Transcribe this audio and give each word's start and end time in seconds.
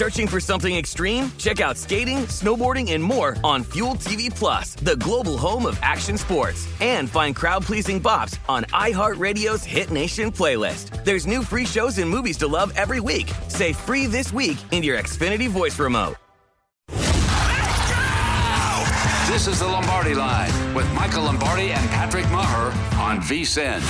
Searching 0.00 0.26
for 0.26 0.40
something 0.40 0.74
extreme? 0.74 1.30
Check 1.36 1.60
out 1.60 1.76
skating, 1.76 2.20
snowboarding, 2.20 2.92
and 2.92 3.04
more 3.04 3.36
on 3.44 3.62
Fuel 3.64 3.96
TV 3.96 4.34
Plus, 4.34 4.74
the 4.76 4.96
global 4.96 5.36
home 5.36 5.66
of 5.66 5.78
action 5.82 6.16
sports. 6.16 6.66
And 6.80 7.06
find 7.06 7.36
crowd-pleasing 7.36 8.00
bops 8.00 8.38
on 8.48 8.64
iHeartRadio's 8.72 9.62
Hit 9.62 9.90
Nation 9.90 10.32
playlist. 10.32 11.04
There's 11.04 11.26
new 11.26 11.42
free 11.42 11.66
shows 11.66 11.98
and 11.98 12.08
movies 12.08 12.38
to 12.38 12.46
love 12.46 12.72
every 12.76 13.00
week. 13.00 13.30
Say 13.48 13.74
free 13.74 14.06
this 14.06 14.32
week 14.32 14.56
in 14.70 14.82
your 14.82 14.96
Xfinity 14.96 15.50
voice 15.50 15.78
remote. 15.78 16.16
This 19.28 19.48
is 19.48 19.58
the 19.58 19.66
Lombardi 19.66 20.14
Line 20.14 20.74
with 20.74 20.90
Michael 20.94 21.24
Lombardi 21.24 21.72
and 21.72 21.90
Patrick 21.90 22.24
Maher 22.30 22.72
on 22.98 23.18
VSIN. 23.20 23.80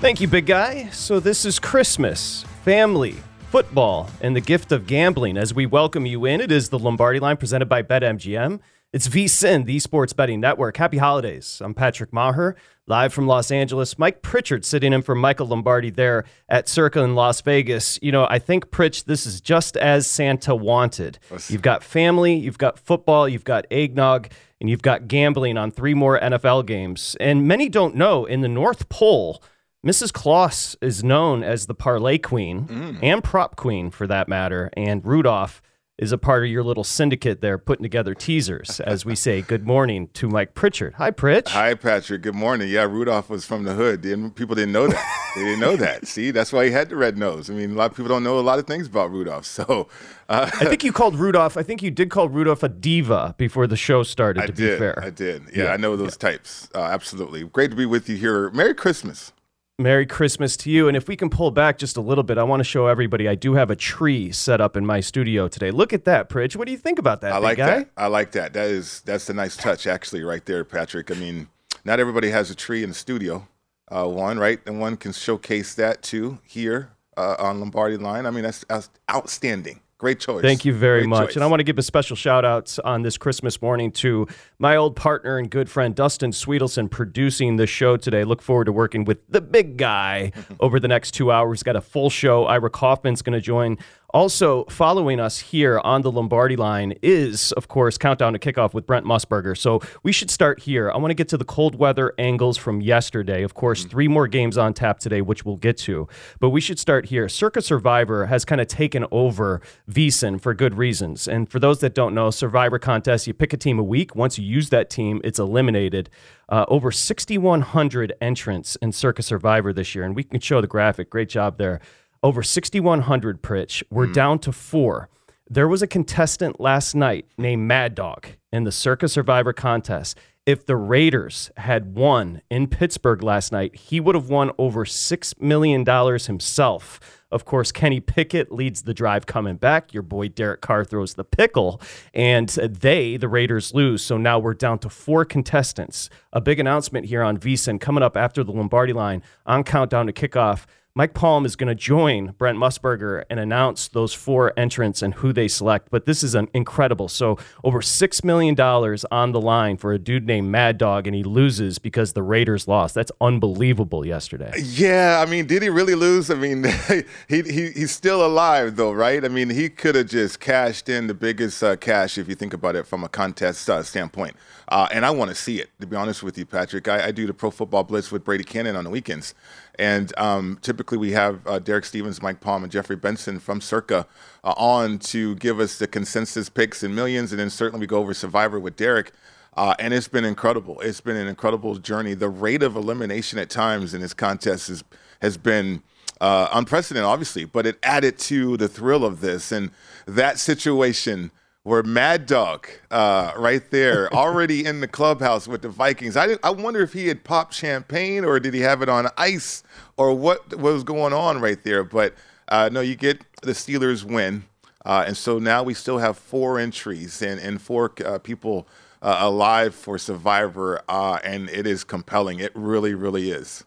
Thank 0.00 0.20
you, 0.20 0.28
big 0.28 0.46
guy. 0.46 0.90
So, 0.90 1.18
this 1.18 1.44
is 1.44 1.58
Christmas, 1.58 2.44
family, 2.64 3.14
football, 3.50 4.08
and 4.22 4.34
the 4.34 4.40
gift 4.40 4.72
of 4.72 4.86
gambling. 4.86 5.36
As 5.36 5.52
we 5.52 5.66
welcome 5.66 6.06
you 6.06 6.24
in, 6.24 6.40
it 6.40 6.50
is 6.50 6.70
the 6.70 6.78
Lombardi 6.78 7.20
Line 7.20 7.36
presented 7.36 7.68
by 7.68 7.82
BetMGM. 7.82 8.58
It's 8.90 9.06
VSIN, 9.06 9.66
the 9.66 9.78
Sports 9.80 10.14
Betting 10.14 10.40
Network. 10.40 10.78
Happy 10.78 10.96
holidays. 10.96 11.60
I'm 11.62 11.74
Patrick 11.74 12.10
Maher, 12.10 12.56
live 12.86 13.12
from 13.12 13.26
Los 13.26 13.50
Angeles. 13.50 13.98
Mike 13.98 14.22
Pritchard 14.22 14.64
sitting 14.64 14.94
in 14.94 15.02
for 15.02 15.14
Michael 15.14 15.48
Lombardi 15.48 15.90
there 15.90 16.24
at 16.48 16.66
Circa 16.66 17.02
in 17.02 17.14
Las 17.14 17.42
Vegas. 17.42 17.98
You 18.00 18.12
know, 18.12 18.26
I 18.30 18.38
think, 18.38 18.70
Pritch, 18.70 19.04
this 19.04 19.26
is 19.26 19.42
just 19.42 19.76
as 19.76 20.08
Santa 20.08 20.54
wanted. 20.54 21.18
You've 21.48 21.60
got 21.60 21.84
family, 21.84 22.34
you've 22.34 22.56
got 22.56 22.78
football, 22.78 23.28
you've 23.28 23.44
got 23.44 23.66
eggnog, 23.70 24.30
and 24.58 24.70
you've 24.70 24.80
got 24.80 25.06
gambling 25.06 25.58
on 25.58 25.70
three 25.70 25.92
more 25.92 26.18
NFL 26.18 26.64
games. 26.64 27.14
And 27.20 27.46
many 27.46 27.68
don't 27.68 27.94
know 27.94 28.24
in 28.24 28.40
the 28.40 28.48
North 28.48 28.88
Pole, 28.88 29.42
Mrs. 29.84 30.14
Claus 30.14 30.76
is 30.80 31.04
known 31.04 31.42
as 31.42 31.66
the 31.66 31.74
parlay 31.74 32.16
queen 32.16 32.98
and 33.02 33.22
prop 33.22 33.54
queen 33.54 33.90
for 33.90 34.06
that 34.06 34.28
matter. 34.28 34.70
And 34.78 35.04
Rudolph 35.04 35.60
is 35.98 36.10
a 36.10 36.16
part 36.16 36.42
of 36.42 36.48
your 36.48 36.64
little 36.64 36.82
syndicate 36.82 37.42
there 37.42 37.58
putting 37.58 37.82
together 37.82 38.14
teasers 38.14 38.80
as 38.80 39.04
we 39.04 39.14
say 39.14 39.42
good 39.42 39.66
morning 39.66 40.08
to 40.14 40.26
Mike 40.26 40.54
Pritchard. 40.54 40.94
Hi, 40.94 41.10
Pritch. 41.10 41.48
Hi, 41.48 41.74
Patrick. 41.74 42.22
Good 42.22 42.34
morning. 42.34 42.68
Yeah, 42.70 42.84
Rudolph 42.84 43.28
was 43.28 43.44
from 43.44 43.64
the 43.64 43.74
hood. 43.74 44.00
Didn't, 44.00 44.30
people 44.30 44.54
didn't 44.54 44.72
know 44.72 44.88
that. 44.88 45.32
they 45.36 45.42
didn't 45.44 45.60
know 45.60 45.76
that. 45.76 46.06
See, 46.08 46.30
that's 46.30 46.50
why 46.50 46.64
he 46.64 46.70
had 46.70 46.88
the 46.88 46.96
red 46.96 47.18
nose. 47.18 47.50
I 47.50 47.52
mean, 47.52 47.72
a 47.72 47.74
lot 47.74 47.90
of 47.90 47.96
people 47.96 48.08
don't 48.08 48.24
know 48.24 48.38
a 48.38 48.40
lot 48.40 48.58
of 48.58 48.66
things 48.66 48.86
about 48.86 49.10
Rudolph. 49.10 49.44
So, 49.44 49.88
uh, 50.30 50.50
I 50.52 50.64
think 50.64 50.82
you 50.82 50.92
called 50.92 51.16
Rudolph. 51.16 51.58
I 51.58 51.62
think 51.62 51.82
you 51.82 51.90
did 51.90 52.08
call 52.08 52.30
Rudolph 52.30 52.62
a 52.62 52.70
diva 52.70 53.34
before 53.36 53.66
the 53.66 53.76
show 53.76 54.02
started. 54.02 54.42
I 54.42 54.46
to 54.46 54.52
did. 54.52 54.72
be 54.72 54.78
fair, 54.78 55.04
I 55.04 55.10
did. 55.10 55.42
Yeah, 55.54 55.66
I 55.66 55.76
know 55.76 55.94
those 55.94 56.16
types. 56.16 56.70
Uh, 56.74 56.80
absolutely. 56.80 57.44
Great 57.44 57.70
to 57.70 57.76
be 57.76 57.84
with 57.86 58.08
you 58.08 58.16
here. 58.16 58.50
Merry 58.50 58.74
Christmas. 58.74 59.32
Merry 59.78 60.06
Christmas 60.06 60.56
to 60.58 60.70
you. 60.70 60.86
And 60.86 60.96
if 60.96 61.08
we 61.08 61.16
can 61.16 61.28
pull 61.28 61.50
back 61.50 61.78
just 61.78 61.96
a 61.96 62.00
little 62.00 62.22
bit, 62.22 62.38
I 62.38 62.44
want 62.44 62.60
to 62.60 62.64
show 62.64 62.86
everybody 62.86 63.28
I 63.28 63.34
do 63.34 63.54
have 63.54 63.70
a 63.70 63.76
tree 63.76 64.30
set 64.30 64.60
up 64.60 64.76
in 64.76 64.86
my 64.86 65.00
studio 65.00 65.48
today. 65.48 65.72
Look 65.72 65.92
at 65.92 66.04
that, 66.04 66.28
Pritch. 66.28 66.54
What 66.54 66.66
do 66.66 66.72
you 66.72 66.78
think 66.78 67.00
about 67.00 67.22
that? 67.22 67.32
I 67.32 67.38
like 67.38 67.58
guy? 67.58 67.78
that. 67.78 67.90
I 67.96 68.06
like 68.06 68.32
that. 68.32 68.52
That 68.52 68.66
is 68.66 69.00
that's 69.00 69.28
a 69.28 69.34
nice 69.34 69.56
touch, 69.56 69.88
actually, 69.88 70.22
right 70.22 70.44
there, 70.44 70.64
Patrick. 70.64 71.10
I 71.10 71.14
mean, 71.14 71.48
not 71.84 71.98
everybody 71.98 72.30
has 72.30 72.50
a 72.50 72.54
tree 72.54 72.84
in 72.84 72.90
the 72.90 72.94
studio. 72.94 73.48
Uh, 73.88 74.06
one, 74.06 74.38
right, 74.38 74.60
and 74.64 74.80
one 74.80 74.96
can 74.96 75.12
showcase 75.12 75.74
that 75.74 76.02
too 76.02 76.38
here 76.44 76.90
uh, 77.16 77.36
on 77.38 77.58
Lombardi 77.58 77.96
Line. 77.96 78.26
I 78.26 78.30
mean, 78.30 78.44
that's, 78.44 78.64
that's 78.68 78.88
outstanding. 79.10 79.80
Great 79.98 80.18
choice. 80.20 80.42
Thank 80.42 80.64
you 80.64 80.72
very 80.74 81.00
Great 81.02 81.08
much. 81.08 81.26
choice. 81.28 81.36
And 81.36 81.44
I 81.44 81.46
want 81.46 81.60
to 81.60 81.64
give 81.64 81.78
a 81.78 81.82
special 81.82 82.16
shout 82.16 82.44
out 82.44 82.76
on 82.84 83.02
this 83.02 83.16
Christmas 83.16 83.62
morning 83.62 83.92
to 83.92 84.26
my 84.58 84.76
old 84.76 84.96
partner 84.96 85.38
and 85.38 85.48
good 85.48 85.70
friend 85.70 85.94
Dustin 85.94 86.32
Sweetelson 86.32 86.90
producing 86.90 87.56
the 87.56 87.66
show 87.66 87.96
today. 87.96 88.24
Look 88.24 88.42
forward 88.42 88.64
to 88.64 88.72
working 88.72 89.04
with 89.04 89.18
the 89.28 89.40
big 89.40 89.76
guy 89.76 90.32
over 90.60 90.80
the 90.80 90.88
next 90.88 91.12
two 91.12 91.30
hours. 91.30 91.62
Got 91.62 91.76
a 91.76 91.80
full 91.80 92.10
show. 92.10 92.44
Ira 92.44 92.70
Kaufman's 92.70 93.22
going 93.22 93.34
to 93.34 93.40
join. 93.40 93.78
Also, 94.14 94.62
following 94.66 95.18
us 95.18 95.40
here 95.40 95.80
on 95.82 96.02
the 96.02 96.12
Lombardi 96.12 96.54
line 96.54 96.94
is, 97.02 97.50
of 97.50 97.66
course, 97.66 97.98
Countdown 97.98 98.32
to 98.32 98.38
Kickoff 98.38 98.72
with 98.72 98.86
Brent 98.86 99.04
Musburger. 99.04 99.58
So 99.58 99.80
we 100.04 100.12
should 100.12 100.30
start 100.30 100.60
here. 100.60 100.88
I 100.88 100.98
want 100.98 101.10
to 101.10 101.16
get 101.16 101.26
to 101.30 101.36
the 101.36 101.44
cold 101.44 101.74
weather 101.74 102.14
angles 102.16 102.56
from 102.56 102.80
yesterday. 102.80 103.42
Of 103.42 103.54
course, 103.54 103.84
three 103.84 104.06
more 104.06 104.28
games 104.28 104.56
on 104.56 104.72
tap 104.72 105.00
today, 105.00 105.20
which 105.20 105.44
we'll 105.44 105.56
get 105.56 105.76
to. 105.78 106.06
But 106.38 106.50
we 106.50 106.60
should 106.60 106.78
start 106.78 107.06
here. 107.06 107.28
Circa 107.28 107.60
Survivor 107.60 108.26
has 108.26 108.44
kind 108.44 108.60
of 108.60 108.68
taken 108.68 109.04
over 109.10 109.60
VSIN 109.90 110.40
for 110.40 110.54
good 110.54 110.76
reasons. 110.76 111.26
And 111.26 111.50
for 111.50 111.58
those 111.58 111.80
that 111.80 111.92
don't 111.92 112.14
know, 112.14 112.30
Survivor 112.30 112.78
contest, 112.78 113.26
you 113.26 113.34
pick 113.34 113.52
a 113.52 113.56
team 113.56 113.80
a 113.80 113.82
week. 113.82 114.14
Once 114.14 114.38
you 114.38 114.44
use 114.44 114.70
that 114.70 114.90
team, 114.90 115.20
it's 115.24 115.40
eliminated. 115.40 116.08
Uh, 116.48 116.64
over 116.68 116.92
6,100 116.92 118.12
entrants 118.20 118.76
in 118.76 118.92
Circa 118.92 119.22
Survivor 119.22 119.72
this 119.72 119.92
year. 119.96 120.04
And 120.04 120.14
we 120.14 120.22
can 120.22 120.38
show 120.38 120.60
the 120.60 120.68
graphic. 120.68 121.10
Great 121.10 121.28
job 121.28 121.58
there. 121.58 121.80
Over 122.24 122.42
6,100, 122.42 123.42
Pritch. 123.42 123.82
We're 123.90 124.06
hmm. 124.06 124.12
down 124.12 124.38
to 124.40 124.52
four. 124.52 125.10
There 125.46 125.68
was 125.68 125.82
a 125.82 125.86
contestant 125.86 126.58
last 126.58 126.94
night 126.94 127.26
named 127.36 127.68
Mad 127.68 127.94
Dog 127.94 128.28
in 128.50 128.64
the 128.64 128.72
Circa 128.72 129.08
Survivor 129.08 129.52
contest. 129.52 130.18
If 130.46 130.64
the 130.64 130.76
Raiders 130.76 131.50
had 131.58 131.94
won 131.94 132.40
in 132.50 132.68
Pittsburgh 132.68 133.22
last 133.22 133.52
night, 133.52 133.76
he 133.76 134.00
would 134.00 134.14
have 134.14 134.30
won 134.30 134.52
over 134.56 134.86
$6 134.86 135.40
million 135.40 135.84
himself. 136.18 137.20
Of 137.30 137.44
course, 137.44 137.72
Kenny 137.72 138.00
Pickett 138.00 138.50
leads 138.50 138.82
the 138.82 138.94
drive 138.94 139.26
coming 139.26 139.56
back. 139.56 139.92
Your 139.92 140.02
boy 140.02 140.28
Derek 140.28 140.62
Carr 140.62 140.84
throws 140.84 141.14
the 141.14 141.24
pickle, 141.24 141.78
and 142.14 142.48
they, 142.48 143.18
the 143.18 143.28
Raiders, 143.28 143.74
lose. 143.74 144.02
So 144.02 144.16
now 144.16 144.38
we're 144.38 144.54
down 144.54 144.78
to 144.78 144.88
four 144.88 145.26
contestants. 145.26 146.08
A 146.32 146.40
big 146.40 146.58
announcement 146.58 147.04
here 147.04 147.22
on 147.22 147.36
VSIN 147.36 147.80
coming 147.80 148.02
up 148.02 148.16
after 148.16 148.42
the 148.42 148.52
Lombardi 148.52 148.94
line 148.94 149.22
on 149.44 149.62
Countdown 149.62 150.06
to 150.06 150.12
Kickoff. 150.14 150.64
Mike 150.96 151.12
Palm 151.12 151.44
is 151.44 151.56
going 151.56 151.66
to 151.66 151.74
join 151.74 152.36
Brent 152.38 152.56
Musburger 152.56 153.24
and 153.28 153.40
announce 153.40 153.88
those 153.88 154.14
four 154.14 154.52
entrants 154.56 155.02
and 155.02 155.12
who 155.14 155.32
they 155.32 155.48
select. 155.48 155.88
But 155.90 156.06
this 156.06 156.22
is 156.22 156.36
an 156.36 156.48
incredible. 156.54 157.08
So 157.08 157.36
over 157.64 157.82
six 157.82 158.22
million 158.22 158.54
dollars 158.54 159.04
on 159.10 159.32
the 159.32 159.40
line 159.40 159.76
for 159.76 159.92
a 159.92 159.98
dude 159.98 160.24
named 160.24 160.52
Mad 160.52 160.78
Dog, 160.78 161.08
and 161.08 161.16
he 161.16 161.24
loses 161.24 161.80
because 161.80 162.12
the 162.12 162.22
Raiders 162.22 162.68
lost. 162.68 162.94
That's 162.94 163.10
unbelievable. 163.20 164.06
Yesterday. 164.06 164.52
Yeah, 164.56 165.20
I 165.20 165.28
mean, 165.28 165.46
did 165.46 165.62
he 165.62 165.68
really 165.68 165.96
lose? 165.96 166.30
I 166.30 166.36
mean, 166.36 166.64
he, 167.28 167.42
he 167.42 167.70
he's 167.72 167.90
still 167.90 168.24
alive 168.24 168.76
though, 168.76 168.92
right? 168.92 169.24
I 169.24 169.28
mean, 169.28 169.50
he 169.50 169.70
could 169.70 169.96
have 169.96 170.06
just 170.06 170.38
cashed 170.38 170.88
in 170.88 171.08
the 171.08 171.14
biggest 171.14 171.60
uh, 171.64 171.74
cash 171.74 172.18
if 172.18 172.28
you 172.28 172.36
think 172.36 172.54
about 172.54 172.76
it 172.76 172.86
from 172.86 173.02
a 173.02 173.08
contest 173.08 173.68
uh, 173.68 173.82
standpoint. 173.82 174.36
Uh, 174.68 174.88
and 174.92 175.04
I 175.04 175.10
want 175.10 175.30
to 175.30 175.34
see 175.34 175.60
it, 175.60 175.70
to 175.80 175.86
be 175.86 175.96
honest 175.96 176.22
with 176.22 176.38
you, 176.38 176.46
Patrick. 176.46 176.88
I, 176.88 177.06
I, 177.06 177.10
do 177.10 177.26
the 177.26 177.34
Pro 177.34 177.50
Football 177.50 177.84
Blitz 177.84 178.10
with 178.10 178.24
Brady 178.24 178.44
Cannon 178.44 178.76
on 178.76 178.84
the 178.84 178.90
weekends. 178.90 179.34
And 179.78 180.16
um, 180.18 180.58
typically 180.62 180.98
we 180.98 181.12
have 181.12 181.46
uh, 181.46 181.58
Derek 181.58 181.84
Stevens, 181.84 182.22
Mike 182.22 182.40
Palm, 182.40 182.62
and 182.62 182.72
Jeffrey 182.72 182.96
Benson 182.96 183.38
from 183.38 183.60
Circa 183.60 184.06
uh, 184.42 184.54
on 184.56 184.98
to 185.00 185.34
give 185.36 185.60
us 185.60 185.78
the 185.78 185.86
consensus 185.86 186.48
picks 186.48 186.82
and 186.82 186.94
millions. 186.94 187.32
And 187.32 187.40
then 187.40 187.50
certainly 187.50 187.80
we 187.80 187.86
go 187.86 187.98
over 187.98 188.14
Survivor 188.14 188.60
with 188.60 188.76
Derek. 188.76 189.12
Uh, 189.56 189.74
and 189.78 189.94
it's 189.94 190.08
been 190.08 190.24
incredible. 190.24 190.80
It's 190.80 191.00
been 191.00 191.16
an 191.16 191.28
incredible 191.28 191.76
journey. 191.76 192.14
The 192.14 192.28
rate 192.28 192.62
of 192.62 192.74
elimination 192.74 193.38
at 193.38 193.50
times 193.50 193.94
in 193.94 194.00
this 194.00 194.14
contest 194.14 194.68
is, 194.68 194.82
has 195.22 195.36
been 195.36 195.82
uh, 196.20 196.48
unprecedented, 196.52 197.06
obviously, 197.06 197.44
but 197.44 197.64
it 197.66 197.78
added 197.82 198.18
to 198.18 198.56
the 198.56 198.68
thrill 198.68 199.04
of 199.04 199.20
this. 199.20 199.52
And 199.52 199.70
that 200.06 200.38
situation– 200.38 201.30
where 201.64 201.82
Mad 201.82 202.26
Dog, 202.26 202.68
uh, 202.90 203.32
right 203.36 203.68
there, 203.70 204.12
already 204.14 204.64
in 204.64 204.80
the 204.80 204.86
clubhouse 204.86 205.48
with 205.48 205.62
the 205.62 205.68
Vikings. 205.68 206.16
I, 206.16 206.36
I 206.44 206.50
wonder 206.50 206.82
if 206.82 206.92
he 206.92 207.08
had 207.08 207.24
popped 207.24 207.54
champagne 207.54 208.24
or 208.24 208.38
did 208.38 208.54
he 208.54 208.60
have 208.60 208.82
it 208.82 208.88
on 208.88 209.08
ice 209.16 209.64
or 209.96 210.14
what, 210.14 210.50
what 210.50 210.74
was 210.74 210.84
going 210.84 211.12
on 211.12 211.40
right 211.40 211.62
there. 211.64 211.82
But 211.82 212.14
uh, 212.48 212.68
no, 212.70 212.80
you 212.80 212.94
get 212.94 213.22
the 213.42 213.52
Steelers 213.52 214.04
win. 214.04 214.44
Uh, 214.84 215.04
and 215.06 215.16
so 215.16 215.38
now 215.38 215.62
we 215.62 215.72
still 215.72 215.98
have 215.98 216.18
four 216.18 216.58
entries 216.58 217.22
and, 217.22 217.40
and 217.40 217.60
four 217.60 217.92
uh, 218.04 218.18
people 218.18 218.68
uh, 219.00 219.16
alive 219.20 219.74
for 219.74 219.96
Survivor. 219.96 220.82
Uh, 220.86 221.18
and 221.24 221.48
it 221.48 221.66
is 221.66 221.82
compelling. 221.82 222.40
It 222.40 222.52
really, 222.54 222.94
really 222.94 223.30
is. 223.30 223.64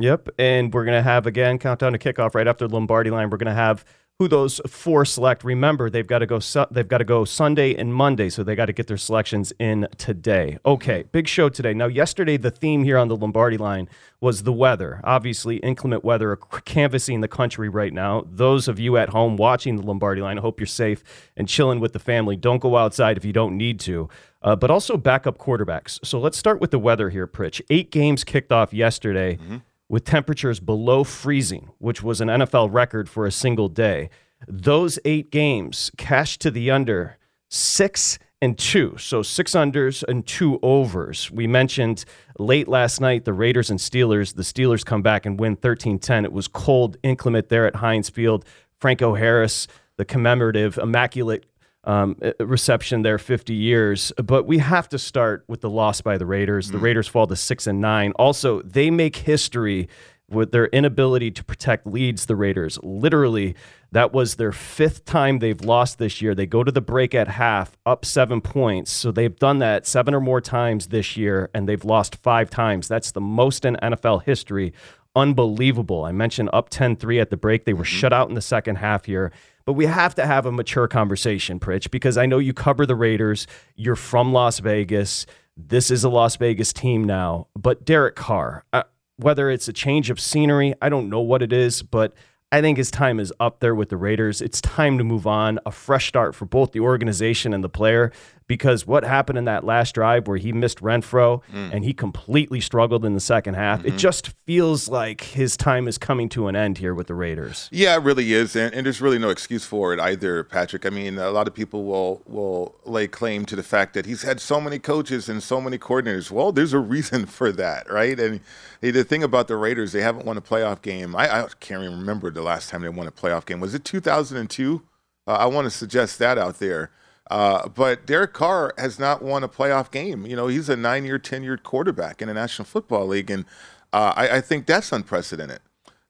Yep. 0.00 0.28
And 0.38 0.72
we're 0.72 0.84
going 0.84 0.98
to 0.98 1.02
have, 1.02 1.26
again, 1.26 1.58
countdown 1.58 1.92
to 1.92 1.98
kickoff 1.98 2.34
right 2.34 2.46
after 2.46 2.68
the 2.68 2.74
Lombardi 2.74 3.10
line. 3.10 3.30
We're 3.30 3.38
going 3.38 3.46
to 3.46 3.54
have 3.54 3.86
who 4.18 4.26
those 4.26 4.60
four 4.66 5.04
select. 5.04 5.44
Remember, 5.44 5.88
they've 5.88 6.06
got 6.06 6.18
to 6.18 6.26
go. 6.26 6.40
Su- 6.40 6.66
they've 6.72 6.88
got 6.88 6.98
to 6.98 7.04
go 7.04 7.24
Sunday 7.24 7.74
and 7.76 7.94
Monday, 7.94 8.28
so 8.28 8.42
they 8.42 8.56
got 8.56 8.66
to 8.66 8.72
get 8.72 8.88
their 8.88 8.96
selections 8.96 9.52
in 9.60 9.86
today. 9.96 10.58
Okay, 10.66 11.04
big 11.12 11.28
show 11.28 11.48
today. 11.48 11.72
Now, 11.72 11.86
yesterday 11.86 12.36
the 12.36 12.50
theme 12.50 12.82
here 12.82 12.98
on 12.98 13.06
the 13.06 13.16
Lombardi 13.16 13.56
line 13.58 13.88
was 14.20 14.42
the 14.42 14.52
weather. 14.52 15.00
Obviously, 15.04 15.58
inclement 15.58 16.02
weather 16.02 16.34
canvassing 16.64 17.20
the 17.20 17.28
country 17.28 17.68
right 17.68 17.92
now. 17.92 18.24
Those 18.28 18.66
of 18.66 18.80
you 18.80 18.96
at 18.96 19.10
home 19.10 19.36
watching 19.36 19.76
the 19.76 19.82
Lombardi 19.82 20.20
line, 20.20 20.36
I 20.36 20.40
hope 20.40 20.58
you're 20.58 20.66
safe 20.66 21.04
and 21.36 21.48
chilling 21.48 21.78
with 21.78 21.92
the 21.92 22.00
family. 22.00 22.34
Don't 22.34 22.58
go 22.60 22.76
outside 22.76 23.16
if 23.16 23.24
you 23.24 23.32
don't 23.32 23.56
need 23.56 23.78
to. 23.80 24.08
Uh, 24.42 24.56
but 24.56 24.70
also 24.70 24.96
backup 24.96 25.38
quarterbacks. 25.38 26.04
So 26.04 26.18
let's 26.18 26.38
start 26.38 26.60
with 26.60 26.72
the 26.72 26.78
weather 26.78 27.10
here, 27.10 27.26
Pritch. 27.28 27.60
Eight 27.70 27.92
games 27.92 28.24
kicked 28.24 28.50
off 28.50 28.72
yesterday. 28.72 29.36
Mm-hmm 29.36 29.56
with 29.88 30.04
temperatures 30.04 30.60
below 30.60 31.04
freezing, 31.04 31.70
which 31.78 32.02
was 32.02 32.20
an 32.20 32.28
NFL 32.28 32.72
record 32.72 33.08
for 33.08 33.26
a 33.26 33.32
single 33.32 33.68
day. 33.68 34.10
Those 34.46 34.98
eight 35.04 35.30
games 35.30 35.90
cashed 35.96 36.40
to 36.42 36.50
the 36.50 36.70
under 36.70 37.18
six 37.48 38.18
and 38.40 38.56
two. 38.56 38.96
So 38.98 39.22
six 39.22 39.52
unders 39.52 40.04
and 40.06 40.26
two 40.26 40.60
overs. 40.62 41.30
We 41.30 41.46
mentioned 41.46 42.04
late 42.38 42.68
last 42.68 43.00
night 43.00 43.24
the 43.24 43.32
Raiders 43.32 43.70
and 43.70 43.80
Steelers. 43.80 44.34
The 44.34 44.42
Steelers 44.42 44.84
come 44.84 45.02
back 45.02 45.26
and 45.26 45.40
win 45.40 45.56
13 45.56 45.98
10. 45.98 46.24
It 46.24 46.32
was 46.32 46.48
cold, 46.48 46.96
inclement 47.02 47.48
there 47.48 47.66
at 47.66 47.76
Heinz 47.76 48.08
Field. 48.08 48.44
Franco 48.78 49.14
Harris, 49.14 49.66
the 49.96 50.04
commemorative, 50.04 50.78
immaculate 50.78 51.46
um, 51.84 52.16
reception 52.40 53.02
there 53.02 53.18
50 53.18 53.54
years. 53.54 54.12
But 54.22 54.46
we 54.46 54.58
have 54.58 54.88
to 54.90 54.98
start 54.98 55.44
with 55.48 55.60
the 55.60 55.70
loss 55.70 56.00
by 56.00 56.18
the 56.18 56.26
Raiders. 56.26 56.70
The 56.70 56.78
mm. 56.78 56.82
Raiders 56.82 57.08
fall 57.08 57.26
to 57.26 57.36
six 57.36 57.66
and 57.66 57.80
nine. 57.80 58.12
Also, 58.12 58.62
they 58.62 58.90
make 58.90 59.16
history 59.16 59.88
with 60.30 60.52
their 60.52 60.66
inability 60.66 61.30
to 61.30 61.42
protect 61.44 61.86
leads. 61.86 62.26
The 62.26 62.36
Raiders 62.36 62.78
literally. 62.82 63.54
That 63.90 64.12
was 64.12 64.34
their 64.34 64.52
fifth 64.52 65.06
time 65.06 65.38
they've 65.38 65.60
lost 65.62 65.98
this 65.98 66.20
year. 66.20 66.34
They 66.34 66.44
go 66.44 66.62
to 66.62 66.70
the 66.70 66.82
break 66.82 67.14
at 67.14 67.26
half, 67.26 67.74
up 67.86 68.04
seven 68.04 68.42
points. 68.42 68.90
So 68.90 69.10
they've 69.10 69.34
done 69.34 69.60
that 69.60 69.86
seven 69.86 70.12
or 70.12 70.20
more 70.20 70.42
times 70.42 70.88
this 70.88 71.16
year, 71.16 71.48
and 71.54 71.66
they've 71.66 71.84
lost 71.84 72.16
five 72.16 72.50
times. 72.50 72.86
That's 72.86 73.12
the 73.12 73.22
most 73.22 73.64
in 73.64 73.76
NFL 73.76 74.24
history. 74.24 74.74
Unbelievable. 75.18 76.04
I 76.04 76.12
mentioned 76.12 76.48
up 76.52 76.68
10 76.68 76.94
3 76.94 77.18
at 77.18 77.30
the 77.30 77.36
break. 77.36 77.64
They 77.64 77.72
were 77.72 77.82
mm-hmm. 77.82 77.96
shut 77.96 78.12
out 78.12 78.28
in 78.28 78.36
the 78.36 78.40
second 78.40 78.76
half 78.76 79.04
here. 79.04 79.32
But 79.64 79.72
we 79.72 79.86
have 79.86 80.14
to 80.14 80.24
have 80.24 80.46
a 80.46 80.52
mature 80.52 80.86
conversation, 80.86 81.58
Pritch, 81.58 81.90
because 81.90 82.16
I 82.16 82.24
know 82.24 82.38
you 82.38 82.54
cover 82.54 82.86
the 82.86 82.94
Raiders. 82.94 83.48
You're 83.74 83.96
from 83.96 84.32
Las 84.32 84.60
Vegas. 84.60 85.26
This 85.56 85.90
is 85.90 86.04
a 86.04 86.08
Las 86.08 86.36
Vegas 86.36 86.72
team 86.72 87.02
now. 87.02 87.48
But 87.56 87.84
Derek 87.84 88.14
Carr, 88.14 88.64
uh, 88.72 88.84
whether 89.16 89.50
it's 89.50 89.66
a 89.66 89.72
change 89.72 90.08
of 90.08 90.20
scenery, 90.20 90.72
I 90.80 90.88
don't 90.88 91.10
know 91.10 91.20
what 91.20 91.42
it 91.42 91.52
is, 91.52 91.82
but 91.82 92.14
I 92.52 92.60
think 92.60 92.78
his 92.78 92.90
time 92.90 93.18
is 93.18 93.32
up 93.40 93.58
there 93.58 93.74
with 93.74 93.88
the 93.88 93.96
Raiders. 93.96 94.40
It's 94.40 94.60
time 94.60 94.98
to 94.98 95.04
move 95.04 95.26
on, 95.26 95.58
a 95.66 95.72
fresh 95.72 96.06
start 96.06 96.36
for 96.36 96.46
both 96.46 96.70
the 96.70 96.80
organization 96.80 97.52
and 97.52 97.62
the 97.62 97.68
player 97.68 98.12
because 98.48 98.86
what 98.86 99.04
happened 99.04 99.38
in 99.38 99.44
that 99.44 99.62
last 99.62 99.94
drive 99.94 100.26
where 100.26 100.38
he 100.38 100.52
missed 100.52 100.80
Renfrow 100.80 101.42
mm. 101.52 101.72
and 101.72 101.84
he 101.84 101.92
completely 101.92 102.60
struggled 102.60 103.04
in 103.04 103.12
the 103.14 103.20
second 103.20 103.54
half, 103.54 103.80
mm-hmm. 103.80 103.88
it 103.88 103.96
just 103.96 104.30
feels 104.46 104.88
like 104.88 105.20
his 105.20 105.56
time 105.56 105.86
is 105.86 105.98
coming 105.98 106.28
to 106.30 106.48
an 106.48 106.56
end 106.56 106.78
here 106.78 106.94
with 106.94 107.06
the 107.06 107.14
Raiders. 107.14 107.68
Yeah, 107.70 107.94
it 107.96 108.02
really 108.02 108.32
is, 108.32 108.56
and, 108.56 108.74
and 108.74 108.86
there's 108.86 109.00
really 109.00 109.18
no 109.18 109.28
excuse 109.28 109.64
for 109.64 109.92
it 109.92 110.00
either, 110.00 110.42
Patrick. 110.42 110.86
I 110.86 110.90
mean, 110.90 111.18
a 111.18 111.30
lot 111.30 111.46
of 111.46 111.54
people 111.54 111.84
will 111.84 112.22
will 112.26 112.74
lay 112.84 113.06
claim 113.06 113.44
to 113.44 113.54
the 113.54 113.62
fact 113.62 113.92
that 113.94 114.06
he's 114.06 114.22
had 114.22 114.40
so 114.40 114.60
many 114.60 114.78
coaches 114.78 115.28
and 115.28 115.42
so 115.42 115.60
many 115.60 115.78
coordinators. 115.78 116.30
Well, 116.30 116.50
there's 116.50 116.72
a 116.72 116.78
reason 116.78 117.26
for 117.38 117.52
that, 117.52 117.90
right? 117.92 118.18
And 118.18 118.40
the 118.80 119.04
thing 119.04 119.22
about 119.22 119.48
the 119.48 119.56
Raiders, 119.56 119.92
they 119.92 120.00
haven't 120.00 120.24
won 120.24 120.38
a 120.38 120.42
playoff 120.42 120.80
game. 120.80 121.14
I, 121.14 121.42
I 121.42 121.48
can't 121.60 121.82
even 121.84 121.98
remember 121.98 122.30
the 122.30 122.42
last 122.42 122.70
time 122.70 122.82
they 122.82 122.88
won 122.88 123.06
a 123.06 123.12
playoff 123.12 123.44
game. 123.44 123.60
Was 123.60 123.74
it 123.74 123.84
2002? 123.84 124.82
Uh, 125.26 125.32
I 125.32 125.44
want 125.44 125.66
to 125.66 125.70
suggest 125.70 126.18
that 126.20 126.38
out 126.38 126.58
there. 126.58 126.90
Uh, 127.30 127.68
but 127.68 128.06
Derek 128.06 128.32
Carr 128.32 128.72
has 128.78 128.98
not 128.98 129.22
won 129.22 129.44
a 129.44 129.48
playoff 129.48 129.90
game. 129.90 130.24
You 130.24 130.34
know, 130.34 130.46
he's 130.46 130.68
a 130.68 130.76
nine-year, 130.76 131.18
tenured 131.18 131.62
quarterback 131.62 132.22
in 132.22 132.28
the 132.28 132.34
National 132.34 132.64
Football 132.64 133.08
League, 133.08 133.30
and 133.30 133.44
uh, 133.92 134.14
I, 134.16 134.36
I, 134.36 134.40
think 134.40 134.66
that's 134.66 134.92
unprecedented. 134.92 135.60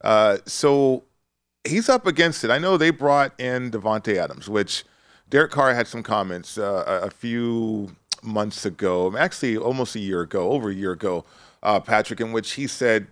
Uh, 0.03 0.39
so 0.47 1.05
he's 1.65 1.89
up 1.89 2.07
against 2.07 2.45
it. 2.45 2.51
I 2.51 2.59
know 2.59 2.77
they 2.77 2.91
brought 2.91 3.39
in 3.41 3.71
Davante 3.71 4.17
Adams, 4.17 4.49
which 4.49 4.85
Derek 5.29 5.51
Carr 5.51 5.75
had 5.75 5.87
some 5.87 6.03
comments 6.03 6.57
uh, 6.57 7.01
a 7.03 7.11
few 7.11 7.97
months 8.23 8.65
ago, 8.65 9.17
actually 9.17 9.57
almost 9.57 9.95
a 9.97 10.01
year 10.01 10.23
ago, 10.23 10.51
over 10.51 10.71
a 10.71 10.75
year 10.75 10.93
ago, 10.93 11.25
uh, 11.63 11.81
Patrick, 11.81 12.21
in 12.21 12.33
which 12.33 12.53
he 12.53 12.67
said, 12.67 13.09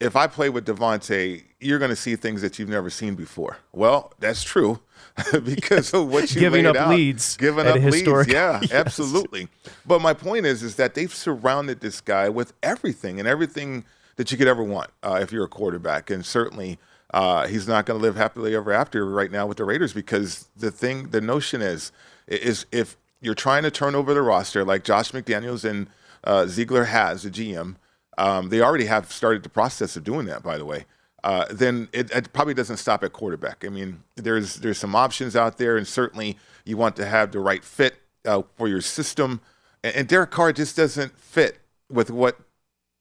"If 0.00 0.16
I 0.16 0.26
play 0.26 0.48
with 0.48 0.66
Davante, 0.66 1.44
you're 1.60 1.78
going 1.78 1.90
to 1.90 1.96
see 1.96 2.16
things 2.16 2.42
that 2.42 2.58
you've 2.58 2.68
never 2.68 2.90
seen 2.90 3.14
before." 3.14 3.58
Well, 3.72 4.12
that's 4.18 4.42
true. 4.42 4.80
because 5.44 5.92
of 5.92 6.08
what 6.08 6.34
you 6.34 6.40
giving 6.40 6.66
up 6.66 6.76
out. 6.76 6.90
leads, 6.90 7.36
giving 7.36 7.66
up 7.66 7.76
leads. 7.76 8.28
Yeah, 8.28 8.60
yes. 8.62 8.72
absolutely. 8.72 9.48
But 9.84 10.00
my 10.00 10.14
point 10.14 10.46
is, 10.46 10.62
is 10.62 10.76
that 10.76 10.94
they've 10.94 11.12
surrounded 11.14 11.80
this 11.80 12.00
guy 12.00 12.28
with 12.28 12.52
everything 12.62 13.18
and 13.18 13.28
everything 13.28 13.84
that 14.16 14.30
you 14.30 14.38
could 14.38 14.48
ever 14.48 14.62
want 14.62 14.90
uh, 15.02 15.18
if 15.22 15.32
you're 15.32 15.44
a 15.44 15.48
quarterback, 15.48 16.10
and 16.10 16.24
certainly. 16.24 16.78
Uh, 17.12 17.48
he's 17.48 17.66
not 17.66 17.86
going 17.86 17.98
to 17.98 18.00
live 18.00 18.14
happily 18.14 18.54
ever 18.54 18.72
after 18.72 19.04
right 19.04 19.32
now 19.32 19.44
with 19.44 19.56
the 19.56 19.64
Raiders 19.64 19.92
because 19.92 20.46
the 20.56 20.70
thing, 20.70 21.08
the 21.08 21.20
notion 21.20 21.60
is, 21.60 21.90
is 22.28 22.66
if 22.70 22.96
you're 23.20 23.34
trying 23.34 23.64
to 23.64 23.70
turn 23.70 23.94
over 23.94 24.14
the 24.14 24.22
roster 24.22 24.64
like 24.64 24.84
Josh 24.84 25.12
McDaniels 25.12 25.68
and 25.68 25.88
uh, 26.24 26.46
Ziegler 26.46 26.84
has, 26.84 27.22
the 27.24 27.30
GM, 27.30 27.76
um, 28.20 28.48
they 28.50 28.60
already 28.60 28.84
have 28.84 29.10
started 29.12 29.42
the 29.42 29.48
process 29.48 29.96
of 29.96 30.04
doing 30.04 30.26
that, 30.26 30.42
by 30.42 30.58
the 30.58 30.64
way 30.64 30.84
uh, 31.22 31.46
then 31.50 31.88
it, 31.92 32.10
it, 32.10 32.32
probably 32.32 32.54
doesn't 32.54 32.78
stop 32.78 33.04
at 33.04 33.12
quarterback. 33.12 33.64
I 33.64 33.68
mean, 33.68 34.02
there's 34.16 34.56
there's 34.56 34.78
some 34.78 34.94
options 34.94 35.36
out 35.36 35.58
there, 35.58 35.76
and 35.76 35.86
certainly 35.86 36.38
you 36.64 36.76
want 36.76 36.96
to 36.96 37.06
have 37.06 37.32
the 37.32 37.40
right 37.40 37.62
fit 37.62 37.96
uh, 38.24 38.42
for 38.56 38.68
your 38.68 38.80
system. 38.80 39.40
And, 39.84 39.96
and, 39.96 40.08
Derek 40.08 40.30
Carr 40.30 40.52
just 40.52 40.76
doesn't 40.76 41.18
fit 41.18 41.58
with 41.90 42.10
what 42.10 42.38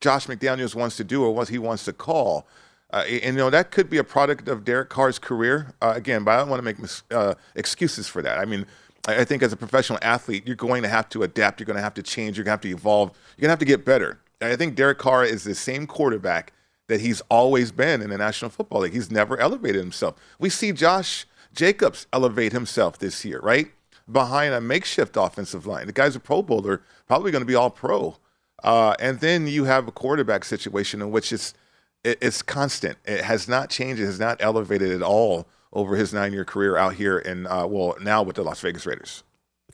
Josh 0.02 0.28
McDaniels 0.28 0.76
wants 0.76 0.98
to 0.98 1.04
do 1.04 1.24
or 1.24 1.34
what 1.34 1.50
he 1.50 1.58
wants 1.58 1.86
to 1.86 1.94
call. 1.94 2.46
Uh, 2.92 3.04
and 3.08 3.36
you 3.36 3.40
know 3.40 3.50
that 3.50 3.72
could 3.72 3.90
be 3.90 3.98
a 3.98 4.04
product 4.04 4.48
of 4.48 4.66
Derek 4.66 4.90
Carr's 4.90 5.20
career. 5.20 5.74
Uh, 5.82 5.94
again, 5.96 6.24
but 6.24 6.32
I 6.32 6.38
don't 6.38 6.50
want 6.50 6.60
to 6.60 6.66
make 6.66 6.80
mis- 6.80 7.04
uh, 7.12 7.36
excuses 7.56 8.08
for 8.08 8.22
that. 8.22 8.38
I 8.38 8.46
mean, 8.46 8.66
I, 9.08 9.22
I 9.22 9.26
think 9.26 9.44
as 9.44 9.54
a 9.54 9.58
professional 9.58 10.00
athlete, 10.02 10.46
you're 10.46 10.58
going 10.58 10.84
to 10.84 10.90
have 10.90 11.08
to 11.10 11.24
adapt. 11.24 11.60
You're 11.60 11.68
going 11.68 11.78
to 11.78 11.84
have 11.84 11.94
to 11.94 12.04
change. 12.04 12.38
You're 12.38 12.44
going 12.44 12.58
to 12.60 12.68
have 12.68 12.74
to 12.74 12.78
evolve. 12.78 13.12
You're 13.38 13.44
going 13.44 13.50
to 13.50 13.52
have 13.52 13.60
to 13.60 13.66
get 13.66 13.86
better. 13.86 14.20
I 14.42 14.56
think 14.56 14.76
Derek 14.76 14.98
Carr 14.98 15.26
is 15.26 15.44
the 15.44 15.56
same 15.56 15.86
quarterback 15.86 16.54
that 16.88 17.02
he's 17.02 17.22
always 17.30 17.72
been 17.72 18.02
in 18.02 18.10
the 18.10 18.18
National 18.18 18.50
Football 18.50 18.82
League. 18.82 18.94
He's 18.94 19.12
never 19.12 19.38
elevated 19.38 19.82
himself. 19.82 20.16
We 20.40 20.50
see 20.50 20.72
Josh 20.72 21.26
Jacobs 21.54 22.08
elevate 22.14 22.52
himself 22.52 22.98
this 22.98 23.24
year, 23.26 23.40
right? 23.42 23.72
Behind 24.12 24.54
a 24.54 24.62
makeshift 24.62 25.16
offensive 25.18 25.66
line. 25.66 25.86
The 25.88 25.94
guy's 25.94 26.16
a 26.16 26.20
Pro 26.20 26.42
Bowler, 26.42 26.82
probably 27.08 27.32
going 27.32 27.42
to 27.42 27.46
be 27.46 27.56
all 27.56 27.70
pro. 27.70 28.18
Uh, 28.64 28.96
and 29.00 29.20
then 29.20 29.48
you 29.48 29.66
have 29.66 29.88
a 29.88 29.92
quarterback 29.92 30.44
situation 30.44 31.02
in 31.02 31.12
which 31.12 31.32
it's 31.32 31.54
it, 32.04 32.18
it's 32.22 32.42
constant. 32.42 32.98
It 33.06 33.24
has 33.24 33.48
not 33.48 33.70
changed. 33.70 34.02
It 34.02 34.06
has 34.06 34.20
not 34.20 34.38
elevated 34.42 34.92
at 34.92 35.02
all 35.02 35.48
over 35.72 35.96
his 35.96 36.14
nine-year 36.14 36.46
career 36.46 36.76
out 36.76 36.96
here 36.96 37.20
in 37.20 37.46
uh, 37.46 37.68
well 37.68 37.96
now 38.02 38.24
with 38.24 38.36
the 38.36 38.44
Las 38.44 38.62
Vegas 38.62 38.86
Raiders. 38.86 39.24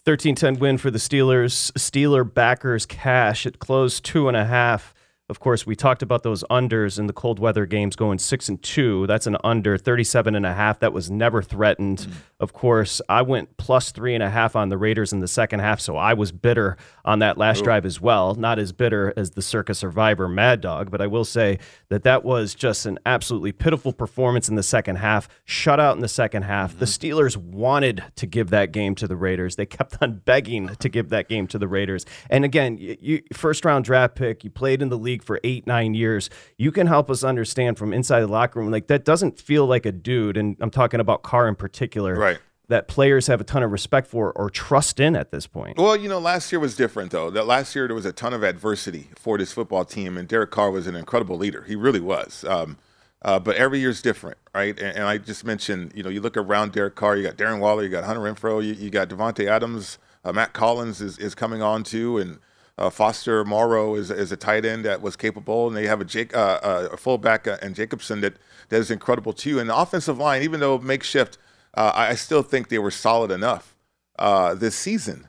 13-10 0.06 0.60
win 0.60 0.78
for 0.78 0.92
the 0.92 1.00
Steelers. 1.00 1.72
Steeler 1.72 2.32
backers 2.32 2.86
cash. 2.86 3.48
It 3.48 3.58
closed 3.58 4.06
two 4.06 4.28
and 4.28 4.38
a 4.38 4.46
half. 4.46 4.94
Of 5.28 5.40
course, 5.40 5.66
we 5.66 5.76
talked 5.76 6.04
about 6.04 6.22
those 6.22 6.44
unders 6.52 7.00
in 7.00 7.08
the 7.08 7.14
cold 7.14 7.40
weather 7.40 7.66
games 7.66 7.96
going 7.96 8.20
six 8.20 8.48
and 8.48 8.62
two. 8.62 9.08
That's 9.08 9.26
an 9.26 9.38
under 9.44 9.76
37 9.80 10.36
and 10.36 10.46
a 10.46 10.54
half. 10.54 10.80
That 10.80 10.94
was 10.94 11.10
never 11.10 11.42
threatened. 11.42 12.02
Mm. 12.02 12.14
Of 12.40 12.54
course, 12.54 13.02
I 13.10 13.24
went 13.24 13.58
plus 13.58 13.92
three 13.92 14.14
and 14.14 14.22
a 14.22 14.30
half 14.30 14.56
on 14.56 14.70
the 14.70 14.78
Raiders 14.78 15.12
in 15.12 15.22
the 15.22 15.28
second 15.28 15.62
half, 15.62 15.80
so 15.82 15.98
I 15.98 16.14
was 16.14 16.32
bitter 16.32 16.78
on 17.06 17.20
that 17.20 17.38
last 17.38 17.62
Ooh. 17.62 17.66
drive 17.66 17.86
as 17.86 18.02
well. 18.02 18.36
Not 18.36 18.60
as 18.60 18.72
bitter 18.72 19.14
as 19.16 19.32
the 19.32 19.42
Circa 19.42 19.74
Survivor 19.74 20.28
Mad 20.28 20.60
Dog, 20.60 20.92
but 20.92 21.02
I 21.02 21.08
will 21.08 21.24
say 21.24 21.60
that 21.90 22.04
that 22.04 22.26
was 22.26 22.56
just 22.56 22.86
an 22.86 23.00
absolutely 23.06 23.52
pitiful 23.52 23.94
performance 23.94 24.50
in 24.50 24.56
the 24.56 24.64
second 24.64 24.98
half. 24.98 25.30
Shutout 25.48 25.94
in 25.94 26.02
the 26.02 26.08
second 26.08 26.44
half. 26.44 26.72
Mm-hmm. 26.72 26.80
The 26.80 26.86
Steelers 26.86 27.38
wanted 27.38 28.04
to 28.16 28.26
give 28.26 28.50
that 28.50 28.72
game 28.72 28.96
to 28.96 29.08
the 29.08 29.16
Raiders. 29.16 29.56
They 29.56 29.66
kept 29.66 29.98
on 30.02 30.18
begging 30.26 30.70
to 30.76 30.90
give 30.90 31.10
that 31.10 31.30
game 31.30 31.48
to 31.48 31.60
the 31.60 31.68
Raiders. 31.68 32.06
And 32.30 32.44
again, 32.44 32.78
you, 32.80 33.22
first 33.34 33.64
round 33.64 33.86
draft 33.86 34.16
pick, 34.16 34.44
you 34.44 34.50
played 34.50 34.82
in 34.82 34.90
the 34.90 34.98
league 34.98 35.24
for 35.24 35.40
eight, 35.44 35.68
nine 35.68 35.94
years. 35.94 36.30
You 36.58 36.72
can 36.72 36.88
help 36.88 37.10
us 37.10 37.24
understand 37.24 37.78
from 37.78 37.94
inside 37.94 38.22
the 38.22 38.28
locker 38.28 38.60
room, 38.60 38.72
like 38.72 38.88
that 38.88 39.06
doesn't 39.06 39.40
feel 39.40 39.68
like 39.68 39.86
a 39.86 39.92
dude. 39.92 40.38
And 40.38 40.58
I'm 40.60 40.72
talking 40.72 41.00
about 41.00 41.24
Carr 41.24 41.48
in 41.48 41.56
particular. 41.56 42.16
Right 42.16 42.40
that 42.68 42.88
players 42.88 43.28
have 43.28 43.40
a 43.40 43.44
ton 43.44 43.64
of 43.64 43.72
respect 43.72 44.08
for 44.08 44.32
or 44.34 44.50
trust 44.50 45.00
in 45.00 45.16
at 45.16 45.32
this 45.32 45.48
point. 45.48 45.78
Well, 45.78 45.96
you 45.96 46.10
know, 46.10 46.20
last 46.20 46.52
year 46.52 46.60
was 46.60 46.76
different 46.76 47.12
though. 47.12 47.30
That 47.30 47.46
last 47.46 47.76
year 47.76 47.88
there 47.88 47.96
was 47.96 48.06
a 48.06 48.12
ton 48.12 48.34
of 48.34 48.44
adversity 48.44 49.10
for 49.16 49.38
this 49.38 49.52
football 49.52 49.86
team, 49.86 50.18
and 50.18 50.28
Derek 50.28 50.52
Carr 50.52 50.72
was 50.72 50.88
an 50.88 50.96
incredible 50.96 51.38
leader. 51.38 51.64
He 51.64 51.76
really 51.76 52.00
was. 52.00 52.44
Um, 52.46 52.78
uh, 53.22 53.40
but 53.40 53.56
every 53.56 53.80
year 53.80 53.90
is 53.90 54.02
different, 54.02 54.38
right? 54.54 54.78
And, 54.80 54.98
and, 54.98 55.04
I 55.06 55.18
just 55.18 55.44
mentioned, 55.44 55.94
you 55.96 56.04
know, 56.04 56.10
you 56.10 56.22
look 56.22 56.38
around 56.38 56.74
Derek 56.74 56.94
Carr, 56.94 57.18
you 57.18 57.24
got 57.24 57.38
Darren 57.38 57.60
Waller, 57.60 57.82
you 57.82 57.90
got 57.90 58.04
Hunter 58.04 58.22
Renfrow, 58.22 58.64
you, 58.64 58.74
you 58.74 58.92
got 58.92 59.10
Davante 59.10 59.48
Adams, 59.48 59.98
uh, 60.24 60.32
Mack 60.32 60.56
Hollins 60.56 61.02
is, 61.02 61.18
is 61.18 61.34
coming 61.34 61.60
on 61.60 61.84
too, 61.84 62.20
and 62.20 62.38
uh, 62.78 62.92
Foster 62.92 63.44
Moreau 63.44 63.96
is, 63.96 64.12
is 64.12 64.32
a 64.32 64.38
tight 64.38 64.64
end 64.64 64.86
that 64.86 65.02
was 65.02 65.16
capable, 65.16 65.68
and 65.68 65.76
they 65.76 65.88
have 65.88 66.02
a, 66.02 66.06
Jake, 66.06 66.36
uh, 66.36 66.60
uh, 66.62 66.90
a 66.92 66.98
fullback 66.98 67.48
uh, 67.48 67.58
and 67.64 67.74
Jacobson 67.74 68.22
that, 68.22 68.36
that 68.70 68.78
is 68.78 68.92
incredible 68.92 69.34
too. 69.34 69.58
And 69.58 69.72
the 69.72 69.76
offensive 69.76 70.20
line, 70.20 70.44
even 70.44 70.60
though 70.60 70.78
makeshift– 70.78 71.40
uh, 71.76 71.92
I 71.94 72.16
still 72.16 72.44
think 72.44 72.70
they 72.70 72.80
were 72.80 72.92
solid 72.92 73.32
enough 73.32 73.76
uh, 74.18 74.56
this 74.56 74.76
season. 74.76 75.28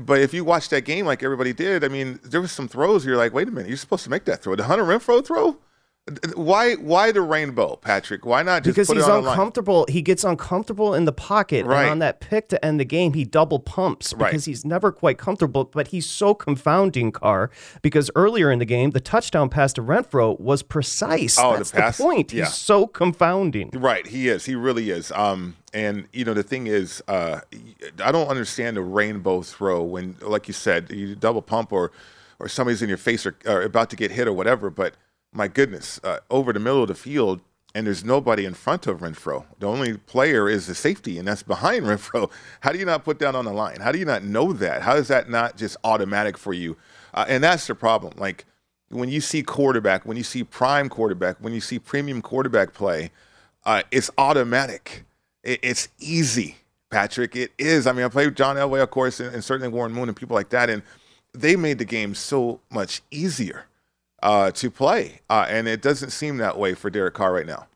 But 0.00 0.20
if 0.20 0.32
you 0.32 0.44
watch 0.44 0.68
that 0.68 0.82
game 0.82 1.06
like 1.06 1.22
everybody 1.22 1.52
did, 1.52 1.82
I 1.82 1.88
mean, 1.88 2.20
there 2.22 2.40
was 2.40 2.52
some 2.52 2.68
throws. 2.68 3.04
You're 3.04 3.16
like, 3.16 3.34
wait 3.34 3.48
a 3.48 3.50
minute, 3.50 3.68
you're 3.68 3.76
supposed 3.76 4.04
to 4.04 4.10
make 4.10 4.24
that 4.26 4.42
throw. 4.42 4.54
The 4.54 4.64
Hunter 4.64 4.84
Renfrow 4.84 5.24
throw? 5.24 5.58
Why 6.34 6.74
why 6.74 7.12
the 7.12 7.20
rainbow, 7.20 7.76
Patrick? 7.76 8.26
Why 8.26 8.42
not 8.42 8.64
just 8.64 8.74
because 8.74 8.90
he's 8.90 9.06
uncomfortable? 9.06 9.86
He 9.88 10.02
gets 10.02 10.24
uncomfortable 10.24 10.94
in 10.94 11.04
the 11.04 11.12
pocket, 11.12 11.64
right. 11.64 11.82
and 11.82 11.90
on 11.92 11.98
that 12.00 12.18
pick 12.18 12.48
to 12.48 12.64
end 12.64 12.80
the 12.80 12.84
game, 12.84 13.12
he 13.12 13.24
double 13.24 13.60
pumps 13.60 14.12
because 14.12 14.32
right. 14.32 14.44
he's 14.44 14.64
never 14.64 14.90
quite 14.90 15.16
comfortable. 15.16 15.64
But 15.66 15.88
he's 15.88 16.06
so 16.06 16.34
confounding, 16.34 17.12
Carr, 17.12 17.52
because 17.82 18.10
earlier 18.16 18.50
in 18.50 18.58
the 18.58 18.64
game, 18.64 18.90
the 18.90 19.00
touchdown 19.00 19.48
pass 19.48 19.72
to 19.74 19.82
Renfrow 19.82 20.40
was 20.40 20.64
precise. 20.64 21.38
Oh, 21.38 21.56
That's 21.56 21.70
the, 21.70 21.80
pass? 21.80 21.98
the 21.98 22.02
point. 22.02 22.32
Yeah. 22.32 22.46
He's 22.46 22.54
so 22.54 22.88
confounding. 22.88 23.70
Right, 23.72 24.04
he 24.04 24.28
is. 24.28 24.44
He 24.46 24.56
really 24.56 24.90
is. 24.90 25.12
Um, 25.12 25.54
and 25.72 26.06
you 26.12 26.24
know 26.24 26.34
the 26.34 26.42
thing 26.42 26.66
is, 26.66 27.02
uh, 27.08 27.40
I 28.02 28.12
don't 28.12 28.28
understand 28.28 28.76
the 28.76 28.82
rainbow 28.82 29.42
throw 29.42 29.82
when, 29.82 30.16
like 30.20 30.48
you 30.48 30.54
said, 30.54 30.90
you 30.90 31.14
double 31.14 31.42
pump 31.42 31.72
or 31.72 31.92
or 32.38 32.48
somebody's 32.48 32.82
in 32.82 32.88
your 32.88 32.98
face 32.98 33.24
or, 33.24 33.36
or 33.46 33.62
about 33.62 33.90
to 33.90 33.96
get 33.96 34.10
hit 34.10 34.26
or 34.26 34.32
whatever, 34.32 34.68
but 34.68 34.94
my 35.32 35.48
goodness, 35.48 36.00
uh, 36.04 36.18
over 36.30 36.52
the 36.52 36.60
middle 36.60 36.82
of 36.82 36.88
the 36.88 36.94
field, 36.94 37.40
and 37.74 37.86
there's 37.86 38.04
nobody 38.04 38.44
in 38.44 38.52
front 38.52 38.86
of 38.86 39.00
Renfrow. 39.00 39.44
The 39.60 39.66
only 39.66 39.96
player 39.96 40.48
is 40.48 40.66
the 40.66 40.74
safety, 40.74 41.18
and 41.18 41.26
that's 41.26 41.42
behind 41.42 41.84
Renfrow. 41.86 42.30
How 42.60 42.72
do 42.72 42.78
you 42.78 42.84
not 42.84 43.04
put 43.04 43.18
that 43.20 43.34
on 43.34 43.44
the 43.44 43.52
line? 43.52 43.80
How 43.80 43.92
do 43.92 43.98
you 43.98 44.04
not 44.04 44.24
know 44.24 44.52
that? 44.52 44.82
How 44.82 44.96
is 44.96 45.08
that 45.08 45.30
not 45.30 45.56
just 45.56 45.76
automatic 45.84 46.36
for 46.36 46.52
you? 46.52 46.76
Uh, 47.14 47.24
and 47.28 47.42
that's 47.42 47.66
the 47.66 47.74
problem. 47.74 48.14
Like 48.16 48.44
when 48.88 49.08
you 49.08 49.20
see 49.20 49.42
quarterback, 49.42 50.04
when 50.04 50.16
you 50.16 50.22
see 50.22 50.44
prime 50.44 50.88
quarterback, 50.88 51.36
when 51.40 51.54
you 51.54 51.60
see 51.60 51.78
premium 51.78 52.20
quarterback 52.20 52.74
play, 52.74 53.10
uh, 53.64 53.82
it's 53.90 54.10
automatic. 54.18 55.04
It, 55.42 55.60
it's 55.62 55.88
easy, 55.98 56.56
Patrick. 56.90 57.36
It 57.36 57.52
is. 57.58 57.86
I 57.86 57.92
mean, 57.92 58.04
I 58.04 58.08
played 58.08 58.36
John 58.36 58.56
Elway, 58.56 58.82
of 58.82 58.90
course, 58.90 59.20
and, 59.20 59.34
and 59.34 59.42
certainly 59.42 59.68
Warren 59.68 59.92
Moon 59.92 60.08
and 60.08 60.16
people 60.16 60.34
like 60.34 60.50
that, 60.50 60.70
and 60.70 60.82
they 61.32 61.56
made 61.56 61.78
the 61.78 61.84
game 61.84 62.14
so 62.14 62.60
much 62.70 63.02
easier 63.10 63.66
uh, 64.22 64.50
to 64.52 64.70
play. 64.70 65.20
Uh, 65.28 65.46
and 65.48 65.66
it 65.68 65.82
doesn't 65.82 66.10
seem 66.10 66.38
that 66.38 66.58
way 66.58 66.74
for 66.74 66.90
Derek 66.90 67.14
Carr 67.14 67.32
right 67.32 67.46
now. 67.46 67.66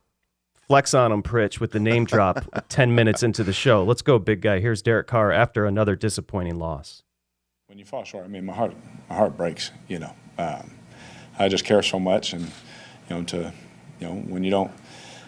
Flex 0.68 0.94
on 0.94 1.12
him, 1.12 1.22
Pritch, 1.22 1.60
with 1.60 1.72
the 1.72 1.80
name 1.80 2.04
drop 2.06 2.44
10 2.68 2.94
minutes 2.94 3.22
into 3.22 3.44
the 3.44 3.52
show. 3.52 3.84
Let's 3.84 4.02
go, 4.02 4.18
big 4.18 4.40
guy. 4.40 4.60
Here's 4.60 4.82
Derek 4.82 5.06
Carr 5.06 5.30
after 5.30 5.64
another 5.64 5.94
disappointing 5.96 6.58
loss. 6.58 7.02
When 7.66 7.78
you 7.78 7.84
fall 7.84 8.04
short, 8.04 8.24
I 8.24 8.28
mean, 8.28 8.44
my 8.44 8.52
heart, 8.52 8.74
my 9.08 9.16
heart 9.16 9.36
breaks, 9.36 9.70
you 9.88 9.98
know. 9.98 10.12
Um, 10.38 10.72
I 11.38 11.48
just 11.48 11.64
care 11.64 11.82
so 11.82 11.98
much. 11.98 12.32
And, 12.32 12.44
you 13.08 13.16
know, 13.16 13.22
to, 13.24 13.52
you 14.00 14.06
know, 14.06 14.14
when 14.14 14.44
you 14.44 14.50
don't, 14.50 14.70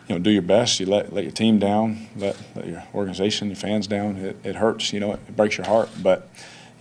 you 0.09 0.15
know, 0.15 0.19
do 0.21 0.31
your 0.31 0.43
best, 0.43 0.81
you 0.81 0.87
let, 0.87 1.13
let 1.13 1.25
your 1.25 1.33
team 1.33 1.59
down, 1.59 2.09
let, 2.17 2.37
let 2.55 2.67
your 2.67 2.83
organization, 2.95 3.49
your 3.49 3.57
fans 3.57 3.87
down. 3.87 4.17
It, 4.17 4.37
it 4.43 4.57
hurts, 4.57 4.93
you 4.93 5.01
know, 5.01 5.13
it, 5.13 5.21
it 5.29 5.37
breaks 5.37 5.59
your 5.59 5.67
heart. 5.67 5.91
But, 6.03 6.31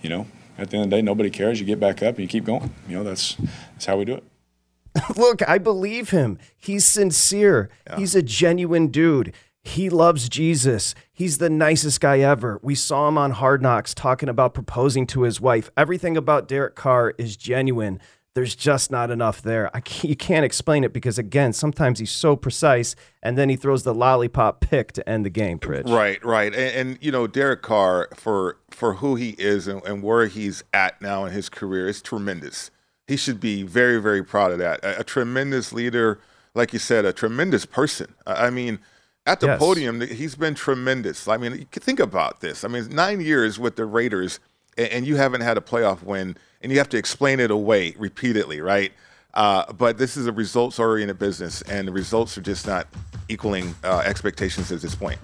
you 0.02 0.08
know, 0.08 0.26
at 0.56 0.70
the 0.70 0.76
end 0.76 0.84
of 0.84 0.90
the 0.90 0.96
day, 0.96 1.02
nobody 1.02 1.30
cares. 1.30 1.60
You 1.60 1.66
get 1.66 1.78
back 1.78 2.02
up 2.02 2.16
and 2.16 2.20
you 2.20 2.28
keep 2.28 2.44
going. 2.44 2.74
You 2.88 2.96
know, 2.96 3.04
that's 3.04 3.36
that's 3.72 3.86
how 3.86 3.98
we 3.98 4.06
do 4.06 4.14
it. 4.14 4.24
Look, 5.16 5.46
I 5.48 5.58
believe 5.58 6.10
him. 6.10 6.38
He's 6.56 6.84
sincere. 6.84 7.68
Yeah. 7.86 7.96
He's 7.96 8.14
a 8.14 8.22
genuine 8.22 8.88
dude. 8.88 9.32
He 9.62 9.90
loves 9.90 10.28
Jesus. 10.28 10.94
He's 11.12 11.38
the 11.38 11.50
nicest 11.50 12.00
guy 12.00 12.20
ever. 12.20 12.58
We 12.62 12.74
saw 12.74 13.06
him 13.08 13.18
on 13.18 13.32
Hard 13.32 13.60
Knocks 13.60 13.92
talking 13.92 14.28
about 14.28 14.54
proposing 14.54 15.06
to 15.08 15.22
his 15.22 15.40
wife. 15.40 15.70
Everything 15.76 16.16
about 16.16 16.48
Derek 16.48 16.74
Carr 16.74 17.14
is 17.18 17.36
genuine 17.36 18.00
there's 18.38 18.54
just 18.54 18.92
not 18.92 19.10
enough 19.10 19.42
there. 19.42 19.68
I 19.74 19.80
can't, 19.80 20.04
you 20.04 20.14
can't 20.14 20.44
explain 20.44 20.84
it 20.84 20.92
because 20.92 21.18
again, 21.18 21.52
sometimes 21.52 21.98
he's 21.98 22.12
so 22.12 22.36
precise, 22.36 22.94
and 23.20 23.36
then 23.36 23.48
he 23.48 23.56
throws 23.56 23.82
the 23.82 23.92
lollipop 23.92 24.60
pick 24.60 24.92
to 24.92 25.08
end 25.08 25.26
the 25.26 25.30
game. 25.30 25.58
Pritch. 25.58 25.88
Right, 25.88 26.24
right, 26.24 26.54
and, 26.54 26.76
and, 26.76 26.98
you 27.00 27.10
know 27.10 27.26
Derek 27.26 27.62
Carr 27.62 28.08
for 28.14 28.58
for 28.70 28.94
who 28.94 29.16
he 29.16 29.30
is 29.40 29.66
and, 29.66 29.84
and, 29.84 30.04
where 30.04 30.28
he's 30.28 30.62
at 30.72 31.02
now 31.02 31.24
in 31.24 31.32
his 31.32 31.48
career 31.48 31.88
is 31.88 32.00
tremendous. 32.00 32.70
He 33.08 33.16
should 33.16 33.40
be 33.40 33.64
very, 33.64 34.00
very 34.00 34.22
proud 34.22 34.52
of 34.52 34.58
that. 34.58 34.84
A, 34.84 35.00
a 35.00 35.04
tremendous 35.04 35.72
leader, 35.72 36.20
like 36.54 36.72
you 36.72 36.78
said, 36.78 37.04
a 37.04 37.12
tremendous 37.12 37.66
person. 37.66 38.14
I 38.24 38.50
mean. 38.50 38.78
At 39.26 39.40
the 39.40 39.48
yes. 39.48 39.58
podium, 39.58 40.00
he's 40.00 40.36
been 40.36 40.54
tremendous. 40.54 41.28
I 41.28 41.36
mean, 41.36 41.66
think 41.70 42.00
about 42.00 42.40
this. 42.40 42.64
I 42.64 42.68
mean, 42.68 42.88
nine 42.88 43.20
years 43.20 43.58
with 43.58 43.76
the 43.76 43.84
Raiders, 43.84 44.40
and 44.78 45.06
you 45.06 45.16
haven't 45.16 45.40
had 45.40 45.58
a 45.58 45.60
playoff 45.60 46.02
win 46.02 46.36
and 46.62 46.72
you 46.72 46.78
have 46.78 46.88
to 46.90 46.96
explain 46.96 47.40
it 47.40 47.50
away 47.50 47.94
repeatedly, 47.98 48.60
right? 48.60 48.92
Uh, 49.34 49.70
but 49.72 49.98
this 49.98 50.16
is 50.16 50.26
a 50.26 50.32
results 50.32 50.78
oriented 50.78 51.18
business, 51.18 51.62
and 51.62 51.86
the 51.86 51.92
results 51.92 52.36
are 52.38 52.40
just 52.40 52.66
not 52.66 52.88
equaling 53.28 53.74
uh, 53.84 54.02
expectations 54.04 54.72
at 54.72 54.80
this 54.80 54.94
point. 54.94 55.18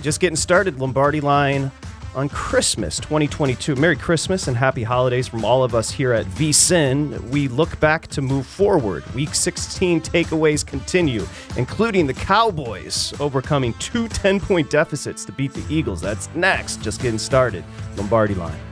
Just 0.00 0.20
getting 0.20 0.36
started, 0.36 0.78
Lombardi 0.78 1.20
line 1.20 1.70
on 2.14 2.28
Christmas 2.28 2.98
2022. 3.00 3.74
Merry 3.76 3.96
Christmas 3.96 4.48
and 4.48 4.56
happy 4.56 4.82
holidays 4.82 5.26
from 5.26 5.44
all 5.44 5.64
of 5.64 5.74
us 5.74 5.90
here 5.90 6.12
at 6.12 6.26
VSIN. 6.26 7.20
We 7.30 7.48
look 7.48 7.78
back 7.80 8.06
to 8.08 8.22
move 8.22 8.46
forward. 8.46 9.04
Week 9.14 9.34
16 9.34 10.02
takeaways 10.02 10.64
continue, 10.64 11.26
including 11.56 12.06
the 12.06 12.14
Cowboys 12.14 13.12
overcoming 13.18 13.72
two 13.74 14.08
10 14.08 14.40
point 14.40 14.70
deficits 14.70 15.24
to 15.24 15.32
beat 15.32 15.52
the 15.52 15.64
Eagles. 15.74 16.00
That's 16.00 16.32
next. 16.34 16.82
Just 16.82 17.00
getting 17.00 17.18
started. 17.18 17.64
Lombardi 17.96 18.34
line. 18.34 18.71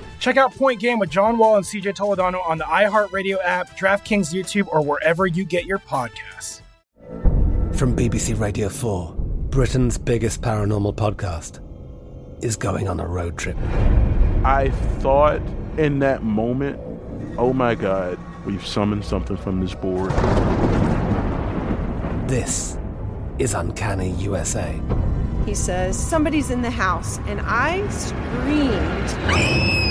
Check 0.21 0.37
out 0.37 0.55
Point 0.55 0.79
Game 0.79 0.99
with 0.99 1.09
John 1.09 1.39
Wall 1.39 1.55
and 1.55 1.65
CJ 1.65 1.95
Toledano 1.95 2.47
on 2.47 2.59
the 2.59 2.63
iHeartRadio 2.63 3.37
app, 3.43 3.75
DraftKings 3.75 4.31
YouTube, 4.31 4.67
or 4.67 4.83
wherever 4.83 5.25
you 5.25 5.43
get 5.43 5.65
your 5.65 5.79
podcasts. 5.79 6.61
From 7.73 7.95
BBC 7.95 8.39
Radio 8.39 8.69
4, 8.69 9.15
Britain's 9.49 9.97
biggest 9.97 10.43
paranormal 10.43 10.95
podcast 10.95 11.59
is 12.43 12.55
going 12.55 12.87
on 12.87 12.99
a 12.99 13.07
road 13.07 13.35
trip. 13.35 13.57
I 14.45 14.69
thought 14.99 15.41
in 15.79 15.97
that 15.99 16.21
moment, 16.21 16.79
oh 17.39 17.51
my 17.51 17.73
God, 17.73 18.19
we've 18.45 18.65
summoned 18.65 19.03
something 19.03 19.37
from 19.37 19.59
this 19.59 19.73
board. 19.73 20.11
This 22.29 22.77
is 23.39 23.55
Uncanny 23.55 24.11
USA. 24.11 24.79
He 25.47 25.55
says, 25.55 25.97
Somebody's 25.97 26.51
in 26.51 26.61
the 26.61 26.69
house, 26.69 27.17
and 27.25 27.41
I 27.43 27.89
screamed. 27.89 29.90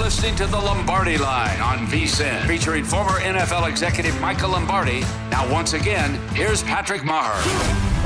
Listening 0.00 0.34
to 0.34 0.46
the 0.46 0.56
Lombardi 0.56 1.18
Line 1.18 1.60
on 1.60 1.86
VSIN, 1.88 2.46
featuring 2.46 2.84
former 2.84 3.20
NFL 3.20 3.68
executive 3.68 4.18
Michael 4.18 4.52
Lombardi. 4.52 5.00
Now, 5.30 5.46
once 5.52 5.74
again, 5.74 6.14
here's 6.34 6.62
Patrick 6.62 7.04
Maher. 7.04 7.38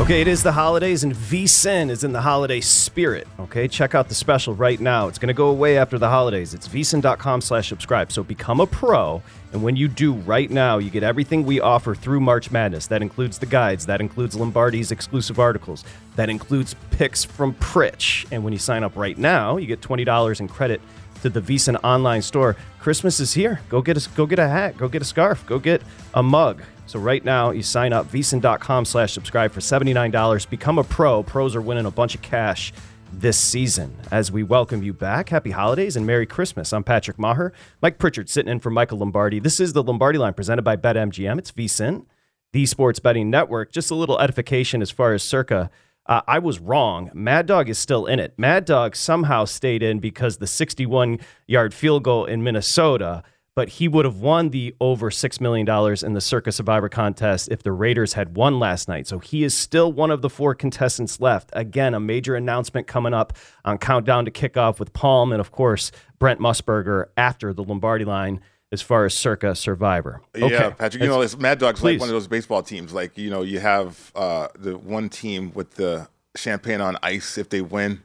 Okay, 0.00 0.20
it 0.20 0.26
is 0.26 0.42
the 0.42 0.50
holidays, 0.50 1.04
and 1.04 1.14
VSIN 1.14 1.90
is 1.90 2.02
in 2.02 2.12
the 2.12 2.20
holiday 2.20 2.60
spirit. 2.60 3.28
Okay, 3.38 3.68
check 3.68 3.94
out 3.94 4.08
the 4.08 4.14
special 4.14 4.52
right 4.52 4.80
now. 4.80 5.06
It's 5.06 5.18
going 5.18 5.28
to 5.28 5.34
go 5.34 5.50
away 5.50 5.78
after 5.78 5.96
the 5.96 6.08
holidays. 6.08 6.52
It's 6.52 6.66
vsin.com 6.66 7.40
slash 7.40 7.68
subscribe. 7.68 8.10
So 8.10 8.24
become 8.24 8.58
a 8.58 8.66
pro, 8.66 9.22
and 9.52 9.62
when 9.62 9.76
you 9.76 9.86
do 9.86 10.14
right 10.14 10.50
now, 10.50 10.78
you 10.78 10.90
get 10.90 11.04
everything 11.04 11.46
we 11.46 11.60
offer 11.60 11.94
through 11.94 12.18
March 12.18 12.50
Madness. 12.50 12.88
That 12.88 13.02
includes 13.02 13.38
the 13.38 13.46
guides, 13.46 13.86
that 13.86 14.00
includes 14.00 14.34
Lombardi's 14.34 14.90
exclusive 14.90 15.38
articles, 15.38 15.84
that 16.16 16.28
includes 16.28 16.74
picks 16.90 17.24
from 17.24 17.54
Pritch. 17.54 18.26
And 18.32 18.42
when 18.42 18.52
you 18.52 18.58
sign 18.58 18.82
up 18.82 18.96
right 18.96 19.16
now, 19.16 19.58
you 19.58 19.68
get 19.68 19.80
$20 19.80 20.40
in 20.40 20.48
credit 20.48 20.80
to 21.24 21.30
the 21.30 21.40
VSIN 21.40 21.82
online 21.82 22.20
store. 22.20 22.54
Christmas 22.78 23.18
is 23.18 23.32
here. 23.32 23.60
Go 23.70 23.80
get 23.80 23.96
a 23.96 24.10
go 24.10 24.26
get 24.26 24.38
a 24.38 24.46
hat. 24.46 24.76
Go 24.76 24.88
get 24.88 25.00
a 25.00 25.06
scarf. 25.06 25.44
Go 25.46 25.58
get 25.58 25.80
a 26.12 26.22
mug. 26.22 26.62
So 26.86 26.98
right 26.98 27.24
now, 27.24 27.50
you 27.50 27.62
sign 27.62 27.94
up 27.94 28.10
vsin.com 28.10 28.84
slash 28.84 29.14
subscribe 29.14 29.50
for 29.50 29.60
$79. 29.60 30.50
Become 30.50 30.78
a 30.78 30.84
pro. 30.84 31.22
Pros 31.22 31.56
are 31.56 31.62
winning 31.62 31.86
a 31.86 31.90
bunch 31.90 32.14
of 32.14 32.20
cash 32.20 32.74
this 33.10 33.38
season. 33.38 33.96
As 34.10 34.30
we 34.30 34.42
welcome 34.42 34.82
you 34.82 34.92
back, 34.92 35.30
happy 35.30 35.50
holidays 35.50 35.96
and 35.96 36.06
Merry 36.06 36.26
Christmas. 36.26 36.74
I'm 36.74 36.84
Patrick 36.84 37.18
Maher. 37.18 37.54
Mike 37.80 37.98
Pritchard 37.98 38.28
sitting 38.28 38.52
in 38.52 38.60
for 38.60 38.68
Michael 38.68 38.98
Lombardi. 38.98 39.40
This 39.40 39.60
is 39.60 39.72
the 39.72 39.82
Lombardi 39.82 40.18
line 40.18 40.34
presented 40.34 40.62
by 40.62 40.76
BetMGM. 40.76 41.38
It's 41.38 41.52
VSIN, 41.52 42.04
the 42.52 42.66
sports 42.66 42.98
betting 42.98 43.30
network. 43.30 43.72
Just 43.72 43.90
a 43.90 43.94
little 43.94 44.20
edification 44.20 44.82
as 44.82 44.90
far 44.90 45.14
as 45.14 45.22
circa. 45.22 45.70
Uh, 46.06 46.20
I 46.26 46.38
was 46.38 46.60
wrong. 46.60 47.10
Mad 47.14 47.46
Dog 47.46 47.68
is 47.68 47.78
still 47.78 48.06
in 48.06 48.18
it. 48.20 48.34
Mad 48.36 48.64
Dog 48.66 48.94
somehow 48.94 49.46
stayed 49.46 49.82
in 49.82 50.00
because 50.00 50.36
the 50.36 50.46
61 50.46 51.18
yard 51.46 51.72
field 51.72 52.04
goal 52.04 52.26
in 52.26 52.42
Minnesota, 52.42 53.22
but 53.56 53.68
he 53.70 53.88
would 53.88 54.04
have 54.04 54.18
won 54.18 54.50
the 54.50 54.74
over 54.80 55.10
$6 55.10 55.40
million 55.40 55.66
in 56.04 56.12
the 56.12 56.20
Circa 56.20 56.52
Survivor 56.52 56.88
contest 56.88 57.48
if 57.50 57.62
the 57.62 57.72
Raiders 57.72 58.12
had 58.12 58.36
won 58.36 58.58
last 58.58 58.86
night. 58.86 59.06
So 59.06 59.18
he 59.18 59.44
is 59.44 59.56
still 59.56 59.92
one 59.92 60.10
of 60.10 60.20
the 60.20 60.28
four 60.28 60.54
contestants 60.54 61.20
left. 61.20 61.50
Again, 61.54 61.94
a 61.94 62.00
major 62.00 62.34
announcement 62.34 62.86
coming 62.86 63.14
up 63.14 63.32
on 63.64 63.78
Countdown 63.78 64.26
to 64.26 64.30
Kickoff 64.30 64.78
with 64.78 64.92
Palm 64.92 65.32
and, 65.32 65.40
of 65.40 65.52
course, 65.52 65.90
Brent 66.18 66.40
Musburger 66.40 67.06
after 67.16 67.52
the 67.54 67.62
Lombardi 67.62 68.04
line 68.04 68.40
as 68.74 68.82
far 68.82 69.06
as 69.06 69.14
circa 69.14 69.54
survivor. 69.54 70.20
Okay. 70.36 70.52
Yeah, 70.52 70.70
Patrick, 70.70 71.02
you 71.02 71.08
know, 71.08 71.22
it's, 71.22 71.38
Mad 71.38 71.58
Dog's 71.58 71.80
Please. 71.80 71.94
like 71.94 72.00
one 72.00 72.08
of 72.10 72.14
those 72.14 72.28
baseball 72.28 72.62
teams. 72.62 72.92
Like, 72.92 73.16
you 73.16 73.30
know, 73.30 73.40
you 73.40 73.60
have 73.60 74.12
uh, 74.14 74.48
the 74.58 74.76
one 74.76 75.08
team 75.08 75.52
with 75.54 75.76
the 75.76 76.08
champagne 76.36 76.82
on 76.82 76.98
ice 77.02 77.38
if 77.38 77.48
they 77.48 77.62
win, 77.62 78.02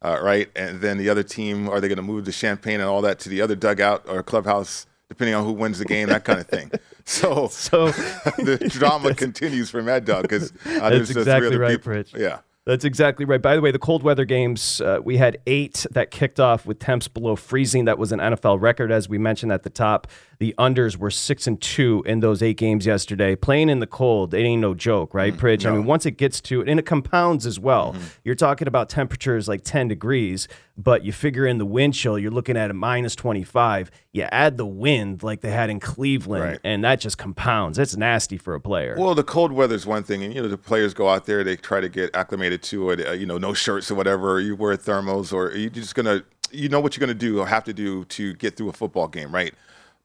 uh, 0.00 0.18
right? 0.22 0.48
And 0.56 0.80
then 0.80 0.96
the 0.96 1.10
other 1.10 1.22
team, 1.22 1.68
are 1.68 1.80
they 1.80 1.88
going 1.88 1.96
to 1.96 2.02
move 2.02 2.24
the 2.24 2.32
champagne 2.32 2.80
and 2.80 2.88
all 2.88 3.02
that 3.02 3.18
to 3.20 3.28
the 3.28 3.42
other 3.42 3.56
dugout 3.56 4.08
or 4.08 4.22
clubhouse, 4.22 4.86
depending 5.08 5.34
on 5.34 5.44
who 5.44 5.52
wins 5.52 5.78
the 5.78 5.84
game, 5.84 6.08
that 6.08 6.24
kind 6.24 6.40
of 6.40 6.46
thing. 6.46 6.70
So, 7.04 7.48
so 7.48 7.88
the 7.90 8.64
drama 8.70 9.12
continues 9.16 9.70
for 9.70 9.82
Mad 9.82 10.04
Dog 10.04 10.22
because 10.22 10.52
uh, 10.64 10.88
that's 10.88 11.10
exactly 11.10 11.56
right, 11.56 11.72
people. 11.76 11.94
Rich. 11.94 12.14
Yeah. 12.16 12.38
That's 12.64 12.84
exactly 12.84 13.24
right. 13.24 13.42
By 13.42 13.56
the 13.56 13.60
way, 13.60 13.72
the 13.72 13.78
cold 13.80 14.04
weather 14.04 14.24
games, 14.24 14.80
uh, 14.80 15.00
we 15.02 15.16
had 15.16 15.38
eight 15.48 15.84
that 15.90 16.12
kicked 16.12 16.38
off 16.38 16.64
with 16.64 16.78
temps 16.78 17.08
below 17.08 17.34
freezing. 17.34 17.86
That 17.86 17.98
was 17.98 18.12
an 18.12 18.20
NFL 18.20 18.60
record, 18.60 18.92
as 18.92 19.08
we 19.08 19.18
mentioned 19.18 19.50
at 19.50 19.64
the 19.64 19.70
top. 19.70 20.06
The 20.42 20.56
unders 20.58 20.96
were 20.96 21.12
six 21.12 21.46
and 21.46 21.60
two 21.60 22.02
in 22.04 22.18
those 22.18 22.42
eight 22.42 22.56
games 22.56 22.84
yesterday. 22.84 23.36
Playing 23.36 23.68
in 23.68 23.78
the 23.78 23.86
cold, 23.86 24.34
it 24.34 24.38
ain't 24.38 24.60
no 24.60 24.74
joke, 24.74 25.14
right, 25.14 25.32
mm, 25.32 25.38
Pritch? 25.38 25.62
No. 25.62 25.70
I 25.70 25.76
mean, 25.76 25.84
once 25.84 26.04
it 26.04 26.16
gets 26.16 26.40
to 26.40 26.62
it, 26.62 26.68
and 26.68 26.80
it 26.80 26.82
compounds 26.84 27.46
as 27.46 27.60
well. 27.60 27.92
Mm-hmm. 27.92 28.04
You're 28.24 28.34
talking 28.34 28.66
about 28.66 28.88
temperatures 28.88 29.46
like 29.46 29.62
10 29.62 29.86
degrees, 29.86 30.48
but 30.76 31.04
you 31.04 31.12
figure 31.12 31.46
in 31.46 31.58
the 31.58 31.64
wind 31.64 31.94
chill, 31.94 32.18
you're 32.18 32.32
looking 32.32 32.56
at 32.56 32.72
a 32.72 32.74
minus 32.74 33.14
25. 33.14 33.92
You 34.10 34.24
add 34.32 34.56
the 34.56 34.66
wind 34.66 35.22
like 35.22 35.42
they 35.42 35.52
had 35.52 35.70
in 35.70 35.78
Cleveland, 35.78 36.44
right. 36.44 36.58
and 36.64 36.82
that 36.82 36.98
just 36.98 37.18
compounds. 37.18 37.78
It's 37.78 37.96
nasty 37.96 38.36
for 38.36 38.56
a 38.56 38.60
player. 38.60 38.96
Well, 38.98 39.14
the 39.14 39.22
cold 39.22 39.52
weather 39.52 39.76
is 39.76 39.86
one 39.86 40.02
thing, 40.02 40.24
and 40.24 40.34
you 40.34 40.42
know 40.42 40.48
the 40.48 40.58
players 40.58 40.92
go 40.92 41.08
out 41.08 41.24
there, 41.24 41.44
they 41.44 41.54
try 41.54 41.80
to 41.80 41.88
get 41.88 42.16
acclimated 42.16 42.64
to 42.64 42.90
it. 42.90 43.06
Uh, 43.06 43.12
you 43.12 43.26
know, 43.26 43.38
no 43.38 43.54
shirts 43.54 43.92
or 43.92 43.94
whatever. 43.94 44.40
You 44.40 44.56
wear 44.56 44.76
thermals, 44.76 45.32
or 45.32 45.56
you're 45.56 45.70
just 45.70 45.94
gonna, 45.94 46.24
you 46.50 46.68
know 46.68 46.80
what 46.80 46.96
you're 46.96 47.06
gonna 47.06 47.14
do 47.14 47.38
or 47.38 47.46
have 47.46 47.62
to 47.62 47.72
do 47.72 48.04
to 48.06 48.34
get 48.34 48.56
through 48.56 48.70
a 48.70 48.72
football 48.72 49.06
game, 49.06 49.32
right? 49.32 49.54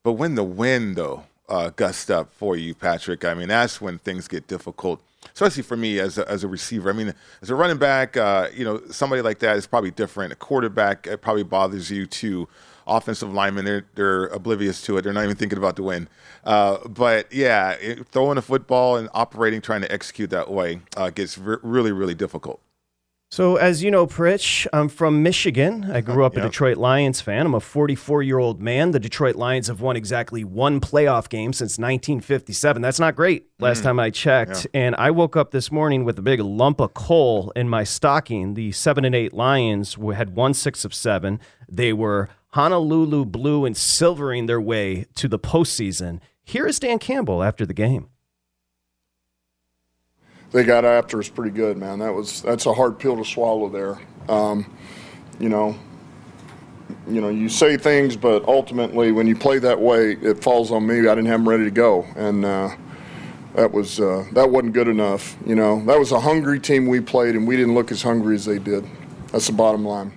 But 0.03 0.13
when 0.13 0.35
the 0.35 0.43
wind, 0.43 0.95
though, 0.95 1.23
uh, 1.49 1.69
gusts 1.69 2.09
up 2.09 2.33
for 2.33 2.55
you, 2.55 2.73
Patrick, 2.73 3.25
I 3.25 3.33
mean, 3.33 3.49
that's 3.49 3.79
when 3.81 3.97
things 3.99 4.27
get 4.27 4.47
difficult, 4.47 5.01
especially 5.33 5.63
for 5.63 5.77
me 5.77 5.99
as 5.99 6.17
a, 6.17 6.29
as 6.29 6.43
a 6.43 6.47
receiver. 6.47 6.89
I 6.89 6.93
mean, 6.93 7.13
as 7.41 7.49
a 7.49 7.55
running 7.55 7.77
back, 7.77 8.17
uh, 8.17 8.49
you 8.53 8.63
know, 8.63 8.81
somebody 8.89 9.21
like 9.21 9.39
that 9.39 9.57
is 9.57 9.67
probably 9.67 9.91
different. 9.91 10.33
A 10.33 10.35
quarterback, 10.35 11.07
it 11.07 11.21
probably 11.21 11.43
bothers 11.43 11.89
you 11.89 12.05
too. 12.05 12.47
Offensive 12.85 13.33
linemen, 13.33 13.65
they're, 13.65 13.85
they're 13.95 14.25
oblivious 14.27 14.81
to 14.83 14.97
it. 14.97 15.01
They're 15.01 15.11
not 15.11 15.25
even 15.25 15.35
thinking 15.35 15.57
about 15.57 15.75
the 15.75 15.83
win. 15.83 16.07
Uh, 16.45 16.77
but 16.87 17.31
yeah, 17.33 17.71
it, 17.71 18.07
throwing 18.07 18.37
a 18.37 18.41
football 18.41 18.95
and 18.95 19.09
operating, 19.13 19.59
trying 19.59 19.81
to 19.81 19.91
execute 19.91 20.29
that 20.29 20.49
way 20.49 20.79
uh, 20.95 21.09
gets 21.09 21.37
re- 21.37 21.57
really, 21.63 21.91
really 21.91 22.15
difficult. 22.15 22.61
So, 23.29 23.57
as 23.57 23.83
you 23.83 23.91
know, 23.91 24.07
Pritch, 24.07 24.67
I'm 24.71 24.87
from 24.87 25.21
Michigan. 25.21 25.91
I 25.91 25.99
grew 25.99 26.23
up 26.23 26.35
yep. 26.35 26.45
a 26.45 26.47
Detroit 26.47 26.77
Lions 26.77 27.19
fan. 27.19 27.45
I'm 27.45 27.55
a 27.55 27.59
44 27.59 28.23
year 28.23 28.37
old 28.37 28.61
man. 28.61 28.91
The 28.91 29.01
Detroit 29.01 29.35
Lions 29.35 29.67
have 29.67 29.81
won 29.81 29.97
exactly 29.97 30.45
one 30.45 30.79
playoff 30.79 31.27
game 31.27 31.51
since 31.51 31.77
1957. 31.77 32.81
That's 32.81 33.01
not 33.01 33.17
great, 33.17 33.47
last 33.59 33.81
mm. 33.81 33.83
time 33.83 33.99
I 33.99 34.11
checked. 34.11 34.67
Yeah. 34.73 34.81
And 34.81 34.95
I 34.95 35.11
woke 35.11 35.35
up 35.35 35.51
this 35.51 35.73
morning 35.73 36.05
with 36.05 36.17
a 36.17 36.21
big 36.21 36.39
lump 36.39 36.79
of 36.79 36.93
coal 36.93 37.51
in 37.53 37.67
my 37.67 37.83
stocking. 37.83 38.53
The 38.53 38.71
7 38.71 39.03
and 39.03 39.13
8 39.13 39.33
Lions 39.33 39.97
had 40.15 40.33
won 40.33 40.53
six 40.53 40.85
of 40.85 40.93
seven. 40.93 41.41
They 41.67 41.91
were 41.91 42.29
Honolulu 42.51 43.25
blue 43.25 43.65
and 43.65 43.75
silvering 43.75 44.45
their 44.45 44.61
way 44.61 45.05
to 45.15 45.27
the 45.27 45.37
postseason. 45.37 46.21
Here 46.45 46.65
is 46.65 46.79
Dan 46.79 46.97
Campbell 46.97 47.43
after 47.43 47.65
the 47.65 47.73
game. 47.73 48.07
They 50.51 50.63
got 50.63 50.85
after 50.85 51.19
us 51.19 51.29
pretty 51.29 51.51
good, 51.51 51.77
man. 51.77 51.99
That 51.99 52.13
was 52.13 52.41
that's 52.41 52.65
a 52.65 52.73
hard 52.73 52.99
pill 52.99 53.17
to 53.17 53.25
swallow 53.25 53.69
there. 53.69 53.99
Um, 54.29 54.65
you 55.39 55.49
know, 55.49 55.75
you 57.07 57.19
know, 57.21 57.29
you 57.29 57.49
say 57.49 57.77
things, 57.77 58.15
but 58.15 58.45
ultimately, 58.47 59.11
when 59.11 59.27
you 59.27 59.35
play 59.35 59.59
that 59.59 59.79
way, 59.79 60.13
it 60.13 60.41
falls 60.43 60.71
on 60.71 60.87
me. 60.87 60.99
I 60.99 61.15
didn't 61.15 61.25
have 61.25 61.39
them 61.41 61.49
ready 61.49 61.65
to 61.65 61.71
go, 61.71 62.05
and 62.15 62.45
uh, 62.45 62.69
that 63.55 63.71
was 63.71 63.99
uh, 63.99 64.25
that 64.33 64.49
wasn't 64.49 64.73
good 64.73 64.87
enough. 64.87 65.35
You 65.45 65.55
know, 65.55 65.83
that 65.85 65.99
was 65.99 66.11
a 66.13 66.19
hungry 66.19 66.59
team 66.59 66.87
we 66.87 67.01
played, 67.01 67.35
and 67.35 67.45
we 67.47 67.57
didn't 67.57 67.75
look 67.75 67.91
as 67.91 68.01
hungry 68.01 68.35
as 68.35 68.45
they 68.45 68.59
did. 68.59 68.85
That's 69.31 69.47
the 69.47 69.53
bottom 69.53 69.85
line. 69.85 70.13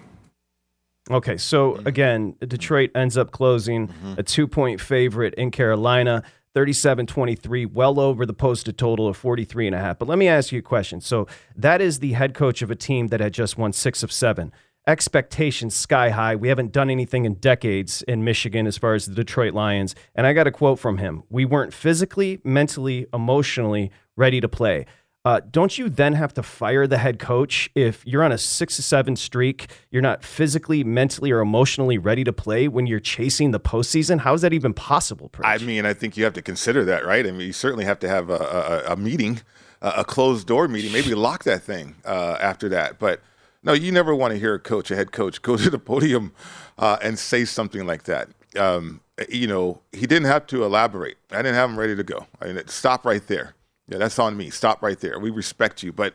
Okay, 1.10 1.36
so 1.38 1.72
Mm-hmm. 1.72 1.88
again, 1.88 2.36
Detroit 2.46 2.90
ends 2.94 3.18
up 3.18 3.32
closing 3.32 3.92
a 4.16 4.22
two 4.22 4.46
point 4.46 4.80
favorite 4.80 5.34
in 5.34 5.50
Carolina, 5.50 6.22
37 6.54 7.06
23, 7.06 7.66
well 7.66 8.00
over 8.00 8.26
the 8.26 8.34
posted 8.34 8.76
total 8.76 9.06
of 9.06 9.16
43 9.16 9.68
and 9.68 9.76
a 9.76 9.78
half. 9.78 9.98
But 9.98 10.08
let 10.08 10.18
me 10.18 10.28
ask 10.28 10.52
you 10.52 10.58
a 10.58 10.62
question. 10.62 11.00
So 11.00 11.26
that 11.56 11.80
is 11.80 11.98
the 11.98 12.12
head 12.12 12.34
coach 12.34 12.62
of 12.62 12.70
a 12.70 12.76
team 12.76 13.08
that 13.08 13.20
had 13.20 13.32
just 13.32 13.56
won 13.56 13.72
six 13.72 14.02
of 14.02 14.10
seven. 14.10 14.52
Expectations 14.86 15.74
sky 15.74 16.10
high. 16.10 16.34
We 16.34 16.48
haven't 16.48 16.72
done 16.72 16.90
anything 16.90 17.24
in 17.24 17.34
decades 17.34 18.02
in 18.02 18.24
Michigan 18.24 18.66
as 18.66 18.78
far 18.78 18.94
as 18.94 19.06
the 19.06 19.14
Detroit 19.14 19.54
Lions. 19.54 19.94
And 20.14 20.26
I 20.26 20.32
got 20.32 20.46
a 20.46 20.50
quote 20.50 20.78
from 20.78 20.98
him 20.98 21.22
We 21.28 21.44
weren't 21.44 21.72
physically, 21.72 22.40
mentally, 22.42 23.06
emotionally 23.12 23.92
ready 24.16 24.40
to 24.40 24.48
play. 24.48 24.86
Uh, 25.22 25.40
don't 25.50 25.76
you 25.76 25.90
then 25.90 26.14
have 26.14 26.33
to 26.33 26.42
fire 26.42 26.87
the 26.87 26.96
head 26.96 27.18
coach 27.18 27.68
if 27.74 28.06
you're 28.06 28.22
on 28.22 28.33
a 28.33 28.38
six 28.38 28.76
to 28.76 28.83
seven 28.83 29.16
streak? 29.16 29.66
You're 29.90 30.00
not 30.00 30.24
physically, 30.24 30.83
mentally, 30.83 31.30
or 31.30 31.40
emotionally 31.40 31.98
ready 31.98 32.24
to 32.24 32.33
play 32.33 32.68
when 32.68 32.87
you're 32.87 33.00
chasing 33.00 33.50
the 33.50 33.61
postseason. 33.61 34.20
How 34.20 34.33
is 34.33 34.40
that 34.40 34.54
even 34.54 34.72
possible? 34.72 35.28
Pritch? 35.28 35.44
I 35.44 35.59
mean, 35.59 35.85
I 35.85 35.92
think 35.92 36.16
you 36.16 36.24
have 36.24 36.33
to 36.35 36.42
consider 36.42 36.85
that, 36.87 37.04
right? 37.04 37.26
I 37.26 37.33
mean, 37.33 37.46
you 37.46 37.52
certainly 37.52 37.85
have 37.85 37.98
to 37.98 38.09
have 38.09 38.30
a, 38.30 38.85
a, 38.88 38.92
a 38.92 38.96
meeting, 38.96 39.42
a, 39.83 40.04
closed 40.04 40.46
door 40.46 40.68
meeting, 40.68 40.90
maybe 40.90 41.14
lock 41.14 41.44
that 41.44 41.62
thing 41.62 41.96
uh, 42.06 42.38
after 42.40 42.70
that. 42.70 42.98
But 42.98 43.20
no, 43.62 43.74
you 43.74 43.92
never 43.92 44.14
want 44.14 44.33
to 44.33 44.40
hear 44.40 44.54
a 44.54 44.59
coach, 44.59 44.90
a 44.90 44.96
head 44.96 45.12
coach, 45.12 45.42
go 45.42 45.59
to 45.59 45.68
the 45.68 45.78
podium 45.78 46.33
uh, 46.78 46.96
and 47.02 47.18
say 47.18 47.44
something 47.44 47.87
like 47.87 48.04
that. 48.04 48.30
Um, 48.59 49.02
you 49.28 49.46
know, 49.46 49.83
he 49.92 50.06
didn't 50.06 50.28
have 50.28 50.46
to 50.46 50.64
elaborate. 50.64 51.18
I 51.30 51.42
didn't 51.42 51.56
have 51.56 51.68
him 51.68 51.78
ready 51.78 51.94
to 51.94 52.02
go. 52.02 52.26
I 52.40 52.46
mean, 52.46 52.66
stop 52.68 53.04
right 53.04 53.26
there. 53.26 53.54
Yeah, 53.90 53.98
that's 53.98 54.18
on 54.18 54.37
me. 54.37 54.50
Stop 54.50 54.83
right 54.83 54.98
there. 54.98 55.18
We 55.18 55.31
respect 55.31 55.83
you. 55.83 55.92
But 55.92 56.14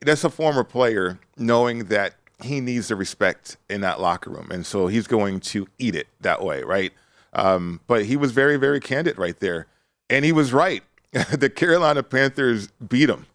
that's 0.00 0.24
a 0.24 0.30
former 0.30 0.62
player 0.62 1.18
knowing 1.38 1.86
that 1.86 2.14
he 2.42 2.60
needs 2.60 2.88
the 2.88 2.96
respect 2.96 3.56
in 3.70 3.80
that 3.80 4.00
locker 4.00 4.30
room. 4.30 4.50
And 4.50 4.66
so 4.66 4.86
he's 4.86 5.06
going 5.06 5.40
to 5.40 5.66
eat 5.78 5.94
it 5.94 6.06
that 6.20 6.44
way, 6.44 6.62
right? 6.62 6.92
Um, 7.32 7.80
but 7.86 8.04
he 8.04 8.16
was 8.16 8.32
very, 8.32 8.58
very 8.58 8.78
candid 8.78 9.18
right 9.18 9.38
there. 9.40 9.66
And 10.10 10.24
he 10.24 10.32
was 10.32 10.52
right. 10.52 10.82
the 11.32 11.48
Carolina 11.48 12.02
Panthers 12.02 12.68
beat 12.86 13.08
him. 13.08 13.26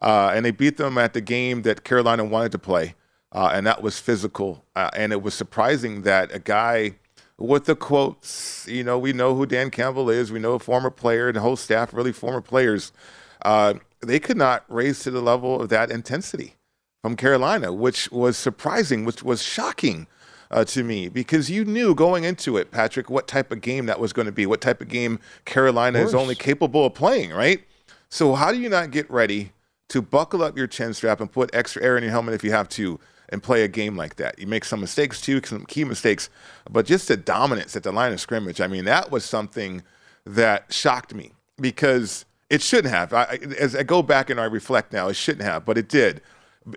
Uh, 0.00 0.30
and 0.34 0.44
they 0.44 0.50
beat 0.50 0.76
them 0.76 0.98
at 0.98 1.14
the 1.14 1.20
game 1.20 1.62
that 1.62 1.84
Carolina 1.84 2.24
wanted 2.24 2.52
to 2.52 2.58
play. 2.58 2.94
Uh, 3.32 3.50
and 3.52 3.66
that 3.66 3.82
was 3.82 3.98
physical. 3.98 4.64
Uh, 4.76 4.90
and 4.94 5.12
it 5.12 5.22
was 5.22 5.34
surprising 5.34 6.02
that 6.02 6.34
a 6.34 6.38
guy 6.38 6.96
with 7.38 7.64
the 7.64 7.76
quotes, 7.76 8.66
you 8.68 8.84
know, 8.84 8.98
we 8.98 9.12
know 9.12 9.34
who 9.34 9.46
Dan 9.46 9.70
Campbell 9.70 10.10
is. 10.10 10.30
We 10.30 10.38
know 10.38 10.54
a 10.54 10.58
former 10.58 10.90
player 10.90 11.28
and 11.28 11.36
the 11.36 11.40
whole 11.40 11.56
staff, 11.56 11.94
really 11.94 12.12
former 12.12 12.40
players. 12.40 12.92
Uh, 13.42 13.74
they 14.00 14.18
could 14.18 14.36
not 14.36 14.64
raise 14.68 15.00
to 15.00 15.10
the 15.10 15.20
level 15.20 15.60
of 15.60 15.68
that 15.68 15.90
intensity 15.90 16.54
from 17.02 17.16
Carolina, 17.16 17.72
which 17.72 18.10
was 18.10 18.36
surprising, 18.36 19.04
which 19.04 19.22
was 19.22 19.42
shocking 19.42 20.06
uh, 20.50 20.64
to 20.64 20.82
me 20.82 21.08
because 21.08 21.50
you 21.50 21.64
knew 21.64 21.94
going 21.94 22.24
into 22.24 22.56
it, 22.56 22.70
Patrick, 22.70 23.10
what 23.10 23.28
type 23.28 23.52
of 23.52 23.60
game 23.60 23.86
that 23.86 24.00
was 24.00 24.12
going 24.12 24.26
to 24.26 24.32
be, 24.32 24.46
what 24.46 24.60
type 24.60 24.80
of 24.80 24.88
game 24.88 25.18
Carolina 25.44 25.98
is 25.98 26.14
only 26.14 26.34
capable 26.34 26.86
of 26.86 26.94
playing, 26.94 27.30
right? 27.30 27.62
So 28.08 28.34
how 28.34 28.52
do 28.52 28.58
you 28.58 28.68
not 28.68 28.90
get 28.90 29.10
ready 29.10 29.52
to 29.88 30.02
buckle 30.02 30.42
up 30.42 30.56
your 30.56 30.66
chin 30.66 30.94
strap 30.94 31.20
and 31.20 31.30
put 31.30 31.54
extra 31.54 31.82
air 31.82 31.96
in 31.96 32.02
your 32.02 32.12
helmet 32.12 32.34
if 32.34 32.42
you 32.42 32.52
have 32.52 32.68
to 32.70 32.98
and 33.28 33.42
play 33.42 33.62
a 33.62 33.68
game 33.68 33.96
like 33.96 34.16
that? 34.16 34.38
You 34.38 34.46
make 34.46 34.64
some 34.64 34.80
mistakes 34.80 35.20
too, 35.20 35.40
some 35.44 35.66
key 35.66 35.84
mistakes, 35.84 36.30
but 36.70 36.86
just 36.86 37.08
the 37.08 37.16
dominance 37.16 37.76
at 37.76 37.82
the 37.82 37.92
line 37.92 38.12
of 38.12 38.20
scrimmage. 38.20 38.60
I 38.60 38.66
mean, 38.66 38.86
that 38.86 39.10
was 39.10 39.24
something 39.24 39.82
that 40.24 40.72
shocked 40.72 41.14
me 41.14 41.32
because 41.60 42.24
it 42.50 42.62
shouldn't 42.62 42.92
have. 42.92 43.12
I, 43.12 43.38
as 43.58 43.76
I 43.76 43.82
go 43.82 44.02
back 44.02 44.30
and 44.30 44.40
I 44.40 44.44
reflect 44.44 44.92
now, 44.92 45.08
it 45.08 45.14
shouldn't 45.14 45.44
have, 45.44 45.64
but 45.64 45.76
it 45.76 45.88
did. 45.88 46.22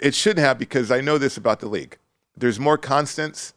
It 0.01 0.15
shouldn't 0.15 0.45
have 0.45 0.57
because 0.57 0.91
I 0.91 1.01
know 1.01 1.17
this 1.17 1.37
about 1.37 1.59
the 1.59 1.67
league. 1.67 1.97
There's 2.35 2.59
more 2.59 2.77
constants 2.77 3.53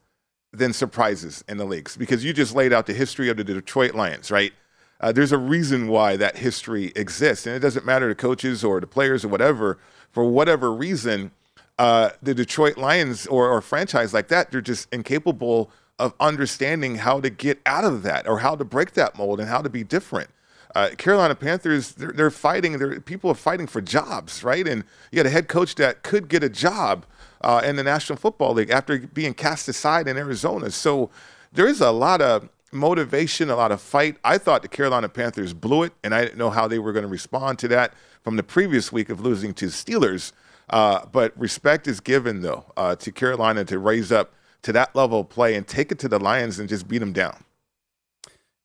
than 0.52 0.72
surprises 0.72 1.44
in 1.48 1.56
the 1.56 1.64
leagues 1.64 1.96
because 1.96 2.24
you 2.24 2.32
just 2.32 2.54
laid 2.54 2.72
out 2.72 2.86
the 2.86 2.94
history 2.94 3.28
of 3.28 3.36
the 3.36 3.44
Detroit 3.44 3.94
Lions, 3.94 4.30
right? 4.30 4.52
Uh, 5.00 5.12
there's 5.12 5.32
a 5.32 5.38
reason 5.38 5.88
why 5.88 6.16
that 6.16 6.38
history 6.38 6.92
exists, 6.94 7.46
and 7.46 7.54
it 7.54 7.58
doesn't 7.58 7.84
matter 7.84 8.08
to 8.08 8.14
coaches 8.14 8.64
or 8.64 8.80
the 8.80 8.86
players 8.86 9.24
or 9.24 9.28
whatever. 9.28 9.78
For 10.12 10.24
whatever 10.24 10.72
reason, 10.72 11.32
uh, 11.78 12.10
the 12.22 12.34
Detroit 12.34 12.78
Lions 12.78 13.26
or, 13.26 13.48
or 13.48 13.60
franchise 13.60 14.14
like 14.14 14.28
that, 14.28 14.50
they're 14.50 14.60
just 14.60 14.88
incapable 14.92 15.70
of 15.98 16.14
understanding 16.20 16.96
how 16.96 17.20
to 17.20 17.30
get 17.30 17.60
out 17.66 17.84
of 17.84 18.02
that 18.02 18.26
or 18.28 18.38
how 18.38 18.54
to 18.54 18.64
break 18.64 18.92
that 18.92 19.18
mold 19.18 19.40
and 19.40 19.48
how 19.48 19.60
to 19.60 19.68
be 19.68 19.84
different. 19.84 20.30
Uh, 20.74 20.90
Carolina 20.98 21.34
Panthers, 21.34 21.92
they're, 21.92 22.12
they're 22.12 22.30
fighting. 22.30 22.78
They're, 22.78 23.00
people 23.00 23.30
are 23.30 23.34
fighting 23.34 23.66
for 23.66 23.80
jobs, 23.80 24.42
right? 24.42 24.66
And 24.66 24.84
you 25.12 25.18
had 25.18 25.26
a 25.26 25.30
head 25.30 25.48
coach 25.48 25.76
that 25.76 26.02
could 26.02 26.28
get 26.28 26.42
a 26.42 26.48
job 26.48 27.06
uh, 27.42 27.62
in 27.64 27.76
the 27.76 27.84
National 27.84 28.16
Football 28.16 28.54
League 28.54 28.70
after 28.70 28.98
being 28.98 29.34
cast 29.34 29.68
aside 29.68 30.08
in 30.08 30.16
Arizona. 30.16 30.70
So 30.70 31.10
there 31.52 31.68
is 31.68 31.80
a 31.80 31.92
lot 31.92 32.20
of 32.20 32.48
motivation, 32.72 33.50
a 33.50 33.56
lot 33.56 33.70
of 33.70 33.80
fight. 33.80 34.16
I 34.24 34.38
thought 34.38 34.62
the 34.62 34.68
Carolina 34.68 35.08
Panthers 35.08 35.54
blew 35.54 35.84
it, 35.84 35.92
and 36.02 36.14
I 36.14 36.24
didn't 36.24 36.38
know 36.38 36.50
how 36.50 36.66
they 36.66 36.80
were 36.80 36.92
going 36.92 37.04
to 37.04 37.08
respond 37.08 37.58
to 37.60 37.68
that 37.68 37.94
from 38.22 38.36
the 38.36 38.42
previous 38.42 38.90
week 38.90 39.10
of 39.10 39.20
losing 39.20 39.54
to 39.54 39.66
Steelers. 39.66 40.32
Uh, 40.70 41.04
but 41.12 41.38
respect 41.38 41.86
is 41.86 42.00
given, 42.00 42.40
though, 42.40 42.64
uh, 42.76 42.96
to 42.96 43.12
Carolina 43.12 43.64
to 43.66 43.78
raise 43.78 44.10
up 44.10 44.32
to 44.62 44.72
that 44.72 44.96
level 44.96 45.20
of 45.20 45.28
play 45.28 45.54
and 45.54 45.68
take 45.68 45.92
it 45.92 45.98
to 46.00 46.08
the 46.08 46.18
Lions 46.18 46.58
and 46.58 46.68
just 46.68 46.88
beat 46.88 46.98
them 46.98 47.12
down. 47.12 47.43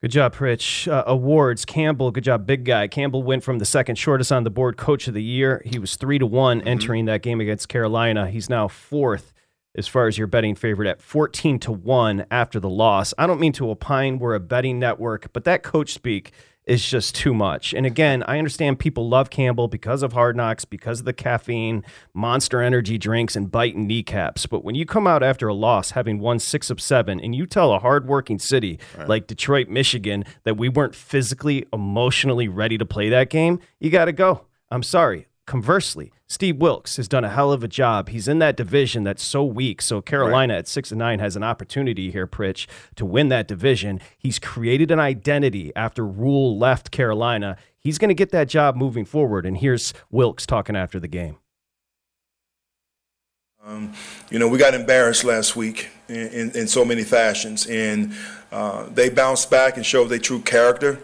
Good 0.02 0.12
job, 0.12 0.34
Pritch. 0.34 0.90
Uh, 0.90 1.04
awards. 1.08 1.66
Campbell, 1.66 2.12
good 2.12 2.24
job, 2.24 2.46
big 2.46 2.64
guy. 2.64 2.88
Campbell 2.88 3.22
went 3.22 3.44
from 3.44 3.60
the 3.60 3.66
second 3.66 3.98
shortest 3.98 4.32
on 4.32 4.46
the 4.46 4.50
board, 4.50 4.78
coach 4.78 5.10
of 5.10 5.14
the 5.14 5.22
year. 5.22 5.62
He 5.66 5.78
was 5.78 5.98
three 5.98 6.18
to 6.20 6.26
one 6.26 6.62
entering 6.62 7.04
that 7.06 7.22
game 7.22 7.42
against 7.42 7.68
Carolina. 7.68 8.30
He's 8.30 8.50
now 8.50 8.70
fourth 8.70 9.34
as 9.76 9.88
far 9.88 10.08
as 10.08 10.18
your 10.18 10.28
betting 10.28 10.56
favorite 10.56 10.88
at 10.88 11.02
14 11.02 11.60
to 11.60 11.72
1 11.72 12.26
after 12.32 12.60
the 12.60 12.70
loss. 12.70 13.14
I 13.18 13.28
don't 13.28 13.40
mean 13.40 13.54
to 13.54 13.70
opine 13.70 14.20
we're 14.20 14.36
a 14.36 14.40
betting 14.40 14.80
network, 14.80 15.32
but 15.34 15.44
that 15.44 15.64
coach 15.64 15.94
speak 15.94 16.32
is 16.70 16.88
just 16.88 17.16
too 17.16 17.34
much. 17.34 17.74
And 17.74 17.86
again, 17.86 18.24
I 18.28 18.38
understand 18.38 18.78
people 18.78 19.10
love 19.10 19.32
Campbell 19.32 19.68
because 19.68 20.04
of 20.04 20.14
hard 20.14 20.36
knocks, 20.36 20.66
because 20.66 21.00
of 21.00 21.06
the 21.06 21.14
caffeine, 21.14 21.84
monster 22.14 22.62
energy 22.62 23.00
drinks, 23.00 23.36
and 23.36 23.52
biting 23.52 23.88
kneecaps. 23.88 24.46
But 24.46 24.64
when 24.64 24.76
you 24.76 24.86
come 24.86 25.08
out 25.08 25.24
after 25.24 25.48
a 25.48 25.54
loss, 25.54 25.92
having 25.92 26.20
won 26.20 26.38
six 26.38 26.70
of 26.70 26.80
seven, 26.80 27.20
and 27.20 27.34
you 27.34 27.48
tell 27.48 27.74
a 27.74 27.80
hardworking 27.80 28.38
city 28.38 28.80
like 29.08 29.26
Detroit, 29.26 29.68
Michigan, 29.68 30.24
that 30.44 30.58
we 30.58 30.70
weren't 30.70 30.94
physically, 30.94 31.66
emotionally 31.74 32.48
ready 32.48 32.78
to 32.78 32.86
play 32.86 33.10
that 33.10 33.32
game, 33.32 33.60
you 33.80 33.90
got 33.90 34.06
to 34.06 34.12
go. 34.12 34.46
I'm 34.70 34.84
sorry. 34.84 35.26
Conversely, 35.50 36.12
Steve 36.28 36.58
Wilks 36.58 36.98
has 36.98 37.08
done 37.08 37.24
a 37.24 37.30
hell 37.30 37.52
of 37.52 37.64
a 37.64 37.68
job. 37.68 38.10
He's 38.10 38.28
in 38.28 38.38
that 38.38 38.56
division 38.56 39.04
that's 39.04 39.24
so 39.24 39.44
weak. 39.44 39.82
So 39.82 40.00
Carolina 40.00 40.54
at 40.54 40.68
six 40.68 40.92
and 40.92 41.00
nine 41.00 41.18
has 41.18 41.36
an 41.36 41.42
opportunity 41.42 42.12
here, 42.12 42.28
Pritch, 42.28 42.68
to 42.98 43.04
win 43.04 43.30
that 43.30 43.48
division. 43.48 44.00
He's 44.20 44.38
created 44.38 44.92
an 44.92 45.00
identity 45.00 45.72
after 45.76 46.06
Rhule 46.06 46.56
left 46.60 46.92
Carolina. 46.92 47.58
He's 47.80 47.98
going 47.98 48.10
to 48.10 48.14
get 48.14 48.30
that 48.30 48.48
job 48.48 48.76
moving 48.76 49.06
forward. 49.06 49.48
And 49.48 49.58
here's 49.58 49.92
Wilks 50.12 50.46
talking 50.46 50.76
after 50.76 51.00
the 51.00 51.08
game. 51.08 51.38
Um, 53.66 53.96
you 54.30 54.38
know, 54.38 54.48
we 54.48 54.60
got 54.60 54.76
embarrassed 54.76 55.24
last 55.24 55.56
week 55.56 55.90
in, 56.10 56.28
in, 56.28 56.52
in 56.52 56.68
so 56.68 56.86
many 56.86 57.04
fashions, 57.04 57.66
and 57.66 58.14
uh, 58.52 58.88
they 58.90 59.10
bounced 59.10 59.50
back 59.50 59.78
and 59.78 59.86
showed 59.86 60.10
their 60.10 60.20
true 60.20 60.42
character 60.42 61.00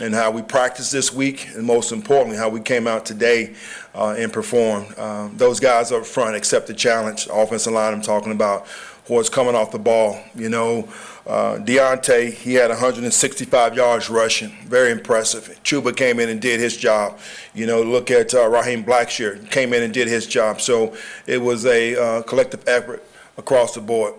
and 0.00 0.14
how 0.14 0.30
we 0.30 0.42
practiced 0.42 0.92
this 0.92 1.12
week, 1.12 1.48
and 1.54 1.64
most 1.64 1.92
importantly, 1.92 2.36
how 2.36 2.48
we 2.48 2.60
came 2.60 2.86
out 2.86 3.04
today 3.04 3.54
uh, 3.94 4.14
and 4.18 4.32
performed. 4.32 4.98
Um, 4.98 5.36
those 5.36 5.60
guys 5.60 5.92
up 5.92 6.06
front 6.06 6.34
accept 6.34 6.66
the 6.66 6.74
challenge. 6.74 7.28
Offensive 7.30 7.72
line, 7.72 7.92
I'm 7.92 8.00
talking 8.00 8.32
about, 8.32 8.66
was 9.08 9.28
coming 9.28 9.54
off 9.54 9.72
the 9.72 9.78
ball. 9.78 10.18
You 10.34 10.48
know, 10.48 10.88
uh, 11.26 11.58
D'Onta, 11.58 12.32
he 12.32 12.54
had 12.54 12.70
165 12.70 13.76
yards 13.76 14.08
rushing, 14.08 14.50
very 14.64 14.90
impressive. 14.90 15.60
Chuba 15.62 15.94
came 15.94 16.18
in 16.18 16.30
and 16.30 16.40
did 16.40 16.60
his 16.60 16.76
job. 16.76 17.18
You 17.54 17.66
know, 17.66 17.82
look 17.82 18.10
at 18.10 18.34
uh, 18.34 18.48
Raheem 18.48 18.84
Blackshear, 18.84 19.50
came 19.50 19.74
in 19.74 19.82
and 19.82 19.92
did 19.92 20.08
his 20.08 20.26
job. 20.26 20.60
So 20.60 20.96
it 21.26 21.38
was 21.38 21.66
a 21.66 21.96
uh, 21.96 22.22
collective 22.22 22.66
effort 22.66 23.04
across 23.36 23.74
the 23.74 23.80
board. 23.80 24.14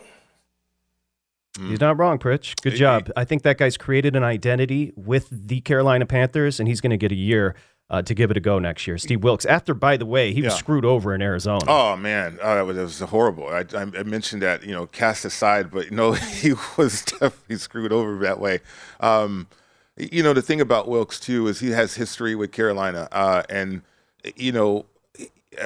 He's 1.60 1.80
not 1.82 1.98
wrong, 1.98 2.18
Pritch. 2.18 2.56
Good 2.62 2.76
job. 2.76 3.12
I 3.16 3.26
think 3.26 3.44
that 3.44 3.58
guy's 3.58 3.76
created 3.78 4.16
an 4.16 4.24
identity 4.24 4.94
with 4.96 5.28
the 5.32 5.60
Carolina 5.62 6.06
Panthers, 6.06 6.60
and 6.60 6.68
he's 6.68 6.80
going 6.82 6.92
to 6.92 6.98
get 6.98 7.12
a 7.12 7.16
year 7.16 7.56
uh, 7.90 8.02
to 8.04 8.14
give 8.14 8.32
it 8.32 8.38
a 8.38 8.40
go 8.40 8.58
next 8.58 8.88
year. 8.88 8.98
Steve 8.98 9.22
Wilks, 9.22 9.46
after, 9.46 9.74
by 9.74 9.98
the 9.98 10.06
way, 10.06 10.32
he 10.34 10.42
was 10.42 10.54
Yeah. 10.54 10.58
screwed 10.60 10.86
over 10.86 11.14
in 11.14 11.22
Arizona. 11.22 11.66
Oh 11.68 11.98
man, 11.98 12.40
uh, 12.42 12.60
it, 12.60 12.64
was, 12.66 12.78
it 12.78 12.82
was 12.84 13.00
horrible. 13.02 13.48
I, 13.50 13.66
I, 13.76 13.82
I 13.82 14.04
mentioned 14.04 14.42
that 14.44 14.64
you 14.64 14.72
know 14.72 14.88
cast 14.88 15.26
aside, 15.26 15.70
but 15.72 15.92
no, 15.92 16.14
he 16.42 16.54
was 16.78 17.04
definitely 17.04 17.58
screwed 17.58 17.92
over 17.92 18.16
that 18.20 18.40
way. 18.40 18.60
Um, 19.02 19.48
you 19.98 20.24
know 20.24 20.32
the 20.34 20.42
thing 20.42 20.62
about 20.62 20.88
Wilks 20.88 21.20
too 21.20 21.48
is 21.48 21.60
he 21.60 21.72
has 21.72 21.96
history 21.96 22.34
with 22.34 22.54
Carolina, 22.54 23.10
uh, 23.12 23.44
and 23.50 23.82
you 24.38 24.54
know 24.54 24.86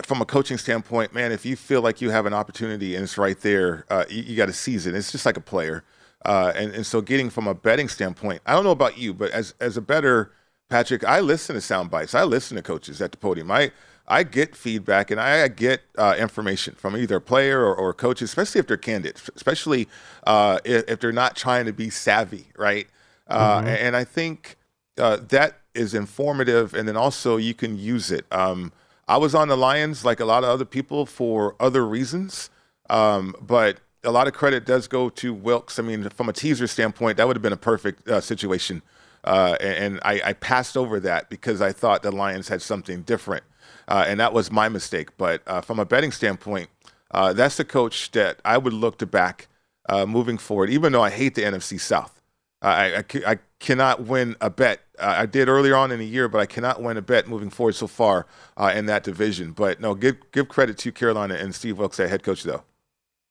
from 0.03 0.21
a 0.21 0.25
coaching 0.25 0.57
standpoint, 0.57 1.13
man, 1.13 1.31
if 1.31 1.45
you 1.45 1.55
feel 1.55 1.81
like 1.81 2.01
you 2.01 2.09
have 2.09 2.25
an 2.25 2.33
opportunity 2.33 2.95
and 2.95 3.03
it's 3.03 3.17
right 3.17 3.39
there, 3.41 3.85
uh, 3.89 4.05
you, 4.09 4.23
you 4.23 4.35
got 4.35 4.47
to 4.47 4.53
seize 4.53 4.85
it. 4.87 4.95
It's 4.95 5.11
just 5.11 5.25
like 5.25 5.37
a 5.37 5.41
player, 5.41 5.83
uh, 6.25 6.51
and 6.55 6.71
and 6.73 6.85
so 6.85 7.01
getting 7.01 7.29
from 7.29 7.47
a 7.47 7.53
betting 7.53 7.87
standpoint, 7.89 8.41
I 8.45 8.53
don't 8.53 8.63
know 8.63 8.71
about 8.71 8.97
you, 8.97 9.13
but 9.13 9.31
as 9.31 9.53
as 9.59 9.77
a 9.77 9.81
better 9.81 10.31
Patrick, 10.69 11.03
I 11.03 11.19
listen 11.19 11.55
to 11.55 11.61
sound 11.61 11.91
bites. 11.91 12.15
I 12.15 12.23
listen 12.23 12.57
to 12.57 12.63
coaches 12.63 12.99
at 13.01 13.11
the 13.11 13.17
podium. 13.17 13.51
I 13.51 13.71
I 14.07 14.23
get 14.23 14.55
feedback 14.55 15.11
and 15.11 15.19
I 15.19 15.47
get 15.47 15.81
uh, 15.97 16.15
information 16.17 16.75
from 16.75 16.95
either 16.95 17.17
a 17.17 17.21
player 17.21 17.61
or, 17.61 17.75
or 17.75 17.93
coaches, 17.93 18.29
especially 18.29 18.59
if 18.59 18.67
they're 18.67 18.77
candid, 18.77 19.19
especially 19.35 19.87
uh, 20.27 20.59
if, 20.63 20.83
if 20.87 20.99
they're 20.99 21.11
not 21.11 21.35
trying 21.35 21.65
to 21.65 21.73
be 21.73 21.89
savvy, 21.89 22.47
right? 22.57 22.87
Uh, 23.27 23.61
Mhm. 23.61 23.65
And 23.67 23.95
I 23.95 24.03
think 24.03 24.57
uh, 24.97 25.17
that 25.29 25.59
is 25.73 25.93
informative, 25.93 26.73
and 26.73 26.87
then 26.87 26.95
also 26.97 27.37
you 27.37 27.53
can 27.53 27.77
use 27.77 28.11
it. 28.11 28.25
Um, 28.31 28.71
I 29.07 29.17
was 29.17 29.35
on 29.35 29.47
the 29.47 29.57
Lions 29.57 30.03
like 30.03 30.19
a 30.19 30.25
lot 30.25 30.43
of 30.43 30.49
other 30.49 30.65
people 30.65 31.05
for 31.05 31.55
other 31.59 31.85
reasons, 31.85 32.49
um, 32.89 33.35
but 33.39 33.79
a 34.03 34.11
lot 34.11 34.27
of 34.27 34.33
credit 34.33 34.65
does 34.65 34.87
go 34.87 35.09
to 35.09 35.33
Wilks. 35.33 35.79
I 35.79 35.83
mean, 35.83 36.09
from 36.09 36.29
a 36.29 36.33
teaser 36.33 36.67
standpoint, 36.67 37.17
that 37.17 37.27
would 37.27 37.35
have 37.35 37.43
been 37.43 37.53
a 37.53 37.57
perfect 37.57 38.07
uh, 38.07 38.21
situation. 38.21 38.81
Uh, 39.23 39.57
and 39.59 39.99
I, 40.03 40.21
I 40.23 40.33
passed 40.33 40.77
over 40.77 40.99
that 40.99 41.29
because 41.29 41.61
I 41.61 41.71
thought 41.71 42.03
the 42.03 42.11
Lions 42.11 42.47
had 42.47 42.61
something 42.61 43.01
different. 43.01 43.43
Uh, 43.87 44.05
and 44.07 44.19
that 44.19 44.33
was 44.33 44.51
my 44.51 44.69
mistake. 44.69 45.17
But 45.17 45.41
uh, 45.47 45.61
from 45.61 45.79
a 45.79 45.85
betting 45.85 46.11
standpoint, 46.11 46.69
uh, 47.11 47.33
that's 47.33 47.57
the 47.57 47.65
coach 47.65 48.11
that 48.11 48.39
I 48.45 48.57
would 48.57 48.73
look 48.73 48.97
to 48.99 49.05
back 49.05 49.47
uh, 49.89 50.05
moving 50.05 50.37
forward, 50.37 50.69
even 50.69 50.91
though 50.91 51.03
I 51.03 51.09
hate 51.09 51.35
the 51.35 51.43
NFC 51.43 51.79
South. 51.79 52.21
I, 52.61 52.97
I, 52.97 53.03
I 53.27 53.37
cannot 53.65 54.03
win 54.03 54.35
a 54.39 54.49
bet. 54.49 54.81
Uh, 54.99 55.15
I 55.17 55.25
did 55.25 55.49
earlier 55.49 55.75
on 55.75 55.91
in 55.91 55.97
the 55.99 56.05
year, 56.05 56.29
but 56.29 56.39
I 56.39 56.45
cannot 56.45 56.81
win 56.81 56.97
a 56.97 57.01
bet 57.01 57.27
moving 57.27 57.49
forward 57.49 57.73
so 57.73 57.87
far 57.87 58.27
uh, 58.55 58.71
in 58.73 58.85
that 58.85 59.03
division. 59.03 59.51
But 59.51 59.81
no, 59.81 59.95
give 59.95 60.17
give 60.31 60.47
credit 60.47 60.77
to 60.79 60.91
Carolina 60.91 61.33
and 61.33 61.53
Steve 61.53 61.79
Wilks, 61.79 61.97
head 61.97 62.23
coach, 62.23 62.43
though. 62.43 62.63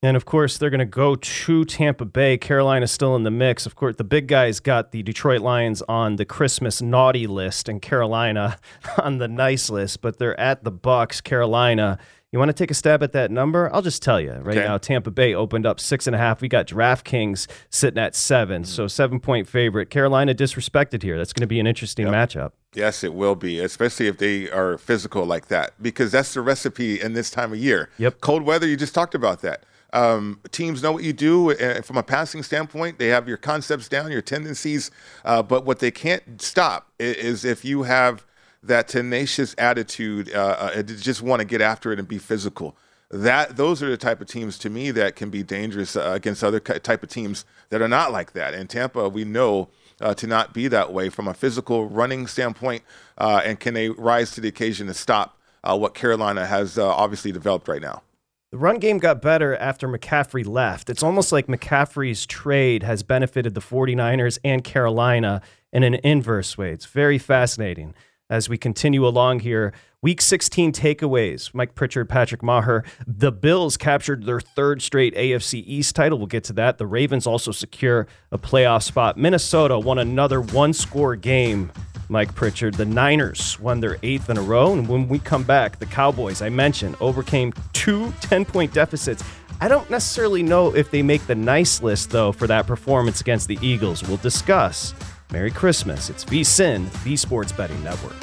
And 0.03 0.19
of 0.19 0.27
course, 0.27 0.59
they're 0.59 0.69
going 0.69 0.81
to 0.81 0.85
go 0.85 1.15
to 1.15 1.65
Tampa 1.65 2.05
Bay. 2.05 2.37
Carolina's 2.37 2.93
still 2.93 3.17
in 3.17 3.23
the 3.23 3.31
mix. 3.31 3.65
Of 3.65 3.75
course, 3.75 3.97
the 3.97 4.05
big 4.05 4.27
guys 4.27 4.61
got 4.61 4.91
the 4.91 5.03
Detroit 5.03 5.41
Lions 5.41 5.81
on 5.89 6.17
the 6.17 6.27
Christmas 6.27 6.83
naughty 6.83 7.27
list 7.27 7.71
and 7.71 7.81
Carolina 7.81 8.59
on 9.03 9.17
the 9.17 9.29
nice 9.29 9.71
list, 9.71 10.03
but 10.03 10.19
they're 10.19 10.39
at 10.39 10.63
the 10.63 10.71
Bucks. 10.73 11.23
Carolina. 11.23 11.99
You 12.35 12.39
want 12.41 12.49
to 12.49 12.53
take 12.53 12.73
a 12.73 12.75
stab 12.75 13.01
at 13.05 13.13
that 13.13 13.31
number? 13.31 13.73
I'll 13.73 13.81
just 13.81 14.03
tell 14.03 14.21
you 14.21 14.33
right 14.33 14.57
Okay. 14.59 14.67
now. 14.67 14.77
Tampa 14.77 15.13
Bay 15.13 15.35
opened 15.35 15.67
up 15.67 15.79
six 15.79 16.09
and 16.09 16.17
a 16.17 16.19
half. 16.19 16.41
We 16.41 16.49
got 16.49 16.67
DraftKings 16.67 17.47
sitting 17.71 17.97
at 18.03 18.17
seven, 18.17 18.65
so 18.65 18.89
seven 18.89 19.21
point 19.21 19.47
favorite. 19.47 19.89
Carolina 19.89 20.35
disrespected 20.35 21.05
here. 21.05 21.17
That's 21.17 21.33
going 21.33 21.43
to 21.43 21.47
be 21.47 21.61
an 21.61 21.69
interesting 21.69 22.09
matchup. 22.09 22.51
Yes, 22.75 23.05
it 23.05 23.15
will 23.15 23.37
be, 23.37 23.61
especially 23.61 24.09
if 24.09 24.19
they 24.19 24.51
are 24.51 24.77
physical 24.79 25.25
like 25.25 25.47
that, 25.47 25.81
because 25.81 26.11
that's 26.11 26.35
the 26.35 26.41
recipe 26.41 27.01
in 27.01 27.13
this 27.13 27.31
time 27.31 27.53
of 27.53 27.59
year. 27.61 27.89
Yep. 27.99 28.21
Cold 28.21 28.43
weather, 28.43 28.67
you 28.67 28.77
just 28.77 28.97
talked 28.97 29.15
about 29.15 29.41
that. 29.43 29.63
Um, 29.93 30.41
teams 30.51 30.83
know 30.83 30.91
what 30.91 31.05
you 31.05 31.13
do 31.13 31.51
and 31.51 31.85
from 31.85 31.99
a 31.99 32.03
passing 32.03 32.43
standpoint. 32.43 32.99
They 32.99 33.07
have 33.11 33.29
your 33.29 33.37
concepts 33.37 33.89
down, 33.89 34.11
your 34.11 34.23
tendencies, 34.23 34.91
uh, 35.25 35.41
but 35.45 35.65
what 35.65 35.79
they 35.79 35.93
can't 35.93 36.43
stop 36.43 36.91
is 36.99 37.45
if 37.45 37.65
you 37.65 37.85
have 37.85 38.27
that 38.67 38.89
tenacious 38.89 39.55
attitude 39.59 40.35
uh, 40.35 40.71
uh, 40.75 40.83
just 40.83 41.23
want 41.23 41.41
to 41.41 41.45
get 41.45 41.61
after 41.61 41.93
it 41.93 41.99
and 41.99 42.09
be 42.09 42.19
physical. 42.19 42.77
That 43.11 43.57
those 43.57 43.83
are 43.83 43.91
the 43.91 43.97
type 43.97 44.21
of 44.21 44.27
teams 44.27 44.59
to 44.59 44.71
me 44.71 44.91
that 44.93 45.15
can 45.15 45.31
be 45.31 45.43
dangerous 45.43 45.95
uh, 45.95 46.13
against 46.15 46.43
other 46.43 46.59
type 46.59 47.03
of 47.03 47.09
teams 47.09 47.45
that 47.69 47.83
are 47.83 47.89
not 47.89 48.11
like 48.11 48.33
that. 48.33 48.55
And 48.55 48.69
Tampa, 48.69 49.09
we 49.09 49.25
know 49.25 49.69
uh, 50.01 50.15
to 50.15 50.27
not 50.27 50.53
be 50.53 50.69
that 50.69 50.93
way 50.93 51.11
from 51.11 51.29
a 51.29 51.35
physical 51.35 51.87
running 51.87 52.27
standpoint, 52.27 52.83
uh, 53.19 53.43
and 53.45 53.61
can 53.61 53.75
they 53.75 53.91
rise 53.91 54.33
to 54.33 54.41
the 54.41 54.49
occasion 54.49 54.87
to 54.89 54.95
stop 54.95 55.39
uh, 55.63 55.77
what 55.77 55.95
Carolina 55.95 56.47
has 56.47 56.79
uh, 56.79 56.89
obviously 56.89 57.31
developed 57.31 57.69
right 57.69 57.83
now? 57.83 58.03
The 58.51 58.59
run 58.59 58.79
game 58.79 58.99
got 58.99 59.21
better 59.21 59.57
after 59.57 59.89
McCaffrey 59.89 60.47
left. 60.47 60.89
It's 60.89 61.03
almost 61.03 61.33
like 61.33 61.47
McCaffrey's 61.47 62.25
trade 62.25 62.85
has 62.85 63.03
benefited 63.03 63.55
the 63.55 63.61
49ers 63.61 64.39
and 64.45 64.63
Carolina 64.63 65.43
in 65.73 65.83
an 65.83 65.95
inverse 66.05 66.57
way. 66.57 66.71
It's 66.71 66.87
very 66.87 67.19
fascinating 67.19 67.95
as 68.31 68.49
we 68.49 68.59
continue 68.59 69.07
along 69.07 69.41
here. 69.41 69.73
Week 70.03 70.21
16 70.21 70.73
takeaways. 70.73 71.53
Mike 71.55 71.75
Pritchard, 71.75 72.09
Patrick 72.09 72.43
Maher. 72.43 72.85
The 73.07 73.33
Bills 73.33 73.77
captured 73.77 74.25
their 74.25 74.41
third 74.41 74.83
straight 74.83 75.15
AFC 75.15 75.63
East 75.67 75.97
title. 75.97 76.19
We'll 76.19 76.27
get 76.27 76.45
to 76.45 76.53
that. 76.55 76.79
The 76.79 76.87
Ravens 76.87 77.27
also 77.27 77.53
secure 77.53 78.07
a 78.31 78.39
playoff 78.39 78.83
spot. 78.83 79.17
Minnesota 79.17 79.79
won 79.79 79.99
another 79.99 80.41
one 80.41 80.73
score 80.73 81.17
game. 81.17 81.73
Mike 82.09 82.35
Pritchard. 82.35 82.75
The 82.75 82.85
Niners 82.85 83.59
won 83.61 83.81
their 83.81 83.97
eighth 84.03 84.29
in 84.29 84.37
a 84.37 84.43
row. 84.43 84.73
And 84.73 84.87
when 84.89 85.09
we 85.09 85.19
come 85.19 85.45
back, 85.45 85.79
the 85.79 85.87
Cowboys, 85.87 86.43
I 86.43 86.51
mentioned, 86.51 86.97
overcame 87.01 87.53
two 87.73 88.13
10 88.21 88.45
point 88.45 88.75
deficits. 88.75 89.25
I 89.61 89.69
don't 89.69 89.89
necessarily 89.89 90.43
know 90.43 90.75
if 90.75 90.91
they 90.91 91.03
make 91.03 91.27
the 91.27 91.35
nice 91.35 91.83
list, 91.83 92.11
though, 92.11 92.33
for 92.33 92.47
that 92.47 92.67
performance 92.67 93.21
against 93.21 93.49
the 93.49 93.59
Eagles. 93.63 94.03
We'll 94.07 94.19
discuss. 94.19 94.93
Merry 95.35 95.51
Christmas. 95.51 96.11
It's 96.11 96.25
VSIN, 96.25 96.89
the 97.03 97.17
Sports 97.17 97.51
Betting 97.51 97.83
Network. 97.83 98.15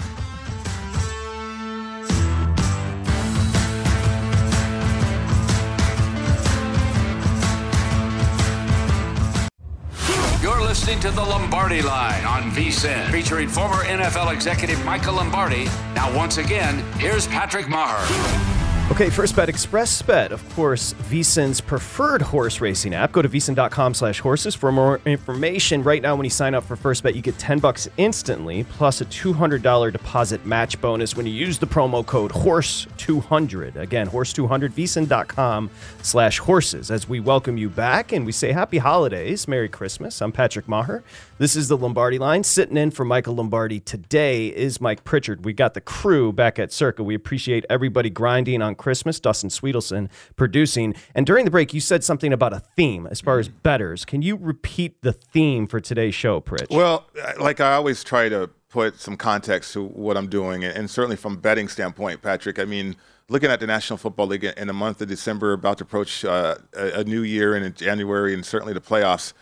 You're 10.42 10.62
listening 10.62 11.02
to 11.02 11.12
the 11.12 11.22
Lombardi 11.22 11.82
Line 11.82 12.24
on 12.24 12.44
VSIN, 12.52 13.12
featuring 13.12 13.50
former 13.50 13.84
NFL 13.84 14.34
executive 14.34 14.84
Michael 14.86 15.16
Lombardi. 15.16 15.66
Now, 15.94 16.16
once 16.16 16.38
again, 16.38 16.80
here's 16.98 17.28
Patrick 17.28 17.68
Maher. 17.68 18.61
Okay, 18.92 19.10
First 19.10 19.38
Bet 19.38 19.48
Express 19.48 20.02
Bet, 20.02 20.34
of 20.34 20.48
course, 20.50 20.92
VSIN's 21.10 21.62
preferred 21.62 22.22
horse 22.22 22.60
racing 22.60 22.94
app. 22.94 23.14
Go 23.14 23.22
to 23.22 23.30
VSIN.com 23.30 23.94
slash 23.94 24.20
horses 24.20 24.54
for 24.54 24.70
more 24.70 25.00
information. 25.06 25.82
Right 25.82 26.02
now, 26.02 26.14
when 26.18 26.26
you 26.26 26.30
sign 26.30 26.54
up 26.54 26.66
for 26.66 26.76
First 26.76 27.02
Bet, 27.02 27.16
you 27.16 27.22
get 27.22 27.38
10 27.40 27.60
bucks 27.60 27.88
instantly, 27.96 28.66
plus 28.66 29.00
a 29.00 29.06
$200 29.06 29.94
deposit 29.94 30.46
match 30.46 30.80
bonus 30.82 31.16
when 31.16 31.26
you 31.26 31.32
use 31.32 31.58
the 31.58 31.68
promo 31.68 32.06
code 32.06 32.32
HORSE200. 32.32 33.78
Again, 33.78 34.10
HORSE200, 34.10 34.74
VSIN.com 34.74 35.70
slash 36.02 36.40
horses. 36.40 36.92
As 36.92 37.08
we 37.08 37.22
welcome 37.22 37.58
you 37.58 37.70
back 37.70 38.12
and 38.12 38.26
we 38.26 38.34
say 38.34 38.52
happy 38.52 38.80
holidays, 38.80 39.48
Merry 39.48 39.70
Christmas. 39.70 40.22
I'm 40.22 40.34
Patrick 40.34 40.68
Maher. 40.68 41.02
This 41.42 41.56
is 41.56 41.70
the 41.70 41.76
Lombardi 41.76 42.20
line. 42.20 42.44
Sitting 42.44 42.78
in 42.78 42.92
for 42.92 43.04
Michael 43.04 43.34
Lombardi 43.34 43.80
today 43.80 44.50
is 44.50 44.80
Mike 44.80 45.04
Pritchard. 45.04 45.44
We 45.44 45.54
got 45.54 45.74
the 45.74 45.82
crew 45.82 46.32
back 46.32 46.60
at 46.60 46.72
Circa. 46.72 47.02
We 47.02 47.16
appreciate 47.16 47.66
everybody 47.68 48.12
grinding 48.12 48.62
on 48.62 48.76
Christmas. 48.76 49.20
Dustin 49.20 49.50
Sweetelson 49.50 50.12
producing. 50.36 50.94
And 51.16 51.26
during 51.26 51.46
the 51.46 51.50
break, 51.50 51.74
you 51.74 51.80
said 51.80 52.04
something 52.04 52.32
about 52.32 52.54
a 52.54 52.60
theme 52.60 53.08
as 53.08 53.22
far 53.22 53.40
as 53.40 53.48
betters. 53.50 54.06
Can 54.06 54.22
you 54.22 54.36
repeat 54.36 55.02
the 55.02 55.14
theme 55.14 55.66
for 55.66 55.80
today's 55.80 56.14
show, 56.14 56.42
Pritch? 56.42 56.70
Well, 56.70 57.08
like 57.40 57.60
I 57.60 57.74
always 57.74 58.04
try 58.04 58.30
to 58.30 58.48
put 58.70 59.00
some 59.00 59.18
context 59.18 59.74
to 59.74 59.84
what 59.84 60.18
I'm 60.18 60.28
doing, 60.28 60.64
and, 60.64 60.92
certainly 60.92 61.16
from 61.16 61.34
a 61.34 61.38
betting 61.38 61.70
standpoint, 61.70 62.22
Patrick. 62.22 62.60
I 62.60 62.66
mean, 62.66 62.96
looking 63.30 63.50
at 63.50 63.60
the 63.60 63.66
National 63.66 63.98
Football 63.98 64.28
League 64.28 64.44
in 64.44 64.68
the 64.68 64.74
month 64.74 65.02
of 65.02 65.08
December, 65.08 65.54
about 65.54 65.80
to 65.80 65.86
approach 65.86 66.24
uh, 66.24 66.58
a, 66.78 67.00
a 67.00 67.04
new 67.04 67.24
year, 67.24 67.56
and 67.56 67.66
in 67.66 67.74
January, 67.74 68.36
and 68.36 68.46
certainly 68.46 68.74
the 68.74 68.80
playoffs. 68.80 69.34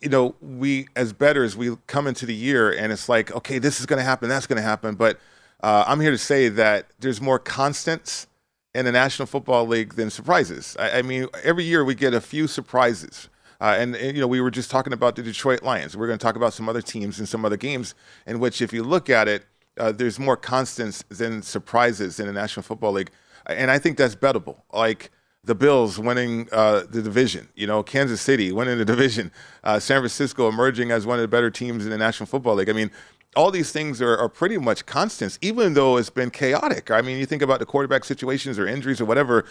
You 0.00 0.08
know, 0.08 0.34
we 0.40 0.88
as 0.96 1.12
betters, 1.12 1.56
we 1.56 1.76
come 1.86 2.06
into 2.06 2.26
the 2.26 2.34
year, 2.34 2.70
and 2.72 2.92
it's 2.92 3.08
like, 3.08 3.34
okay, 3.34 3.58
this 3.58 3.80
is 3.80 3.86
going 3.86 3.98
to 3.98 4.04
happen, 4.04 4.28
that's 4.28 4.46
going 4.46 4.56
to 4.56 4.62
happen, 4.62 4.94
but 4.94 5.18
uh, 5.62 5.84
I'm 5.86 6.00
here 6.00 6.10
to 6.12 6.18
say 6.18 6.48
that 6.48 6.86
there's 7.00 7.20
more 7.20 7.38
constants 7.38 8.26
in 8.74 8.84
the 8.84 8.92
National 8.92 9.26
Football 9.26 9.66
League 9.66 9.94
than 9.94 10.10
surprises. 10.10 10.76
I, 10.78 10.98
I 10.98 11.02
mean, 11.02 11.26
every 11.42 11.64
year 11.64 11.84
we 11.84 11.94
get 11.94 12.14
a 12.14 12.20
few 12.20 12.46
surprises. 12.46 13.28
Uh, 13.60 13.74
and, 13.76 13.96
and, 13.96 14.16
you 14.16 14.20
know, 14.20 14.28
we 14.28 14.40
were 14.40 14.52
just 14.52 14.70
talking 14.70 14.92
about 14.92 15.16
the 15.16 15.22
Detroit 15.22 15.64
Lions. 15.64 15.96
We're 15.96 16.06
going 16.06 16.18
to 16.18 16.22
talk 16.22 16.36
about 16.36 16.52
some 16.52 16.68
other 16.68 16.80
teams 16.80 17.18
and 17.18 17.28
some 17.28 17.44
other 17.44 17.56
games 17.56 17.96
in 18.24 18.38
which, 18.38 18.62
if 18.62 18.72
you 18.72 18.84
look 18.84 19.10
at 19.10 19.26
it, 19.26 19.46
uh, 19.78 19.90
there's 19.90 20.18
more 20.20 20.36
constants 20.36 21.02
than 21.08 21.42
surprises 21.42 22.20
in 22.20 22.26
the 22.26 22.32
National 22.32 22.62
Football 22.62 22.92
League. 22.92 23.10
And 23.46 23.70
I 23.70 23.78
think 23.78 23.98
that's 23.98 24.14
bettable. 24.14 24.58
Like 24.72 25.10
the 25.44 25.54
Bills 25.54 25.98
winning 25.98 26.48
uh, 26.52 26.82
the 26.90 27.00
division, 27.00 27.48
you 27.54 27.66
know, 27.66 27.82
Kansas 27.82 28.20
City 28.20 28.52
winning 28.52 28.78
the 28.78 28.84
division, 28.84 29.30
uh, 29.64 29.78
San 29.78 30.00
Francisco 30.00 30.48
emerging 30.48 30.90
as 30.90 31.06
one 31.06 31.18
of 31.18 31.22
the 31.22 31.28
better 31.28 31.50
teams 31.50 31.84
in 31.84 31.90
the 31.90 31.98
National 31.98 32.26
Football 32.26 32.56
League. 32.56 32.68
I 32.68 32.72
mean, 32.72 32.90
all 33.36 33.50
these 33.50 33.72
things 33.72 34.02
are, 34.02 34.16
are 34.16 34.28
pretty 34.28 34.58
much 34.58 34.86
constants, 34.86 35.38
even 35.40 35.74
though 35.74 35.96
it's 35.96 36.10
been 36.10 36.30
chaotic. 36.30 36.90
I 36.90 37.02
mean, 37.02 37.18
you 37.18 37.26
think 37.26 37.42
about 37.42 37.60
the 37.60 37.66
quarterback 37.66 38.04
situations 38.04 38.58
or 38.58 38.66
injuries 38.66 39.00
or 39.00 39.04
whatever, 39.04 39.44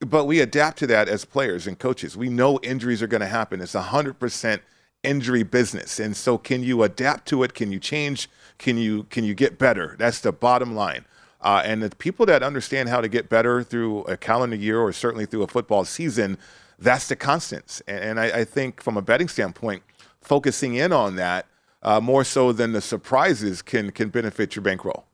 but 0.00 0.24
we 0.26 0.40
adapt 0.40 0.78
to 0.78 0.86
that 0.88 1.08
as 1.08 1.24
players 1.24 1.66
and 1.66 1.78
coaches. 1.78 2.16
We 2.16 2.28
know 2.28 2.58
injuries 2.62 3.02
are 3.02 3.06
going 3.06 3.22
to 3.22 3.26
happen. 3.26 3.60
It's 3.60 3.74
a 3.74 3.82
100% 3.82 4.60
injury 5.02 5.42
business. 5.42 5.98
And 5.98 6.16
so, 6.16 6.38
can 6.38 6.62
you 6.62 6.82
adapt 6.82 7.26
to 7.28 7.42
it? 7.42 7.54
Can 7.54 7.72
you 7.72 7.78
change? 7.78 8.28
Can 8.58 8.78
you 8.78 9.04
can 9.04 9.24
you 9.24 9.34
get 9.34 9.58
better? 9.58 9.96
That's 9.98 10.20
the 10.20 10.32
bottom 10.32 10.74
line. 10.74 11.04
Uh, 11.44 11.60
and 11.62 11.82
the 11.82 11.94
people 11.96 12.24
that 12.24 12.42
understand 12.42 12.88
how 12.88 13.02
to 13.02 13.08
get 13.08 13.28
better 13.28 13.62
through 13.62 14.00
a 14.04 14.16
calendar 14.16 14.56
year 14.56 14.80
or 14.80 14.92
certainly 14.92 15.26
through 15.26 15.42
a 15.42 15.46
football 15.46 15.84
season, 15.84 16.38
that's 16.78 17.06
the 17.08 17.16
constants. 17.16 17.82
And, 17.86 18.02
and 18.02 18.20
I, 18.20 18.40
I, 18.40 18.44
think 18.44 18.82
from 18.82 18.96
a 18.96 19.02
betting 19.02 19.28
standpoint, 19.28 19.82
focusing 20.22 20.74
in 20.74 20.90
on 20.90 21.16
that 21.16 21.46
uh, 21.82 22.00
more 22.00 22.24
so 22.24 22.50
than 22.50 22.72
the 22.72 22.80
surprises 22.80 23.60
can 23.60 23.92
can 23.92 24.08
benefit 24.08 24.56
your 24.56 24.62
bankroll. 24.62 25.04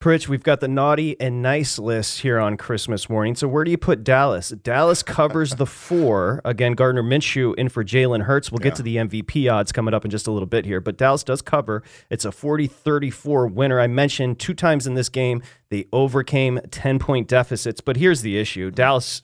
Pritch, 0.00 0.28
we've 0.28 0.42
got 0.42 0.60
the 0.60 0.68
naughty 0.68 1.14
and 1.20 1.42
nice 1.42 1.78
list 1.78 2.20
here 2.20 2.38
on 2.38 2.56
Christmas 2.56 3.10
morning. 3.10 3.34
So 3.34 3.46
where 3.46 3.64
do 3.64 3.70
you 3.70 3.76
put 3.76 4.02
Dallas? 4.02 4.48
Dallas 4.48 5.02
covers 5.02 5.56
the 5.56 5.66
four. 5.66 6.40
Again, 6.42 6.72
Gardner 6.72 7.02
Minshew 7.02 7.54
in 7.56 7.68
for 7.68 7.84
Jalen 7.84 8.22
Hurts. 8.22 8.50
We'll 8.50 8.60
get 8.60 8.76
to 8.76 8.82
the 8.82 8.96
MVP 8.96 9.52
odds 9.52 9.72
coming 9.72 9.92
up 9.92 10.06
in 10.06 10.10
just 10.10 10.26
a 10.26 10.30
little 10.30 10.46
bit 10.46 10.64
here. 10.64 10.80
But 10.80 10.96
Dallas 10.96 11.22
does 11.22 11.42
cover. 11.42 11.82
It's 12.08 12.24
a 12.24 12.30
40-34 12.30 13.52
winner. 13.52 13.78
I 13.78 13.88
mentioned 13.88 14.38
two 14.38 14.54
times 14.54 14.86
in 14.86 14.94
this 14.94 15.10
game 15.10 15.42
they 15.68 15.84
overcame 15.92 16.60
10-point 16.70 17.28
deficits. 17.28 17.82
But 17.82 17.98
here's 17.98 18.22
the 18.22 18.38
issue. 18.38 18.70
Dallas 18.70 19.20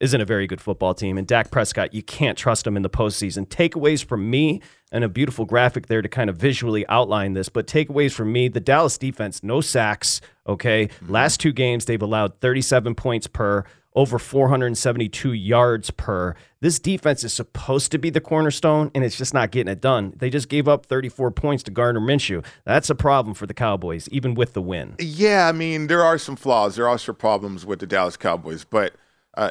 isn't 0.00 0.20
a 0.20 0.24
very 0.24 0.46
good 0.46 0.60
football 0.60 0.94
team. 0.94 1.18
And 1.18 1.26
Dak 1.26 1.50
Prescott, 1.50 1.92
you 1.92 2.02
can't 2.02 2.38
trust 2.38 2.66
him 2.66 2.76
in 2.76 2.82
the 2.82 2.90
postseason. 2.90 3.46
Takeaways 3.46 4.04
from 4.04 4.30
me, 4.30 4.60
and 4.90 5.04
a 5.04 5.08
beautiful 5.08 5.44
graphic 5.44 5.86
there 5.86 6.02
to 6.02 6.08
kind 6.08 6.30
of 6.30 6.36
visually 6.36 6.86
outline 6.88 7.34
this, 7.34 7.48
but 7.48 7.66
takeaways 7.66 8.12
from 8.12 8.32
me 8.32 8.48
the 8.48 8.60
Dallas 8.60 8.96
defense, 8.96 9.42
no 9.42 9.60
sacks. 9.60 10.20
Okay. 10.46 10.86
Mm-hmm. 10.86 11.12
Last 11.12 11.40
two 11.40 11.52
games, 11.52 11.84
they've 11.84 12.00
allowed 12.00 12.40
37 12.40 12.94
points 12.94 13.26
per, 13.26 13.64
over 13.94 14.18
472 14.18 15.32
yards 15.32 15.90
per. 15.90 16.34
This 16.60 16.78
defense 16.78 17.24
is 17.24 17.32
supposed 17.32 17.92
to 17.92 17.98
be 17.98 18.10
the 18.10 18.20
cornerstone, 18.20 18.90
and 18.94 19.04
it's 19.04 19.18
just 19.18 19.34
not 19.34 19.50
getting 19.50 19.70
it 19.70 19.80
done. 19.80 20.14
They 20.16 20.30
just 20.30 20.48
gave 20.48 20.68
up 20.68 20.86
34 20.86 21.32
points 21.32 21.64
to 21.64 21.70
Gardner 21.70 22.00
Minshew. 22.00 22.44
That's 22.64 22.88
a 22.88 22.94
problem 22.94 23.34
for 23.34 23.46
the 23.46 23.54
Cowboys, 23.54 24.08
even 24.10 24.34
with 24.34 24.54
the 24.54 24.62
win. 24.62 24.94
Yeah, 25.00 25.48
I 25.48 25.52
mean, 25.52 25.88
there 25.88 26.02
are 26.02 26.18
some 26.18 26.36
flaws. 26.36 26.76
There 26.76 26.88
are 26.88 26.98
some 26.98 27.16
problems 27.16 27.66
with 27.66 27.80
the 27.80 27.86
Dallas 27.86 28.16
Cowboys, 28.16 28.64
but– 28.64 28.94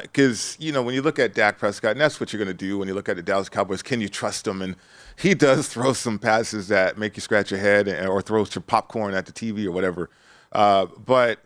because 0.02 0.54
uh, 0.54 0.64
you 0.64 0.72
know 0.72 0.82
when 0.82 0.94
you 0.94 1.02
look 1.02 1.18
at 1.18 1.34
Dak 1.34 1.58
Prescott, 1.58 1.92
and 1.92 2.00
that's 2.00 2.20
what 2.20 2.32
you're 2.32 2.42
going 2.42 2.54
to 2.54 2.66
do 2.66 2.78
when 2.78 2.88
you 2.88 2.94
look 2.94 3.08
at 3.08 3.16
the 3.16 3.22
Dallas 3.22 3.48
Cowboys. 3.48 3.82
Can 3.82 4.00
you 4.00 4.08
trust 4.08 4.46
him? 4.46 4.60
And 4.60 4.76
he 5.16 5.34
does 5.34 5.68
throw 5.72 5.92
some 5.92 6.18
passes 6.18 6.68
that 6.68 6.98
make 6.98 7.16
you 7.16 7.20
scratch 7.20 7.50
your 7.50 7.60
head, 7.60 7.88
and, 7.88 8.08
or 8.08 8.20
throw 8.20 8.44
some 8.44 8.62
popcorn 8.64 9.14
at 9.14 9.26
the 9.26 9.32
TV 9.32 9.64
or 9.64 9.72
whatever. 9.72 10.10
Uh, 10.52 10.86
but 11.04 11.40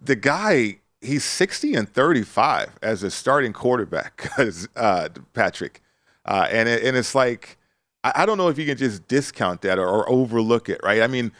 the 0.00 0.16
guy, 0.16 0.78
he's 1.00 1.24
60 1.24 1.74
and 1.74 1.88
35 1.88 2.78
as 2.82 3.02
a 3.02 3.10
starting 3.10 3.52
quarterback, 3.52 4.30
uh, 4.76 5.08
Patrick, 5.32 5.82
uh, 6.24 6.46
and 6.50 6.68
it, 6.68 6.84
and 6.84 6.96
it's 6.96 7.14
like 7.14 7.58
I, 8.04 8.12
I, 8.16 8.26
don't 8.26 8.38
know 8.38 8.48
if 8.48 8.58
you 8.58 8.66
can 8.66 8.76
just 8.76 9.08
discount 9.08 9.62
that 9.62 9.78
or, 9.78 9.88
or 9.88 10.08
overlook 10.08 10.68
it, 10.68 10.80
right? 10.82 11.02
I 11.02 11.06
mean, 11.06 11.32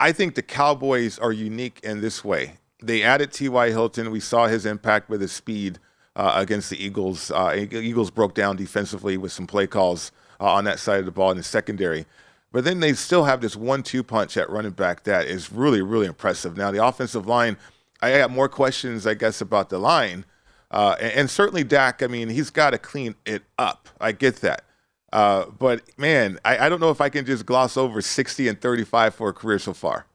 I 0.00 0.12
think 0.12 0.34
the 0.34 0.42
Cowboys 0.42 1.18
are 1.18 1.32
unique 1.32 1.80
in 1.82 2.00
this 2.00 2.24
way 2.24 2.58
they 2.82 3.02
added 3.02 3.32
T.Y. 3.32 3.70
Hilton. 3.70 4.10
We 4.10 4.20
saw 4.20 4.46
his 4.46 4.66
impact 4.66 5.08
with 5.08 5.20
his 5.20 5.32
speed 5.32 5.78
uh, 6.16 6.32
against 6.36 6.70
the 6.70 6.82
Eagles. 6.82 7.30
Uh, 7.30 7.66
Eagles 7.70 8.10
broke 8.10 8.34
down 8.34 8.56
defensively 8.56 9.16
with 9.16 9.32
some 9.32 9.46
play 9.46 9.66
calls 9.66 10.12
uh, 10.40 10.52
on 10.52 10.64
that 10.64 10.78
side 10.78 11.00
of 11.00 11.06
the 11.06 11.12
ball 11.12 11.30
in 11.30 11.36
the 11.36 11.42
secondary. 11.42 12.06
But 12.50 12.64
then 12.64 12.80
they 12.80 12.92
still 12.92 13.24
have 13.24 13.40
this 13.40 13.56
one-two 13.56 14.02
punch 14.02 14.36
at 14.36 14.50
running 14.50 14.72
back 14.72 15.04
that 15.04 15.26
is 15.26 15.50
really, 15.50 15.80
really 15.80 16.06
impressive. 16.06 16.56
Now 16.56 16.70
the 16.70 16.84
offensive 16.84 17.26
line, 17.26 17.56
I 18.02 18.18
got 18.18 18.30
more 18.30 18.48
questions, 18.48 19.06
I 19.06 19.14
guess, 19.14 19.40
about 19.40 19.70
the 19.70 19.78
line, 19.78 20.26
uh, 20.70 20.96
and, 21.00 21.12
and, 21.12 21.30
certainly 21.30 21.64
Dak. 21.64 22.02
I 22.02 22.06
mean, 22.06 22.30
he's 22.30 22.48
got 22.48 22.70
to 22.70 22.78
clean 22.78 23.14
it 23.26 23.42
up. 23.58 23.90
I 24.00 24.12
get 24.12 24.36
that. 24.36 24.64
Uh, 25.12 25.44
but 25.58 25.82
man, 25.98 26.38
I, 26.44 26.66
I 26.66 26.68
don't 26.70 26.80
know 26.80 26.90
if 26.90 27.00
I 27.00 27.10
can 27.10 27.26
just 27.26 27.44
gloss 27.44 27.76
over 27.76 28.00
60 28.00 28.48
and 28.48 28.58
35 28.58 29.14
for 29.14 29.28
a 29.28 29.32
career 29.34 29.58
so 29.58 29.74
far. 29.74 30.06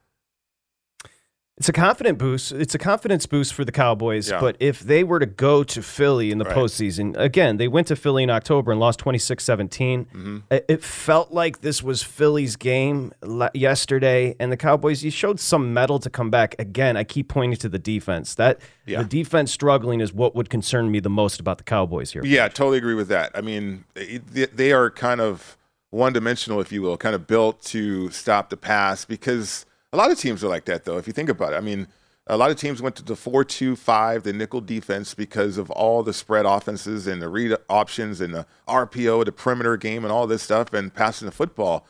It's 1.58 1.68
a 1.68 1.72
confident 1.72 2.18
boost. 2.18 2.52
It's 2.52 2.76
a 2.76 2.78
confidence 2.78 3.26
boost 3.26 3.52
for 3.52 3.64
the 3.64 3.72
Cowboys. 3.72 4.30
Yeah. 4.30 4.40
But 4.40 4.56
if 4.60 4.78
they 4.78 5.02
were 5.02 5.18
to 5.18 5.26
go 5.26 5.64
to 5.64 5.82
Philly 5.82 6.30
in 6.30 6.38
the 6.38 6.44
right. 6.44 6.56
postseason, 6.56 7.16
again, 7.18 7.56
they 7.56 7.66
went 7.66 7.88
to 7.88 7.96
Philly 7.96 8.22
in 8.22 8.30
October 8.30 8.70
and 8.70 8.80
lost 8.80 9.00
26 9.00 9.42
17. 9.42 10.04
Mm-hmm. 10.04 10.38
It 10.50 10.84
felt 10.84 11.32
like 11.32 11.60
this 11.60 11.82
was 11.82 12.04
Philly's 12.04 12.54
game 12.54 13.12
yesterday. 13.54 14.36
And 14.38 14.52
the 14.52 14.56
Cowboys, 14.56 15.02
you 15.02 15.10
showed 15.10 15.40
some 15.40 15.74
metal 15.74 15.98
to 15.98 16.08
come 16.08 16.30
back. 16.30 16.54
Again, 16.60 16.96
I 16.96 17.02
keep 17.02 17.28
pointing 17.28 17.58
to 17.58 17.68
the 17.68 17.78
defense. 17.78 18.36
That 18.36 18.60
yeah. 18.86 19.02
The 19.02 19.08
defense 19.08 19.52
struggling 19.52 20.00
is 20.00 20.12
what 20.12 20.36
would 20.36 20.48
concern 20.48 20.92
me 20.92 21.00
the 21.00 21.10
most 21.10 21.40
about 21.40 21.58
the 21.58 21.64
Cowboys 21.64 22.12
here. 22.12 22.24
Yeah, 22.24 22.46
totally 22.48 22.78
agree 22.78 22.94
with 22.94 23.08
that. 23.08 23.32
I 23.34 23.40
mean, 23.40 23.84
they 23.94 24.72
are 24.72 24.90
kind 24.90 25.20
of 25.20 25.58
one 25.90 26.12
dimensional, 26.12 26.60
if 26.60 26.70
you 26.70 26.82
will, 26.82 26.96
kind 26.96 27.14
of 27.14 27.26
built 27.26 27.62
to 27.64 28.10
stop 28.10 28.48
the 28.48 28.56
pass 28.56 29.04
because 29.04 29.66
a 29.92 29.96
lot 29.96 30.10
of 30.10 30.18
teams 30.18 30.44
are 30.44 30.48
like 30.48 30.66
that, 30.66 30.84
though, 30.84 30.98
if 30.98 31.06
you 31.06 31.12
think 31.12 31.28
about 31.28 31.52
it. 31.52 31.56
I 31.56 31.60
mean, 31.60 31.88
a 32.26 32.36
lot 32.36 32.50
of 32.50 32.56
teams 32.58 32.82
went 32.82 32.96
to 32.96 33.02
the 33.02 33.16
4 33.16 33.44
2 33.44 33.74
5, 33.74 34.22
the 34.22 34.32
nickel 34.32 34.60
defense, 34.60 35.14
because 35.14 35.56
of 35.56 35.70
all 35.70 36.02
the 36.02 36.12
spread 36.12 36.44
offenses 36.44 37.06
and 37.06 37.22
the 37.22 37.28
read 37.28 37.56
options 37.68 38.20
and 38.20 38.34
the 38.34 38.46
RPO, 38.68 39.24
the 39.24 39.32
perimeter 39.32 39.76
game, 39.76 40.04
and 40.04 40.12
all 40.12 40.26
this 40.26 40.42
stuff, 40.42 40.72
and 40.72 40.92
passing 40.92 41.26
the 41.26 41.32
football. 41.32 41.86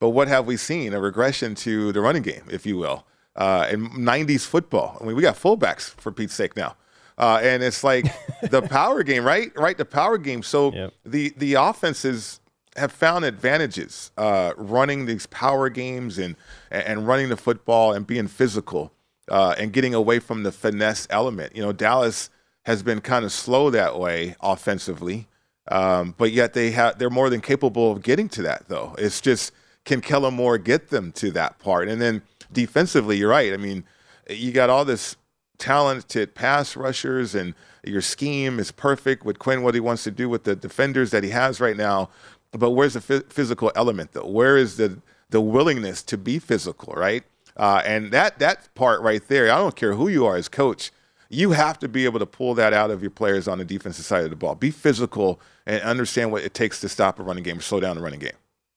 But 0.00 0.10
what 0.10 0.28
have 0.28 0.46
we 0.46 0.56
seen? 0.56 0.94
A 0.94 1.00
regression 1.00 1.54
to 1.56 1.92
the 1.92 2.00
running 2.00 2.22
game, 2.22 2.44
if 2.50 2.66
you 2.66 2.76
will, 2.76 3.06
uh, 3.36 3.68
in 3.70 3.88
90s 3.90 4.46
football. 4.46 4.96
I 5.00 5.04
mean, 5.04 5.14
we 5.14 5.22
got 5.22 5.36
fullbacks, 5.36 5.90
for 6.00 6.10
Pete's 6.10 6.34
sake, 6.34 6.56
now. 6.56 6.76
Uh, 7.18 7.38
and 7.42 7.62
it's 7.62 7.84
like 7.84 8.06
the 8.50 8.62
power 8.62 9.02
game, 9.02 9.24
right? 9.24 9.52
Right, 9.56 9.76
the 9.76 9.84
power 9.84 10.16
game. 10.16 10.42
So 10.42 10.72
yep. 10.72 10.94
the 11.04 11.34
the 11.36 11.54
offenses 11.54 12.40
have 12.76 12.92
found 12.92 13.24
advantages 13.24 14.10
uh, 14.16 14.52
running 14.56 15.06
these 15.06 15.26
power 15.26 15.68
games 15.68 16.18
and 16.18 16.36
and 16.70 17.06
running 17.06 17.28
the 17.28 17.36
football 17.36 17.92
and 17.92 18.06
being 18.06 18.28
physical 18.28 18.92
uh, 19.28 19.54
and 19.58 19.72
getting 19.72 19.94
away 19.94 20.18
from 20.18 20.42
the 20.42 20.52
finesse 20.52 21.06
element. 21.10 21.54
You 21.54 21.62
know, 21.62 21.72
Dallas 21.72 22.30
has 22.64 22.82
been 22.82 23.00
kind 23.00 23.24
of 23.24 23.32
slow 23.32 23.70
that 23.70 23.98
way 23.98 24.36
offensively, 24.40 25.26
um, 25.68 26.14
but 26.16 26.32
yet 26.32 26.54
they 26.54 26.70
have 26.70 26.98
they're 26.98 27.10
more 27.10 27.30
than 27.30 27.40
capable 27.40 27.92
of 27.92 28.02
getting 28.02 28.28
to 28.30 28.42
that. 28.42 28.68
Though 28.68 28.94
it's 28.98 29.20
just 29.20 29.52
can 29.84 30.00
Kellen 30.00 30.34
Moore 30.34 30.58
get 30.58 30.88
them 30.88 31.12
to 31.12 31.30
that 31.32 31.58
part? 31.58 31.88
And 31.88 32.00
then 32.00 32.22
defensively, 32.52 33.16
you're 33.16 33.30
right. 33.30 33.52
I 33.52 33.56
mean, 33.56 33.84
you 34.30 34.52
got 34.52 34.70
all 34.70 34.84
this 34.84 35.16
talented 35.58 36.34
pass 36.34 36.76
rushers 36.76 37.34
and 37.34 37.54
your 37.84 38.00
scheme 38.00 38.58
is 38.58 38.70
perfect 38.70 39.24
with 39.24 39.38
Quinn, 39.38 39.62
what 39.62 39.74
he 39.74 39.80
wants 39.80 40.04
to 40.04 40.10
do 40.10 40.28
with 40.28 40.44
the 40.44 40.54
defenders 40.54 41.10
that 41.10 41.24
he 41.24 41.30
has 41.30 41.60
right 41.60 41.76
now. 41.76 42.10
But 42.52 42.70
where's 42.70 42.94
the 42.94 43.00
physical 43.00 43.72
element 43.74 44.12
though? 44.12 44.26
Where 44.26 44.56
is 44.56 44.76
the 44.76 44.98
the 45.30 45.40
willingness 45.40 46.02
to 46.02 46.18
be 46.18 46.38
physical, 46.38 46.92
right? 46.94 47.24
Uh, 47.56 47.82
and 47.84 48.10
that 48.12 48.38
that 48.38 48.74
part 48.74 49.00
right 49.00 49.26
there, 49.28 49.50
I 49.50 49.56
don't 49.56 49.76
care 49.76 49.94
who 49.94 50.08
you 50.08 50.26
are 50.26 50.36
as 50.36 50.48
coach, 50.48 50.90
you 51.28 51.52
have 51.52 51.78
to 51.80 51.88
be 51.88 52.04
able 52.04 52.18
to 52.18 52.26
pull 52.26 52.54
that 52.54 52.72
out 52.72 52.90
of 52.90 53.02
your 53.02 53.10
players 53.10 53.48
on 53.48 53.58
the 53.58 53.64
defensive 53.64 54.04
side 54.04 54.24
of 54.24 54.30
the 54.30 54.36
ball. 54.36 54.54
Be 54.54 54.70
physical 54.70 55.40
and 55.66 55.82
understand 55.82 56.30
what 56.30 56.44
it 56.44 56.54
takes 56.54 56.80
to 56.80 56.88
stop 56.88 57.18
a 57.18 57.22
running 57.22 57.42
game 57.42 57.58
or 57.58 57.62
slow 57.62 57.80
down 57.80 57.96
a 57.96 58.00
running 58.00 58.20
game. 58.20 58.36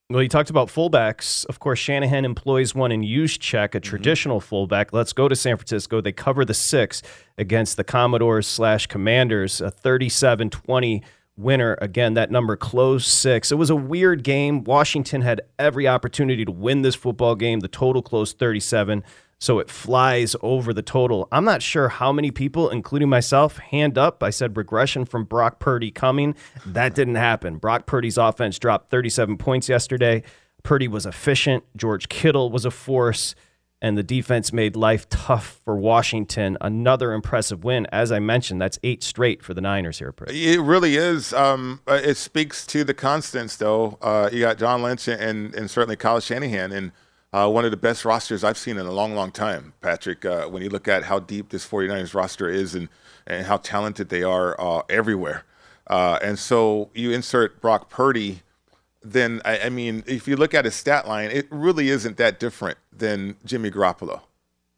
Well, 0.10 0.22
you 0.22 0.30
talked 0.30 0.52
about 0.52 0.68
fullbacks. 0.68 1.48
Of 1.48 1.60
course, 1.60 1.80
Shanahan 1.80 2.26
employs 2.26 2.76
one 2.76 2.92
in 2.92 3.02
Juszczyk, 3.02 3.56
a 3.56 3.68
mm-hmm. 3.68 3.80
traditional 3.80 4.40
fullback. 4.40 4.94
Let's 4.94 5.14
go 5.14 5.28
to 5.28 5.36
San 5.36 5.58
Francisco. 5.58 6.00
They 6.00 6.12
cover 6.12 6.46
the 6.46 6.54
six 6.54 7.02
against 7.40 7.76
the 7.76 7.84
Commodores 7.84 8.46
slash 8.46 8.86
Commanders, 8.86 9.62
a 9.62 9.72
37 9.72 10.52
20 10.52 11.04
winner. 11.38 11.78
Again, 11.82 12.14
that 12.14 12.32
number 12.32 12.56
closed 12.56 13.08
six. 13.08 13.52
It 13.52 13.56
was 13.56 13.70
a 13.70 13.76
weird 13.76 14.24
game. 14.24 14.64
Washington 14.64 15.22
had 15.22 15.42
every 15.60 15.88
opportunity 15.88 16.46
to 16.46 16.52
win 16.52 16.82
this 16.82 16.96
football 16.96 17.36
game. 17.36 17.60
The 17.60 17.68
total 17.68 18.02
closed 18.02 18.40
37, 18.40 19.04
so 19.40 19.60
it 19.60 19.70
flies 19.70 20.36
over 20.42 20.74
the 20.74 20.82
total. 20.82 21.28
I'm 21.32 21.46
not 21.46 21.62
sure 21.62 21.90
how 21.90 22.12
many 22.12 22.32
people, 22.32 22.70
including 22.70 23.10
myself, 23.10 23.58
hand 23.58 23.98
up. 23.98 24.24
I 24.24 24.30
said 24.30 24.58
regression 24.58 25.06
from 25.06 25.26
Brock 25.26 25.60
Purdy 25.60 25.92
coming. 25.92 26.36
That 26.66 26.96
didn't 26.96 27.16
happen. 27.16 27.58
Brock 27.58 27.86
Purdy's 27.86 28.18
offense 28.18 28.58
dropped 28.58 28.90
37 28.90 29.38
points 29.38 29.68
yesterday. 29.70 30.24
Purdy 30.64 30.88
was 30.88 31.06
efficient. 31.06 31.64
George 31.76 32.10
Kittle 32.10 32.50
was 32.50 32.66
a 32.66 32.72
force 32.72 33.36
and 33.82 33.98
the 33.98 34.04
defense 34.04 34.54
made 34.54 34.76
life 34.76 35.08
tough 35.10 35.62
for 35.64 35.76
Washington. 35.76 36.58
Another 36.62 37.14
impressive 37.14 37.64
win. 37.64 37.86
As 37.92 38.12
I 38.12 38.20
mentioned, 38.20 38.62
that's 38.62 38.80
eight 38.84 39.04
straight 39.04 39.44
for 39.44 39.54
the 39.54 39.62
Niners 39.62 40.00
here. 40.00 40.14
It 40.28 40.62
really 40.62 40.96
is. 40.96 41.34
Um, 41.34 41.82
uh, 41.88 42.00
it 42.04 42.16
speaks 42.16 42.66
to 42.68 42.84
the 42.84 42.94
constants, 42.94 43.58
though. 43.58 43.98
Uh, 44.02 44.30
you 44.32 44.42
got 44.42 44.58
John 44.58 44.82
Lynch 44.82 45.08
and, 45.08 45.54
and 45.54 45.70
certainly 45.70 45.96
Kyle 45.96 46.20
Shanahan, 46.20 46.72
and 46.72 46.92
uh, 47.34 47.50
one 47.50 47.66
of 47.66 47.72
the 47.72 47.78
best 47.78 48.06
rosters 48.06 48.44
I've 48.44 48.58
seen 48.58 48.78
in 48.78 48.86
a 48.86 48.92
long, 48.92 49.14
long 49.14 49.32
time, 49.32 49.74
Patrick. 49.82 50.24
Uh, 50.24 50.46
when 50.46 50.64
you 50.64 50.70
look 50.70 50.88
at 50.88 51.04
how 51.04 51.20
deep 51.20 51.50
this 51.50 51.68
49ers 51.68 52.14
roster 52.14 52.50
is 52.50 52.76
and, 52.76 52.88
and 53.28 53.46
how 53.46 53.58
talented 53.58 54.10
they 54.10 54.24
are 54.24 54.60
uh, 54.60 54.84
everywhere. 54.90 55.44
Uh, 55.88 56.18
and 56.24 56.40
so 56.40 56.90
you 56.96 57.12
insert 57.12 57.62
Brock 57.62 57.90
Purdy 57.90 58.42
then 59.12 59.42
I, 59.46 59.60
I, 59.60 59.70
mean, 59.70 60.04
if 60.08 60.28
you 60.28 60.36
look 60.36 60.54
at 60.54 60.66
his 60.66 60.76
stat 60.76 61.08
line, 61.08 61.30
it 61.32 61.48
really 61.50 61.90
isn't 61.90 62.18
that 62.18 62.40
different 62.40 62.78
than 62.92 63.38
Jimmy 63.46 63.72
Garoppolo. 63.72 64.22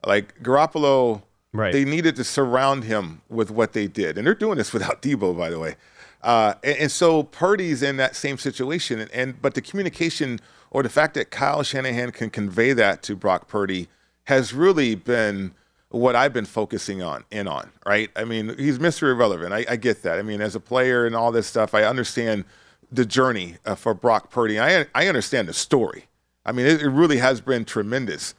Like 0.05 0.41
Garoppolo, 0.43 1.23
right. 1.53 1.73
they 1.73 1.85
needed 1.85 2.15
to 2.17 2.23
surround 2.23 2.83
him 2.83 3.21
with 3.29 3.49
what 3.49 3.73
they 3.73 3.87
did, 3.87 4.17
and 4.17 4.27
they're 4.27 4.35
doing 4.35 4.57
this 4.57 4.73
without 4.73 5.01
Deebo, 5.01 5.37
by 5.37 5.49
the 5.49 5.59
way. 5.59 5.75
Uh, 6.21 6.55
and, 6.63 6.77
and, 6.77 6.91
so 6.91 7.23
Purdy's 7.23 7.83
in 7.83 7.97
that 7.97 8.15
same 8.15 8.37
situation. 8.37 8.99
And, 8.99 9.11
and, 9.11 9.41
but 9.41 9.53
the 9.53 9.61
communication 9.61 10.39
or 10.71 10.83
the 10.83 10.89
fact 10.89 11.13
that 11.13 11.29
Kyle 11.29 11.63
Shanahan 11.63 12.11
can 12.11 12.29
convey 12.29 12.73
that 12.73 13.03
to 13.03 13.15
Brock 13.15 13.47
Purdy 13.47 13.87
has 14.25 14.53
really 14.53 14.95
been 14.95 15.53
what 15.89 16.15
I've 16.15 16.33
been 16.33 16.45
focusing 16.45 17.01
on 17.01 17.23
in 17.31 17.47
on, 17.47 17.71
right? 17.85 18.09
I 18.15 18.25
mean, 18.25 18.57
he's 18.57 18.79
Mr. 18.79 19.09
Irrelevant. 19.09 19.53
I, 19.53 19.65
I 19.69 19.75
get 19.77 20.03
that. 20.03 20.19
I 20.19 20.21
mean, 20.21 20.41
as 20.41 20.55
a 20.55 20.59
player 20.59 21.05
and 21.05 21.15
all 21.15 21.31
this 21.31 21.47
stuff, 21.47 21.73
I 21.73 21.83
understand 21.83 22.43
the 22.91 23.05
journey 23.05 23.57
uh, 23.65 23.75
for 23.75 23.93
Brock 23.93 24.29
Purdy. 24.29 24.59
I, 24.59 24.85
I 24.95 25.07
understand 25.07 25.47
the 25.47 25.53
story. 25.53 26.05
I 26.45 26.51
mean, 26.51 26.65
it, 26.65 26.81
it, 26.81 26.89
really 26.89 27.17
has 27.17 27.41
been 27.41 27.65
tremendous. 27.65 28.33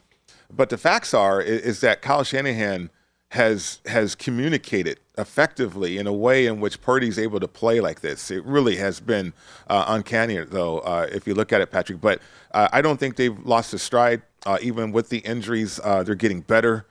But 0.51 0.69
the 0.69 0.77
facts 0.77 1.13
are 1.13 1.41
is, 1.41 1.61
is 1.61 1.81
that 1.81 2.01
Kyle 2.01 2.23
Shanahan 2.23 2.89
has 3.33 3.79
has 3.85 4.15
communicated 4.15 4.99
effectively 5.15 5.99
in 5.99 6.07
a 6.07 6.13
way 6.13 6.47
in 6.47 6.59
which 6.59 6.81
Purdy's 6.81 7.19
able 7.19 7.39
to 7.39 7.47
play 7.47 7.79
like 7.79 8.01
this. 8.01 8.31
It 8.31 8.43
really 8.43 8.77
has 8.77 8.99
been 8.99 9.33
uh, 9.67 9.85
uncanny, 9.87 10.37
though, 10.37 10.79
uh, 10.79 11.07
if 11.11 11.27
you 11.27 11.35
look 11.35 11.53
at 11.53 11.61
it, 11.61 11.69
Patrick. 11.69 12.01
But 12.01 12.19
uh, 12.51 12.69
I 12.71 12.81
don't 12.81 12.99
think 12.99 13.17
they've 13.17 13.37
lost 13.45 13.73
a 13.73 13.79
stride. 13.79 14.23
Uh, 14.45 14.57
even 14.61 14.91
with 14.91 15.09
the 15.09 15.19
injuries, 15.19 15.79
uh, 15.83 16.01
they're 16.01 16.15
getting 16.15 16.41
better 16.41 16.85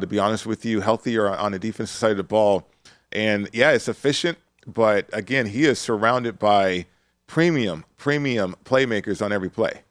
to 0.00 0.06
be 0.06 0.18
honest 0.18 0.46
with 0.46 0.64
you, 0.64 0.80
healthier 0.80 1.28
on 1.28 1.52
the 1.52 1.58
defensive 1.58 1.94
side 1.94 2.12
of 2.12 2.16
the 2.16 2.22
ball. 2.24 2.66
And 3.12 3.50
yeah, 3.52 3.72
it's 3.72 3.86
efficient, 3.86 4.38
but 4.66 5.08
again, 5.12 5.46
he 5.46 5.64
is 5.64 5.78
surrounded 5.78 6.38
by 6.38 6.86
premium, 7.26 7.84
premium 7.96 8.56
playmakers 8.64 9.24
on 9.24 9.32
every 9.32 9.50
play. 9.50 9.82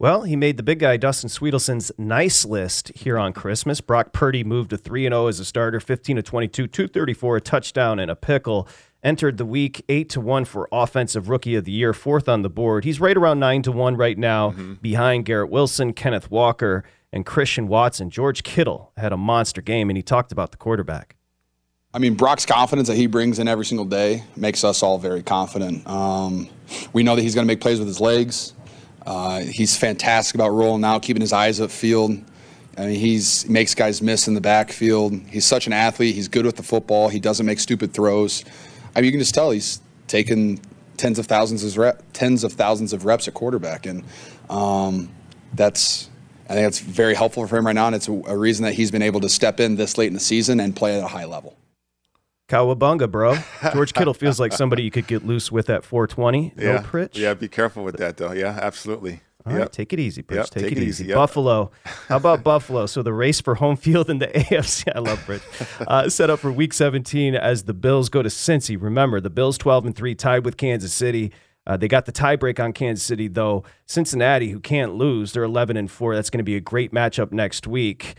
Well, 0.00 0.22
he 0.22 0.34
made 0.34 0.56
the 0.56 0.62
big 0.62 0.78
guy 0.78 0.96
Dustin 0.96 1.28
Sweetelson's 1.28 1.92
nice 1.98 2.46
list 2.46 2.90
here 2.94 3.18
on 3.18 3.34
Christmas. 3.34 3.82
Brock 3.82 4.14
Purdy 4.14 4.42
moved 4.42 4.70
to 4.70 4.78
3 4.78 5.02
0 5.04 5.26
as 5.26 5.38
a 5.40 5.44
starter, 5.44 5.78
15 5.78 6.16
to 6.16 6.22
22, 6.22 6.66
234, 6.68 7.36
a 7.36 7.40
touchdown, 7.42 7.98
and 7.98 8.10
a 8.10 8.16
pickle. 8.16 8.66
Entered 9.02 9.36
the 9.36 9.44
week 9.44 9.84
8 9.90 10.08
to 10.08 10.20
1 10.22 10.46
for 10.46 10.68
Offensive 10.72 11.28
Rookie 11.28 11.54
of 11.54 11.66
the 11.66 11.72
Year, 11.72 11.92
fourth 11.92 12.30
on 12.30 12.40
the 12.40 12.48
board. 12.48 12.84
He's 12.84 12.98
right 12.98 13.16
around 13.16 13.40
9 13.40 13.62
to 13.64 13.72
1 13.72 13.96
right 13.98 14.16
now, 14.16 14.52
mm-hmm. 14.52 14.74
behind 14.74 15.26
Garrett 15.26 15.50
Wilson, 15.50 15.92
Kenneth 15.92 16.30
Walker, 16.30 16.82
and 17.12 17.26
Christian 17.26 17.68
Watson. 17.68 18.08
George 18.08 18.42
Kittle 18.42 18.92
had 18.96 19.12
a 19.12 19.18
monster 19.18 19.60
game, 19.60 19.90
and 19.90 19.98
he 19.98 20.02
talked 20.02 20.32
about 20.32 20.50
the 20.50 20.56
quarterback. 20.56 21.16
I 21.92 21.98
mean, 21.98 22.14
Brock's 22.14 22.46
confidence 22.46 22.86
that 22.86 22.96
he 22.96 23.08
brings 23.08 23.40
in 23.40 23.48
every 23.48 23.64
single 23.64 23.84
day 23.84 24.22
makes 24.36 24.62
us 24.62 24.82
all 24.82 24.98
very 24.98 25.24
confident. 25.24 25.84
Um, 25.88 26.48
we 26.92 27.02
know 27.02 27.16
that 27.16 27.22
he's 27.22 27.34
going 27.34 27.44
to 27.44 27.52
make 27.52 27.60
plays 27.60 27.80
with 27.80 27.88
his 27.88 28.00
legs. 28.00 28.54
Uh, 29.04 29.40
he's 29.40 29.76
fantastic 29.76 30.36
about 30.36 30.50
rolling 30.50 30.84
out, 30.84 31.02
keeping 31.02 31.20
his 31.20 31.32
eyes 31.32 31.58
upfield. 31.58 32.24
I 32.78 32.86
mean, 32.86 33.00
he's 33.00 33.42
he 33.42 33.52
makes 33.52 33.74
guys 33.74 34.00
miss 34.00 34.28
in 34.28 34.34
the 34.34 34.40
backfield. 34.40 35.14
He's 35.28 35.44
such 35.44 35.66
an 35.66 35.72
athlete. 35.72 36.14
He's 36.14 36.28
good 36.28 36.46
with 36.46 36.54
the 36.54 36.62
football. 36.62 37.08
He 37.08 37.18
doesn't 37.18 37.44
make 37.44 37.58
stupid 37.58 37.92
throws. 37.92 38.44
I 38.94 39.00
mean, 39.00 39.06
you 39.06 39.10
can 39.10 39.20
just 39.20 39.34
tell 39.34 39.50
he's 39.50 39.80
taken 40.06 40.60
tens 40.96 41.18
of 41.18 41.26
thousands 41.26 41.64
of 41.64 41.76
rep, 41.76 42.04
tens 42.12 42.44
of 42.44 42.52
thousands 42.52 42.92
of 42.92 43.04
reps 43.04 43.26
at 43.26 43.34
quarterback, 43.34 43.86
and 43.86 44.04
um, 44.48 45.10
that's 45.54 46.08
I 46.48 46.54
think 46.54 46.68
it's 46.68 46.78
very 46.78 47.14
helpful 47.14 47.44
for 47.48 47.56
him 47.56 47.66
right 47.66 47.74
now, 47.74 47.86
and 47.86 47.96
it's 47.96 48.08
a, 48.08 48.36
reason 48.36 48.64
that 48.64 48.74
he's 48.74 48.92
been 48.92 49.02
able 49.02 49.20
to 49.20 49.28
step 49.28 49.58
in 49.58 49.74
this 49.74 49.98
late 49.98 50.08
in 50.08 50.14
the 50.14 50.20
season 50.20 50.60
and 50.60 50.74
play 50.74 50.96
at 50.96 51.02
a 51.02 51.08
high 51.08 51.24
level. 51.24 51.56
Cowabunga, 52.50 53.10
bro. 53.10 53.36
George 53.72 53.94
Kittle 53.94 54.12
feels 54.12 54.40
like 54.40 54.52
somebody 54.52 54.82
you 54.82 54.90
could 54.90 55.06
get 55.06 55.24
loose 55.24 55.52
with 55.52 55.70
at 55.70 55.84
420. 55.84 56.52
Yeah. 56.56 56.72
No 56.72 56.78
Pritch. 56.80 57.16
Yeah, 57.16 57.34
be 57.34 57.48
careful 57.48 57.84
with 57.84 57.96
that, 57.98 58.16
though. 58.16 58.32
Yeah, 58.32 58.58
absolutely. 58.60 59.20
All 59.46 59.52
yep. 59.52 59.60
right, 59.60 59.72
take 59.72 59.92
it 59.92 60.00
easy, 60.00 60.22
Pritch. 60.22 60.36
Yep, 60.36 60.50
take, 60.50 60.62
take, 60.64 60.72
it, 60.72 60.78
it 60.78 60.84
easy. 60.84 61.06
Yep. 61.06 61.14
Buffalo. 61.14 61.70
How 62.08 62.16
about 62.16 62.42
Buffalo? 62.44 62.86
So 62.86 63.02
the 63.02 63.12
race 63.12 63.40
for 63.40 63.54
home 63.54 63.76
field 63.76 64.10
in 64.10 64.18
the 64.18 64.26
AFC. 64.34 64.92
I 64.94 64.98
love 64.98 65.18
Pritch. 65.20 65.86
Uh, 65.86 66.10
set 66.10 66.28
up 66.28 66.40
for 66.40 66.52
Week 66.52 66.74
17 66.74 67.34
as 67.34 67.62
the 67.62 67.72
Bills 67.72 68.08
go 68.08 68.22
to 68.22 68.28
Cincy. 68.28 68.76
Remember, 68.80 69.20
the 69.20 69.30
Bills 69.30 69.56
12 69.56 69.86
and 69.86 69.96
three, 69.96 70.14
tied 70.14 70.44
with 70.44 70.56
Kansas 70.56 70.92
City. 70.92 71.32
Uh, 71.66 71.76
they 71.76 71.88
got 71.88 72.04
the 72.04 72.12
tiebreak 72.12 72.62
on 72.62 72.72
Kansas 72.72 73.04
City, 73.04 73.28
though. 73.28 73.64
Cincinnati, 73.86 74.50
who 74.50 74.60
can't 74.60 74.94
lose, 74.94 75.32
they're 75.32 75.44
11 75.44 75.76
and 75.76 75.90
4. 75.90 76.14
That's 76.14 76.30
going 76.30 76.38
to 76.38 76.44
be 76.44 76.56
a 76.56 76.60
great 76.60 76.92
matchup 76.92 77.32
next 77.32 77.66
week. 77.66 78.16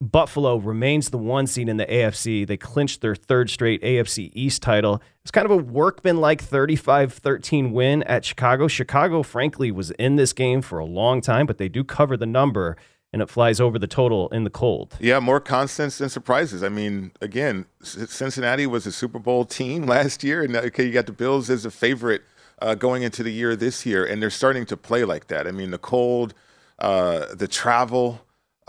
Buffalo 0.00 0.56
remains 0.56 1.10
the 1.10 1.18
one 1.18 1.46
seed 1.46 1.68
in 1.68 1.76
the 1.76 1.84
AFC. 1.84 2.46
They 2.46 2.56
clinched 2.56 3.02
their 3.02 3.14
third 3.14 3.50
straight 3.50 3.82
AFC 3.82 4.30
East 4.32 4.62
title. 4.62 5.02
It's 5.22 5.30
kind 5.30 5.44
of 5.44 5.50
a 5.50 5.56
workman 5.58 6.16
like 6.16 6.40
35 6.40 7.12
13 7.12 7.72
win 7.72 8.02
at 8.04 8.24
Chicago. 8.24 8.66
Chicago, 8.66 9.22
frankly, 9.22 9.70
was 9.70 9.90
in 9.92 10.16
this 10.16 10.32
game 10.32 10.62
for 10.62 10.78
a 10.78 10.86
long 10.86 11.20
time, 11.20 11.44
but 11.44 11.58
they 11.58 11.68
do 11.68 11.84
cover 11.84 12.16
the 12.16 12.26
number 12.26 12.76
and 13.12 13.20
it 13.20 13.28
flies 13.28 13.60
over 13.60 13.78
the 13.78 13.86
total 13.86 14.28
in 14.28 14.44
the 14.44 14.50
cold. 14.50 14.96
Yeah, 15.00 15.18
more 15.20 15.40
constants 15.40 15.98
than 15.98 16.08
surprises. 16.08 16.62
I 16.62 16.68
mean, 16.68 17.10
again, 17.20 17.66
Cincinnati 17.82 18.66
was 18.66 18.86
a 18.86 18.92
Super 18.92 19.18
Bowl 19.18 19.44
team 19.44 19.84
last 19.86 20.22
year, 20.24 20.42
and 20.42 20.56
okay, 20.56 20.84
you 20.84 20.92
got 20.92 21.06
the 21.06 21.12
Bills 21.12 21.50
as 21.50 21.64
a 21.64 21.70
favorite 21.70 22.22
uh, 22.62 22.74
going 22.74 23.02
into 23.02 23.22
the 23.22 23.32
year 23.32 23.56
this 23.56 23.84
year, 23.84 24.04
and 24.04 24.22
they're 24.22 24.30
starting 24.30 24.64
to 24.66 24.76
play 24.76 25.04
like 25.04 25.26
that. 25.26 25.46
I 25.46 25.50
mean, 25.50 25.72
the 25.72 25.78
cold, 25.78 26.34
uh, 26.78 27.26
the 27.34 27.48
travel, 27.48 28.20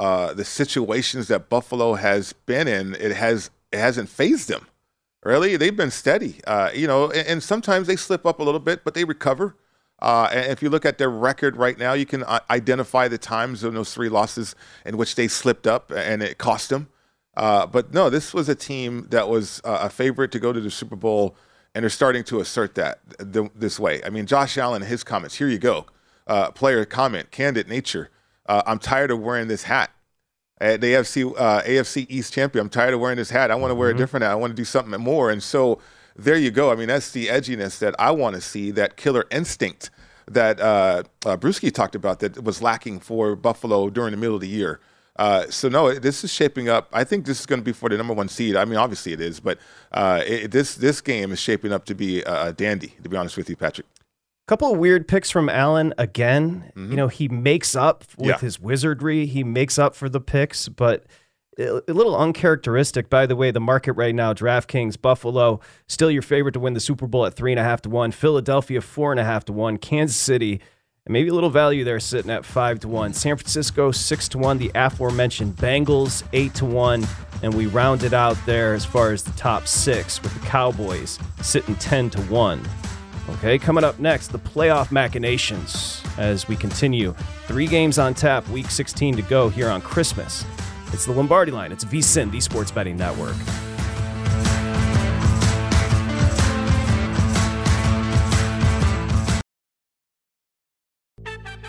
uh, 0.01 0.33
the 0.33 0.43
situations 0.43 1.27
that 1.27 1.47
Buffalo 1.47 1.93
has 1.93 2.33
been 2.33 2.67
in, 2.67 2.95
it 2.95 3.11
has 3.11 3.51
it 3.71 3.77
hasn't 3.77 4.09
phased 4.09 4.49
them. 4.49 4.65
Really, 5.23 5.57
they've 5.57 5.77
been 5.77 5.91
steady. 5.91 6.41
Uh, 6.47 6.71
you 6.73 6.87
know, 6.87 7.11
and, 7.11 7.27
and, 7.27 7.43
sometimes 7.43 7.85
they 7.85 7.95
slip 7.95 8.25
up 8.25 8.39
a 8.39 8.43
little 8.43 8.59
bit, 8.59 8.83
but 8.83 8.95
they 8.95 9.03
recover. 9.03 9.55
Uh, 10.01 10.27
and 10.31 10.51
if 10.51 10.63
you 10.63 10.71
look 10.71 10.87
at 10.87 10.97
their 10.97 11.11
record 11.11 11.55
right 11.55 11.77
now, 11.77 11.93
you 11.93 12.07
can 12.07 12.23
uh, 12.23 12.39
identify 12.49 13.07
the 13.07 13.19
times 13.19 13.63
of 13.63 13.75
those 13.75 13.93
three 13.93 14.09
losses 14.09 14.55
in 14.87 14.97
which 14.97 15.13
they 15.13 15.27
slipped 15.27 15.67
up 15.67 15.91
and 15.95 16.23
it 16.23 16.39
cost 16.39 16.69
them. 16.69 16.89
but 17.35 17.93
no, 17.93 18.09
this 18.09 18.33
was 18.33 18.49
a 18.49 18.55
team 18.55 19.05
that 19.11 19.29
was 19.29 19.61
a 19.63 19.91
favorite 19.91 20.31
to 20.31 20.39
go 20.39 20.51
to 20.51 20.59
the 20.59 20.71
Super 20.71 20.95
Bowl 20.95 21.35
and 21.75 21.83
they're 21.83 21.91
starting 21.91 22.23
to 22.23 22.39
assert 22.39 22.73
that 22.73 23.01
th- 23.31 23.51
this 23.53 23.79
way. 23.79 24.03
I 24.03 24.09
mean, 24.09 24.25
Josh 24.25 24.57
Allen, 24.57 24.81
his 24.81 25.03
comments. 25.03 25.35
Here 25.35 25.47
you 25.47 25.59
go. 25.59 25.85
Uh, 26.25 26.49
player 26.49 26.85
comment, 26.85 27.29
candid 27.29 27.67
nature. 27.67 28.09
Uh, 28.45 28.61
I'm 28.65 28.79
tired 28.79 29.11
of 29.11 29.19
wearing 29.19 29.47
this 29.47 29.63
hat. 29.63 29.91
At 30.59 30.79
the 30.79 30.93
AFC 30.93 31.33
uh, 31.37 31.61
AFC 31.63 32.05
East 32.07 32.33
champion. 32.33 32.65
I'm 32.65 32.69
tired 32.69 32.93
of 32.93 32.99
wearing 32.99 33.17
this 33.17 33.31
hat. 33.31 33.49
I 33.49 33.55
want 33.55 33.71
to 33.71 33.75
wear 33.75 33.89
mm-hmm. 33.89 33.97
a 33.97 33.99
different 33.99 34.23
hat. 34.23 34.31
I 34.31 34.35
want 34.35 34.51
to 34.51 34.55
do 34.55 34.65
something 34.65 35.01
more. 35.01 35.31
And 35.31 35.41
so 35.41 35.79
there 36.15 36.37
you 36.37 36.51
go. 36.51 36.71
I 36.71 36.75
mean, 36.75 36.87
that's 36.87 37.11
the 37.11 37.27
edginess 37.27 37.79
that 37.79 37.95
I 37.97 38.11
want 38.11 38.35
to 38.35 38.41
see. 38.41 38.69
That 38.69 38.95
killer 38.95 39.25
instinct 39.31 39.89
that 40.27 40.59
uh, 40.59 41.03
uh, 41.25 41.37
Bruschi 41.37 41.73
talked 41.73 41.95
about 41.95 42.19
that 42.19 42.43
was 42.43 42.61
lacking 42.61 42.99
for 42.99 43.35
Buffalo 43.35 43.89
during 43.89 44.11
the 44.11 44.17
middle 44.17 44.35
of 44.35 44.41
the 44.41 44.47
year. 44.47 44.79
Uh, 45.15 45.49
so 45.49 45.67
no, 45.67 45.93
this 45.93 46.23
is 46.23 46.31
shaping 46.31 46.69
up. 46.69 46.89
I 46.93 47.03
think 47.03 47.25
this 47.25 47.39
is 47.39 47.45
going 47.45 47.59
to 47.59 47.65
be 47.65 47.73
for 47.73 47.89
the 47.89 47.97
number 47.97 48.13
one 48.13 48.29
seed. 48.29 48.55
I 48.55 48.65
mean, 48.65 48.77
obviously 48.77 49.13
it 49.13 49.21
is, 49.21 49.39
but 49.39 49.57
uh, 49.91 50.21
it, 50.25 50.51
this 50.51 50.75
this 50.75 51.01
game 51.01 51.31
is 51.31 51.39
shaping 51.39 51.73
up 51.73 51.85
to 51.85 51.95
be 51.95 52.21
a 52.21 52.53
dandy. 52.53 52.93
To 53.03 53.09
be 53.09 53.17
honest 53.17 53.35
with 53.35 53.49
you, 53.49 53.55
Patrick. 53.55 53.87
Couple 54.47 54.73
of 54.73 54.79
weird 54.79 55.07
picks 55.07 55.29
from 55.29 55.49
Allen 55.49 55.93
again. 55.97 56.71
Mm-hmm. 56.75 56.91
You 56.91 56.97
know, 56.97 57.07
he 57.07 57.27
makes 57.29 57.75
up 57.75 58.03
with 58.17 58.27
yeah. 58.27 58.39
his 58.39 58.59
wizardry. 58.59 59.25
He 59.25 59.43
makes 59.43 59.79
up 59.79 59.95
for 59.95 60.09
the 60.09 60.19
picks, 60.19 60.67
but 60.67 61.05
a 61.57 61.81
little 61.87 62.17
uncharacteristic. 62.17 63.09
By 63.09 63.25
the 63.25 63.35
way, 63.35 63.51
the 63.51 63.59
market 63.59 63.93
right 63.93 64.15
now: 64.15 64.33
DraftKings, 64.33 64.99
Buffalo, 65.01 65.61
still 65.87 66.11
your 66.11 66.21
favorite 66.21 66.53
to 66.53 66.59
win 66.59 66.73
the 66.73 66.79
Super 66.79 67.07
Bowl 67.07 67.25
at 67.25 67.35
three 67.35 67.51
and 67.51 67.59
a 67.59 67.63
half 67.63 67.81
to 67.83 67.89
one. 67.89 68.11
Philadelphia, 68.11 68.81
four 68.81 69.11
and 69.11 69.19
a 69.19 69.23
half 69.23 69.45
to 69.45 69.53
one. 69.53 69.77
Kansas 69.77 70.17
City 70.17 70.59
maybe 71.07 71.29
a 71.29 71.33
little 71.33 71.49
value 71.49 71.83
there 71.83 71.99
sitting 71.99 72.31
at 72.31 72.45
5 72.45 72.81
to 72.81 72.87
1. 72.87 73.13
San 73.13 73.35
Francisco 73.35 73.91
6 73.91 74.29
to 74.29 74.37
1, 74.37 74.57
the 74.57 74.71
aforementioned 74.75 75.55
Bengals 75.57 76.23
8 76.33 76.53
to 76.55 76.65
1, 76.65 77.05
and 77.43 77.53
we 77.53 77.65
rounded 77.67 78.13
out 78.13 78.37
there 78.45 78.73
as 78.73 78.85
far 78.85 79.11
as 79.11 79.23
the 79.23 79.31
top 79.31 79.67
6 79.67 80.21
with 80.21 80.33
the 80.33 80.47
Cowboys 80.47 81.19
sitting 81.41 81.75
10 81.75 82.11
to 82.11 82.21
1. 82.23 82.61
Okay, 83.33 83.57
coming 83.57 83.83
up 83.83 83.97
next, 83.99 84.27
the 84.27 84.39
playoff 84.39 84.91
machinations 84.91 86.03
as 86.17 86.47
we 86.47 86.55
continue. 86.55 87.13
3 87.47 87.65
games 87.65 87.97
on 87.97 88.13
tap, 88.13 88.47
week 88.49 88.69
16 88.69 89.15
to 89.15 89.21
go 89.23 89.49
here 89.49 89.69
on 89.69 89.81
Christmas. 89.81 90.45
It's 90.93 91.05
the 91.05 91.13
Lombardi 91.13 91.51
line. 91.51 91.71
It's 91.71 91.85
VSIN, 91.85 92.31
the 92.31 92.41
Sports 92.41 92.71
Betting 92.71 92.97
Network. 92.97 93.35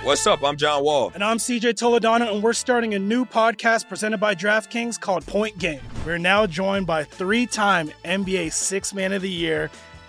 What's 0.03 0.27
up? 0.27 0.43
I'm 0.43 0.57
John 0.57 0.83
Wall. 0.83 1.13
And 1.15 1.23
I'm 1.23 1.39
CJ 1.39 1.75
Toledano, 1.75 2.35
and 2.35 2.43
we're 2.43 2.55
starting 2.55 2.93
a 2.95 2.99
new 2.99 3.25
podcast 3.25 3.89
presented 3.89 4.19
by 4.19 4.35
DraftKings 4.35 4.99
called 4.99 5.25
Point 5.27 5.57
Game. 5.59 5.81
We're 6.05 6.19
now 6.19 6.45
joined 6.45 6.89
by 6.89 7.05
three 7.05 7.47
time 7.47 7.93
NBA 8.05 8.53
Six 8.53 8.93
Man 8.93 9.13
of 9.13 9.23
the 9.23 9.31
Year, 9.31 9.71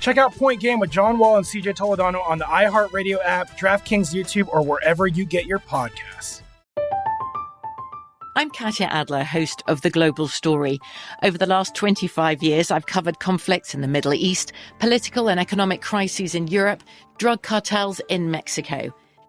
Check 0.00 0.18
out 0.18 0.34
Point 0.34 0.60
Game 0.60 0.78
with 0.78 0.90
John 0.90 1.18
Wall 1.18 1.36
and 1.36 1.44
CJ 1.44 1.76
Toledano 1.76 2.26
on 2.26 2.38
the 2.38 2.44
iHeartRadio 2.44 3.18
app, 3.24 3.58
DraftKings 3.58 4.14
YouTube, 4.14 4.48
or 4.48 4.62
wherever 4.62 5.06
you 5.06 5.24
get 5.24 5.46
your 5.46 5.58
podcasts. 5.58 6.42
I'm 8.38 8.50
Katya 8.50 8.88
Adler, 8.88 9.24
host 9.24 9.62
of 9.66 9.80
The 9.80 9.88
Global 9.88 10.28
Story. 10.28 10.78
Over 11.22 11.38
the 11.38 11.46
last 11.46 11.74
25 11.74 12.42
years, 12.42 12.70
I've 12.70 12.84
covered 12.84 13.18
conflicts 13.18 13.74
in 13.74 13.80
the 13.80 13.88
Middle 13.88 14.12
East, 14.12 14.52
political 14.78 15.30
and 15.30 15.40
economic 15.40 15.80
crises 15.80 16.34
in 16.34 16.46
Europe, 16.48 16.82
drug 17.16 17.40
cartels 17.40 17.98
in 18.10 18.30
Mexico. 18.30 18.94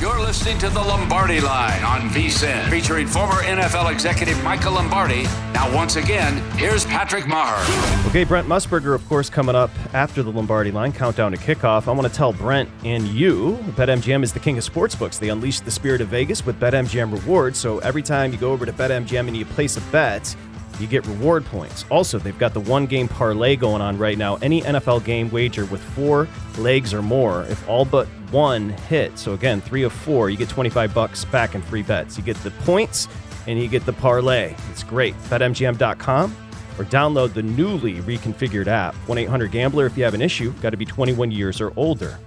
You're 0.00 0.18
listening 0.18 0.56
to 0.60 0.70
the 0.70 0.80
Lombardi 0.80 1.42
Line 1.42 1.84
on 1.84 2.08
VSIN, 2.08 2.70
featuring 2.70 3.06
former 3.06 3.42
NFL 3.42 3.92
executive 3.92 4.42
Michael 4.42 4.72
Lombardi. 4.72 5.24
Now, 5.52 5.70
once 5.76 5.96
again, 5.96 6.38
here's 6.56 6.86
Patrick 6.86 7.24
Meagher. 7.24 8.06
Okay, 8.08 8.24
Brent 8.24 8.48
Musburger, 8.48 8.94
of 8.94 9.06
course, 9.10 9.28
coming 9.28 9.54
up 9.54 9.70
after 9.92 10.22
the 10.22 10.32
Lombardi 10.32 10.70
line 10.70 10.92
countdown 10.92 11.32
to 11.32 11.36
kickoff. 11.36 11.86
I 11.86 11.92
want 11.92 12.08
to 12.08 12.14
tell 12.14 12.32
Brent 12.32 12.70
and 12.82 13.08
you, 13.08 13.58
BetMGM 13.76 14.22
is 14.22 14.32
the 14.32 14.40
king 14.40 14.56
of 14.56 14.64
sportsbooks. 14.64 15.18
They 15.18 15.28
unleash 15.28 15.60
the 15.60 15.70
spirit 15.70 16.00
of 16.00 16.08
Vegas 16.08 16.46
with 16.46 16.58
BetMGM 16.58 17.12
rewards. 17.12 17.58
So 17.58 17.78
every 17.80 18.02
time 18.02 18.32
you 18.32 18.38
go 18.38 18.52
over 18.52 18.64
to 18.64 18.72
BetMGM 18.72 19.28
and 19.28 19.36
you 19.36 19.44
place 19.44 19.76
a 19.76 19.82
bet, 19.92 20.34
you 20.80 20.86
get 20.86 21.06
reward 21.06 21.44
points. 21.44 21.84
Also, 21.90 22.18
they've 22.18 22.38
got 22.38 22.54
the 22.54 22.60
one 22.60 22.86
game 22.86 23.08
parlay 23.08 23.56
going 23.56 23.82
on 23.82 23.98
right 23.98 24.16
now. 24.16 24.36
Any 24.36 24.62
NFL 24.62 25.04
game 25.04 25.30
wager 25.30 25.64
with 25.66 25.82
four 25.82 26.28
legs 26.58 26.94
or 26.94 27.02
more, 27.02 27.44
if 27.44 27.68
all 27.68 27.84
but 27.84 28.06
one 28.30 28.70
hit, 28.70 29.18
so 29.18 29.34
again, 29.34 29.60
three 29.60 29.82
of 29.82 29.92
four, 29.92 30.30
you 30.30 30.36
get 30.36 30.48
25 30.48 30.94
bucks 30.94 31.24
back 31.24 31.54
in 31.54 31.62
free 31.62 31.82
bets. 31.82 32.16
You 32.16 32.22
get 32.22 32.36
the 32.38 32.50
points 32.50 33.08
and 33.46 33.58
you 33.58 33.68
get 33.68 33.84
the 33.84 33.92
parlay. 33.92 34.54
It's 34.70 34.82
great. 34.82 35.14
BetMGM.com 35.24 36.36
or 36.78 36.84
download 36.84 37.34
the 37.34 37.42
newly 37.42 37.94
reconfigured 37.94 38.68
app. 38.68 38.94
1 39.06 39.18
800 39.18 39.50
Gambler 39.50 39.86
if 39.86 39.96
you 39.96 40.04
have 40.04 40.14
an 40.14 40.22
issue. 40.22 40.52
Got 40.60 40.70
to 40.70 40.76
be 40.76 40.86
21 40.86 41.30
years 41.30 41.60
or 41.60 41.72
older. 41.76 42.18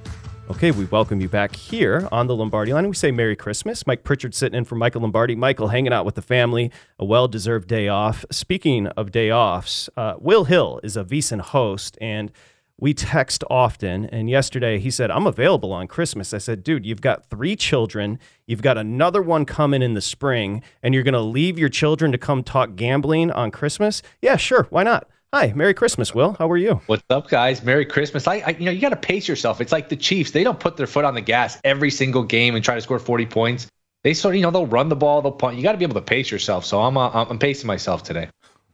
Okay, 0.49 0.71
we 0.71 0.83
welcome 0.85 1.21
you 1.21 1.29
back 1.29 1.55
here 1.55 2.07
on 2.11 2.27
the 2.27 2.35
Lombardi 2.35 2.73
line. 2.73 2.87
We 2.89 2.95
say 2.95 3.11
Merry 3.11 3.35
Christmas. 3.35 3.87
Mike 3.87 4.03
Pritchard 4.03 4.35
sitting 4.35 4.57
in 4.57 4.65
for 4.65 4.75
Michael 4.75 5.01
Lombardi. 5.01 5.35
Michael 5.35 5.69
hanging 5.69 5.93
out 5.93 6.05
with 6.05 6.15
the 6.15 6.21
family, 6.21 6.69
a 6.99 7.05
well 7.05 7.29
deserved 7.29 7.69
day 7.69 7.87
off. 7.87 8.25
Speaking 8.29 8.87
of 8.87 9.09
day 9.09 9.31
offs, 9.31 9.89
uh, 9.95 10.15
Will 10.19 10.43
Hill 10.43 10.81
is 10.83 10.97
a 10.97 11.05
VSiN 11.05 11.39
host, 11.39 11.97
and 12.01 12.29
we 12.77 12.93
text 12.93 13.45
often. 13.49 14.05
And 14.07 14.29
yesterday 14.29 14.79
he 14.79 14.91
said, 14.91 15.09
I'm 15.09 15.27
available 15.27 15.71
on 15.71 15.87
Christmas. 15.87 16.33
I 16.33 16.39
said, 16.39 16.61
dude, 16.61 16.85
you've 16.85 17.01
got 17.01 17.29
three 17.29 17.55
children. 17.55 18.19
You've 18.45 18.61
got 18.61 18.77
another 18.77 19.21
one 19.21 19.45
coming 19.45 19.81
in 19.81 19.93
the 19.93 20.01
spring, 20.01 20.61
and 20.83 20.93
you're 20.93 21.03
going 21.03 21.13
to 21.13 21.21
leave 21.21 21.57
your 21.57 21.69
children 21.69 22.11
to 22.11 22.17
come 22.17 22.43
talk 22.43 22.75
gambling 22.75 23.31
on 23.31 23.49
Christmas? 23.49 24.01
Yeah, 24.21 24.35
sure. 24.35 24.67
Why 24.69 24.83
not? 24.83 25.07
Hi, 25.33 25.51
Merry 25.55 25.73
Christmas, 25.73 26.13
Will. 26.13 26.33
How 26.37 26.47
are 26.51 26.57
you? 26.57 26.79
What's 26.85 27.03
up, 27.09 27.27
guys? 27.27 27.63
Merry 27.63 27.87
Christmas. 27.87 28.27
I, 28.27 28.35
I 28.45 28.49
you 28.51 28.65
know, 28.65 28.71
you 28.71 28.79
got 28.79 28.89
to 28.89 28.95
pace 28.95 29.27
yourself. 29.27 29.61
It's 29.61 29.71
like 29.71 29.89
the 29.89 29.95
Chiefs; 29.95 30.29
they 30.29 30.43
don't 30.43 30.59
put 30.59 30.77
their 30.77 30.85
foot 30.85 31.05
on 31.05 31.15
the 31.15 31.21
gas 31.21 31.59
every 31.63 31.89
single 31.89 32.21
game 32.21 32.53
and 32.53 32.63
try 32.63 32.75
to 32.75 32.81
score 32.81 32.99
40 32.99 33.25
points. 33.25 33.65
They 34.03 34.13
sort, 34.13 34.35
you 34.35 34.43
know, 34.43 34.51
they'll 34.51 34.67
run 34.67 34.89
the 34.89 34.95
ball, 34.95 35.23
they'll 35.23 35.31
punt. 35.31 35.57
You 35.57 35.63
got 35.63 35.71
to 35.71 35.79
be 35.79 35.85
able 35.85 35.95
to 35.95 36.01
pace 36.01 36.29
yourself. 36.29 36.65
So 36.65 36.83
I'm, 36.83 36.97
uh, 36.97 37.09
I'm 37.09 37.39
pacing 37.39 37.65
myself 37.65 38.03
today. 38.03 38.29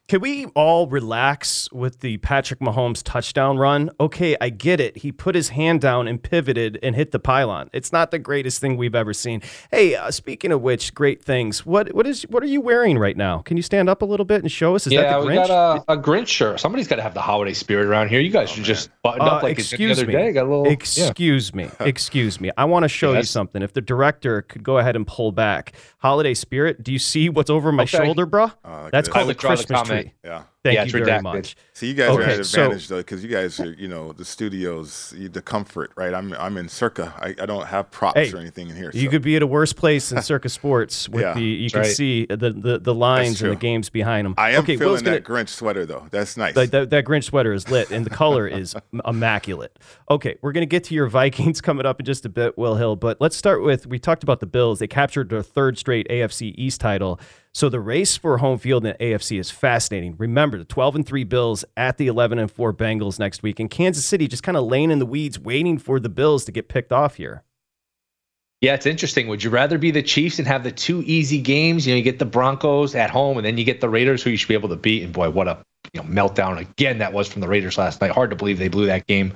Can 0.10 0.22
we 0.22 0.48
all 0.56 0.88
relax 0.88 1.72
with 1.72 2.00
the 2.00 2.18
Patrick 2.18 2.60
Mahomes 2.62 3.04
touchdown 3.04 3.60
run? 3.60 3.92
Okay, 4.00 4.36
I 4.42 4.50
get 4.50 4.80
it. 4.80 4.98
He 4.98 5.12
put 5.12 5.36
his 5.36 5.50
hand 5.50 5.82
down 5.82 6.08
and 6.08 6.20
pivoted 6.22 6.80
and 6.82 6.96
hit 6.96 7.12
the 7.12 7.20
pylon. 7.20 7.70
It's 7.74 7.92
not 7.94 8.10
the 8.10 8.18
greatest 8.18 8.60
thing 8.60 8.76
we've 8.76 8.96
ever 8.96 9.14
seen. 9.14 9.44
Hey, 9.70 9.94
uh, 9.94 10.10
speaking 10.10 10.52
of 10.52 10.62
which, 10.64 10.96
great 10.96 11.24
things. 11.24 11.64
What 11.64 11.94
what 11.94 12.08
is 12.08 12.24
what 12.24 12.42
are 12.42 12.48
you 12.48 12.60
wearing 12.60 12.98
right 12.98 13.16
now? 13.16 13.44
Can 13.44 13.56
you 13.56 13.62
stand 13.62 13.88
up 13.88 14.02
a 14.02 14.06
little 14.06 14.26
bit 14.26 14.42
and 14.42 14.52
show 14.52 14.74
us? 14.74 14.88
Is 14.88 14.94
yeah, 14.94 15.04
that 15.04 15.20
the 15.22 15.28
we 15.28 15.36
got 15.36 15.52
a, 15.88 15.94
a 15.94 15.96
Grinch 15.96 16.26
shirt. 16.26 16.60
Somebody's 16.60 16.88
got 16.88 16.96
to 16.96 17.04
have 17.04 17.14
the 17.14 17.22
holiday 17.22 17.54
spirit 17.54 17.86
around 17.86 18.08
here. 18.10 18.20
You 18.20 18.32
guys 18.32 18.50
should 18.50 18.64
just 18.64 18.90
button 19.04 19.22
up 19.22 19.44
Uh, 19.44 19.48
like 19.48 19.60
it's 19.60 19.72
any 19.72 19.84
excuse 19.84 20.00
other 20.00 20.08
me. 20.08 20.14
day. 20.14 20.32
Got 20.32 20.48
a 20.48 20.50
little. 20.50 20.66
yeah. 20.66 20.72
excuse 20.72 21.54
me. 21.54 21.70
Excuse 21.82 22.42
me. 22.42 22.50
I 22.58 22.66
want 22.66 22.82
to 22.84 22.90
show 22.90 23.14
you 23.14 23.22
something. 23.22 23.62
If 23.62 23.74
the 23.74 23.82
director 23.82 24.42
could 24.42 24.64
go 24.64 24.80
ahead 24.80 24.96
and 24.96 25.06
pull 25.06 25.32
back, 25.32 25.74
holiday 26.00 26.34
spirit. 26.34 26.82
Do 26.82 26.92
you 26.92 26.98
see 27.00 27.30
what's 27.30 27.52
over 27.52 27.72
my 27.72 27.84
Okay. 27.84 28.04
shoulder, 28.04 28.26
bro? 28.26 28.52
That's 28.92 29.08
good. 29.08 29.14
called 29.14 29.22
I 29.22 29.22
a 29.22 29.28
withdraw 29.28 29.52
the 29.52 29.56
Christmas 29.58 29.78
comment. 29.82 29.99
Tree. 30.02 30.14
Yeah. 30.24 30.44
Thank 30.62 30.76
Yeah, 30.76 30.84
you 30.84 30.92
very 30.92 31.06
redacted. 31.06 31.24
much. 31.24 31.56
So 31.72 31.86
you 31.86 31.94
guys 31.94 32.10
are 32.18 32.22
at 32.22 32.38
an 32.40 32.44
so- 32.44 32.64
advantage 32.64 32.88
though, 32.90 32.98
because 32.98 33.24
you 33.24 33.30
guys 33.30 33.62
are, 33.62 33.72
you 33.72 33.88
know, 33.88 34.12
the 34.12 34.26
studios, 34.26 35.14
the 35.18 35.42
comfort, 35.42 35.92
right? 35.96 36.14
I'm 36.14 36.34
I'm 36.34 36.58
in 36.58 36.68
Circa. 36.68 37.14
I, 37.18 37.30
I 37.42 37.46
don't 37.46 37.66
have 37.66 37.90
props 37.92 38.18
Hey, 38.20 38.34
or 38.34 38.40
anything 38.40 38.70
in 38.70 38.76
here. 38.76 38.92
You 38.94 39.06
so- 39.06 39.12
could 39.12 39.22
be 39.22 39.38
at 39.38 39.42
a 39.42 39.48
worse 39.48 39.72
place 39.72 40.10
than 40.10 40.22
Circa 40.22 40.50
Sports 40.60 41.08
with 41.08 41.22
Yeah, 41.22 41.34
the 41.34 41.42
you 41.42 41.70
can 41.70 41.82
right. 41.82 41.90
see 41.90 42.26
the, 42.26 42.36
the, 42.52 42.78
the 42.80 42.94
lines 42.94 43.42
and 43.42 43.52
the 43.52 43.56
games 43.56 43.90
behind 43.90 44.26
them. 44.26 44.36
I 44.38 44.52
am 44.52 44.64
okay, 44.64 44.76
feeling 44.76 45.04
gonna, 45.04 45.18
that 45.20 45.24
Grinch 45.24 45.48
sweater 45.50 45.86
though. 45.86 46.08
That's 46.12 46.36
nice. 46.36 46.56
that, 46.56 46.72
that, 46.72 46.90
that 46.90 47.06
Grinch 47.06 47.24
sweater 47.26 47.54
is 47.54 47.70
lit 47.70 47.90
and 47.90 48.06
the 48.06 48.10
color 48.10 48.46
is 48.46 48.76
immaculate. 49.06 49.80
Okay, 50.10 50.38
we're 50.42 50.52
going 50.52 50.64
to 50.64 50.66
get 50.70 50.84
to 50.86 50.94
your 50.94 51.08
Vikings 51.08 51.62
coming 51.70 51.86
up 51.86 52.00
in 52.00 52.06
just 52.06 52.26
a 52.26 52.30
bit, 52.30 52.58
Will 52.58 52.76
Hill, 52.76 52.96
but 52.96 53.20
let's 53.22 53.36
start 53.38 53.64
with 53.64 53.88
we 53.88 54.00
talked 54.00 54.24
about 54.24 54.40
the 54.40 54.46
Bills. 54.46 54.80
They 54.80 54.88
captured 54.88 55.30
their 55.30 55.42
third 55.44 55.78
straight 55.78 56.08
AFC 56.10 56.54
East 56.58 56.82
title. 56.82 57.20
So 57.52 57.68
the 57.68 57.80
race 57.80 58.16
for 58.16 58.38
home 58.38 58.60
field 58.60 58.86
in 58.86 58.94
the 59.00 59.04
AFC 59.04 59.40
is 59.40 59.50
fascinating. 59.50 60.16
Remember, 60.20 60.49
the 60.58 60.66
12 60.66 60.96
and 60.96 61.06
3 61.06 61.24
Bills 61.26 61.64
at 61.78 61.98
the 61.98 62.08
11 62.08 62.40
and 62.40 62.52
4 62.52 62.74
Bengals 62.74 63.20
next 63.20 63.44
week 63.44 63.60
and 63.60 63.70
Kansas 63.70 64.06
City 64.06 64.28
just 64.28 64.44
kind 64.44 64.58
of 64.58 64.66
laying 64.66 64.92
in 64.92 65.00
the 65.00 65.06
weeds 65.06 65.40
waiting 65.40 65.78
for 65.78 66.00
the 66.00 66.10
Bills 66.10 66.46
to 66.46 66.52
get 66.52 66.70
picked 66.70 66.92
off 66.92 67.16
here. 67.16 67.44
Yeah, 68.62 68.74
it's 68.74 68.86
interesting. 68.86 69.30
Would 69.30 69.42
you 69.42 69.50
rather 69.50 69.78
be 69.78 69.90
the 69.90 70.04
Chiefs 70.04 70.38
and 70.38 70.48
have 70.48 70.64
the 70.64 70.72
two 70.72 71.02
easy 71.06 71.40
games? 71.40 71.88
You 71.88 71.94
know, 71.94 71.98
you 71.98 72.04
get 72.04 72.20
the 72.20 72.26
Broncos 72.26 72.94
at 72.94 73.10
home, 73.10 73.38
and 73.38 73.46
then 73.46 73.58
you 73.58 73.64
get 73.64 73.80
the 73.80 73.88
Raiders, 73.88 74.22
who 74.22 74.32
you 74.32 74.38
should 74.38 74.50
be 74.50 74.54
able 74.54 74.68
to 74.70 74.76
beat. 74.76 75.04
And 75.04 75.14
boy, 75.14 75.30
what 75.30 75.48
a 75.48 75.66
you 75.94 76.02
know, 76.02 76.08
meltdown 76.08 76.58
again 76.58 77.00
that 77.00 77.14
was 77.14 77.28
from 77.28 77.42
the 77.42 77.48
Raiders 77.48 77.78
last 77.78 78.02
night. 78.02 78.12
Hard 78.12 78.30
to 78.30 78.36
believe 78.36 78.60
they 78.60 78.68
blew 78.68 78.86
that 78.88 79.08
game. 79.08 79.34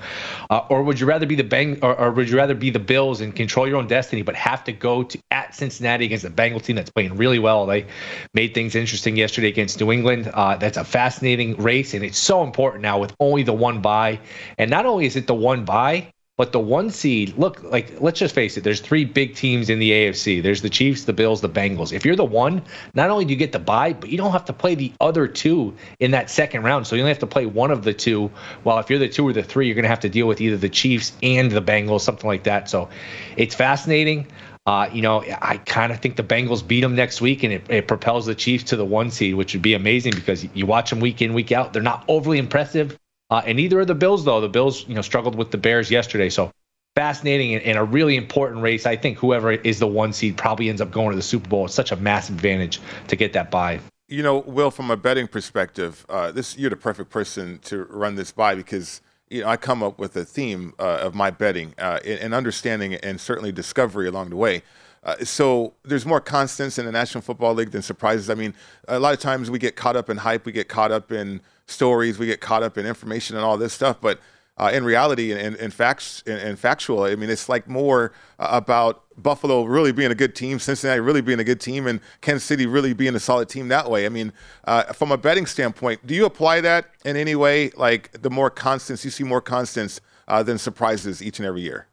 Uh, 0.49 0.65
or 0.69 0.83
would 0.83 0.99
you 0.99 1.05
rather 1.05 1.25
be 1.25 1.35
the 1.35 1.43
bang, 1.43 1.79
or, 1.81 1.95
or, 1.95 2.11
would 2.11 2.29
you 2.29 2.37
rather 2.37 2.55
be 2.55 2.69
the 2.69 2.79
Bills 2.79 3.21
and 3.21 3.35
control 3.35 3.67
your 3.67 3.77
own 3.77 3.87
destiny, 3.87 4.21
but 4.21 4.35
have 4.35 4.63
to 4.65 4.71
go 4.71 5.03
to 5.03 5.19
at 5.31 5.55
Cincinnati 5.55 6.05
against 6.05 6.23
the 6.23 6.29
Bengal 6.29 6.59
team 6.59 6.75
that's 6.75 6.91
playing 6.91 7.15
really 7.17 7.39
well? 7.39 7.65
They 7.65 7.85
made 8.33 8.53
things 8.53 8.75
interesting 8.75 9.15
yesterday 9.15 9.47
against 9.47 9.79
New 9.79 9.91
England. 9.91 10.29
Uh, 10.33 10.57
that's 10.57 10.77
a 10.77 10.83
fascinating 10.83 11.55
race, 11.57 11.93
and 11.93 12.03
it's 12.03 12.19
so 12.19 12.43
important 12.43 12.81
now 12.81 12.99
with 12.99 13.15
only 13.19 13.43
the 13.43 13.53
one 13.53 13.81
bye. 13.81 14.19
And 14.57 14.69
not 14.69 14.85
only 14.85 15.05
is 15.05 15.15
it 15.15 15.27
the 15.27 15.35
one 15.35 15.65
bye, 15.65 16.13
but 16.43 16.51
the 16.51 16.59
one 16.59 16.89
seed, 16.89 17.33
look, 17.37 17.63
like 17.63 18.01
let's 18.01 18.19
just 18.19 18.35
face 18.35 18.57
it, 18.57 18.65
there's 18.65 18.81
three 18.81 19.05
big 19.05 19.33
teams 19.33 19.69
in 19.69 19.79
the 19.79 19.91
AFC. 19.91 20.43
There's 20.43 20.61
the 20.61 20.69
Chiefs, 20.69 21.05
the 21.05 21.13
Bills, 21.13 21.39
the 21.39 21.47
Bengals. 21.47 21.93
If 21.93 22.03
you're 22.03 22.17
the 22.17 22.25
one, 22.25 22.61
not 22.95 23.09
only 23.09 23.23
do 23.23 23.31
you 23.31 23.37
get 23.37 23.53
the 23.53 23.59
bye, 23.59 23.93
but 23.93 24.09
you 24.09 24.17
don't 24.17 24.33
have 24.33 24.43
to 24.43 24.51
play 24.51 24.75
the 24.75 24.91
other 24.99 25.25
two 25.25 25.73
in 26.01 26.11
that 26.11 26.29
second 26.29 26.63
round. 26.63 26.85
So 26.85 26.97
you 26.97 27.01
only 27.01 27.11
have 27.11 27.19
to 27.19 27.27
play 27.27 27.45
one 27.45 27.71
of 27.71 27.85
the 27.85 27.93
two. 27.93 28.29
While 28.63 28.77
if 28.79 28.89
you're 28.89 28.99
the 28.99 29.07
two 29.07 29.25
or 29.25 29.31
the 29.31 29.41
three, 29.41 29.67
you're 29.67 29.75
going 29.75 29.83
to 29.83 29.89
have 29.89 30.01
to 30.01 30.09
deal 30.09 30.27
with 30.27 30.41
either 30.41 30.57
the 30.57 30.67
Chiefs 30.67 31.13
and 31.23 31.49
the 31.49 31.61
Bengals, 31.61 32.01
something 32.01 32.27
like 32.27 32.43
that. 32.43 32.69
So 32.69 32.89
it's 33.37 33.55
fascinating. 33.55 34.27
Uh, 34.65 34.89
you 34.91 35.01
know, 35.01 35.23
I 35.41 35.61
kind 35.65 35.93
of 35.93 36.01
think 36.01 36.17
the 36.17 36.23
Bengals 36.23 36.67
beat 36.67 36.81
them 36.81 36.93
next 36.93 37.21
week, 37.21 37.43
and 37.43 37.53
it, 37.53 37.63
it, 37.69 37.87
propels 37.87 38.25
the 38.25 38.35
Chiefs 38.35 38.65
to 38.65 38.75
the 38.75 38.85
one 38.85 39.11
seed, 39.11 39.35
which 39.35 39.53
would 39.53 39.61
be 39.61 39.75
amazing 39.75 40.13
because 40.13 40.45
you 40.53 40.65
watch 40.65 40.89
them 40.89 40.99
week 40.99 41.21
in, 41.21 41.33
week 41.33 41.53
out. 41.53 41.71
They're 41.71 41.81
not 41.81 42.03
overly 42.09 42.37
impressive, 42.37 42.97
uh, 43.33 43.41
and 43.47 43.57
neither 43.57 43.79
are 43.79 43.85
the 43.85 43.95
Bills, 43.95 44.25
though. 44.25 44.39
The 44.39 44.47
Bills, 44.47 44.87
you 44.87 44.93
know, 44.93 45.01
struggled 45.01 45.33
with 45.33 45.49
the 45.49 45.57
Bears 45.57 45.89
yesterday. 45.89 46.29
So 46.29 46.51
fascinating 46.95 47.55
and, 47.55 47.63
and, 47.63 47.79
a 47.79 47.83
really 47.83 48.15
important 48.15 48.61
race. 48.61 48.85
I 48.85 48.95
think 48.95 49.17
whoever 49.17 49.53
is 49.53 49.79
the 49.79 49.87
one 49.87 50.13
seed 50.13 50.37
probably 50.37 50.69
ends 50.69 50.81
up 50.81 50.91
going 50.91 51.09
to 51.09 51.15
the 51.15 51.23
Super 51.23 51.49
Bowl. 51.49 51.65
It's 51.65 51.73
such 51.73 51.91
a 51.91 51.95
massive 51.95 52.35
advantage 52.35 52.79
to 53.07 53.15
get 53.15 53.33
that 53.33 53.49
bye. 53.49 53.79
You 54.07 54.21
know, 54.21 54.37
Will, 54.37 54.69
from 54.69 54.91
a 54.91 54.97
betting 54.97 55.27
perspective, 55.27 56.05
uh, 56.09 56.31
this 56.31 56.55
you're 56.59 56.69
the 56.69 56.75
perfect 56.75 57.09
person 57.09 57.57
to 57.63 57.85
run 57.85 58.13
this 58.13 58.31
by 58.31 58.53
because 58.53 59.01
you 59.31 59.41
know 59.41 59.47
I 59.47 59.57
come 59.57 59.81
up 59.81 59.97
with 59.97 60.15
a 60.15 60.25
theme 60.25 60.73
uh, 60.77 60.99
of 61.01 61.15
my 61.15 61.31
betting 61.31 61.73
uh, 61.79 61.97
and 62.05 62.35
understanding 62.35 62.93
and 62.93 63.19
certainly 63.19 63.51
discovery 63.51 64.07
along 64.07 64.29
the 64.29 64.35
way. 64.35 64.61
Uh, 65.01 65.17
so 65.23 65.73
there's 65.83 66.05
more 66.05 66.21
constants 66.21 66.77
in 66.77 66.85
the 66.85 66.91
National 66.91 67.23
Football 67.23 67.55
League 67.55 67.71
than 67.71 67.81
surprises. 67.81 68.29
I 68.29 68.35
mean, 68.35 68.53
a 68.87 68.99
lot 68.99 69.15
of 69.15 69.19
times 69.19 69.49
we 69.49 69.57
get 69.57 69.75
caught 69.75 69.95
up 69.95 70.11
in 70.11 70.17
hype, 70.17 70.45
we 70.45 70.51
get 70.51 70.67
caught 70.67 70.91
up 70.91 71.11
in 71.11 71.41
stories, 71.67 72.19
we 72.19 72.25
get 72.25 72.41
caught 72.41 72.63
up 72.63 72.77
in 72.77 72.85
information 72.85 73.35
and 73.35 73.45
all 73.45 73.57
this 73.57 73.73
stuff. 73.73 73.97
But 74.01 74.19
uh, 74.57 74.71
in 74.73 74.83
reality 74.83 75.31
and, 75.31 75.55
and, 75.55 75.73
facts 75.73 76.21
and, 76.27 76.59
factual, 76.59 77.03
I 77.03 77.15
mean, 77.15 77.29
it's 77.29 77.49
like 77.49 77.67
more 77.67 78.11
uh, 78.37 78.49
about 78.51 79.03
Buffalo 79.17 79.63
really 79.63 79.91
being 79.91 80.11
a 80.11 80.15
good 80.15 80.35
team, 80.35 80.59
Cincinnati 80.59 80.99
really 80.99 81.21
being 81.21 81.39
a 81.39 81.43
good 81.43 81.59
team, 81.59 81.87
and 81.87 81.99
Kansas 82.21 82.43
City 82.43 82.67
really 82.67 82.93
being 82.93 83.15
a 83.15 83.19
solid 83.19 83.49
team 83.49 83.67
that 83.69 83.89
way. 83.89 84.05
I 84.05 84.09
mean, 84.09 84.31
uh, 84.65 84.93
from 84.93 85.11
a 85.11 85.17
betting 85.17 85.47
standpoint, 85.47 86.05
do 86.05 86.13
you 86.13 86.25
apply 86.25 86.61
that 86.61 86.91
in 87.03 87.17
any 87.17 87.35
way? 87.35 87.71
Like 87.71 88.21
the 88.21 88.29
more 88.29 88.49
constants, 88.49 89.03
you 89.03 89.11
see 89.11 89.23
more 89.23 89.41
constants 89.41 90.01
uh, 90.27 90.43
than 90.43 90.57
surprises 90.57 91.21
each 91.21 91.39
and 91.39 91.47
every 91.47 91.61
year. 91.61 91.87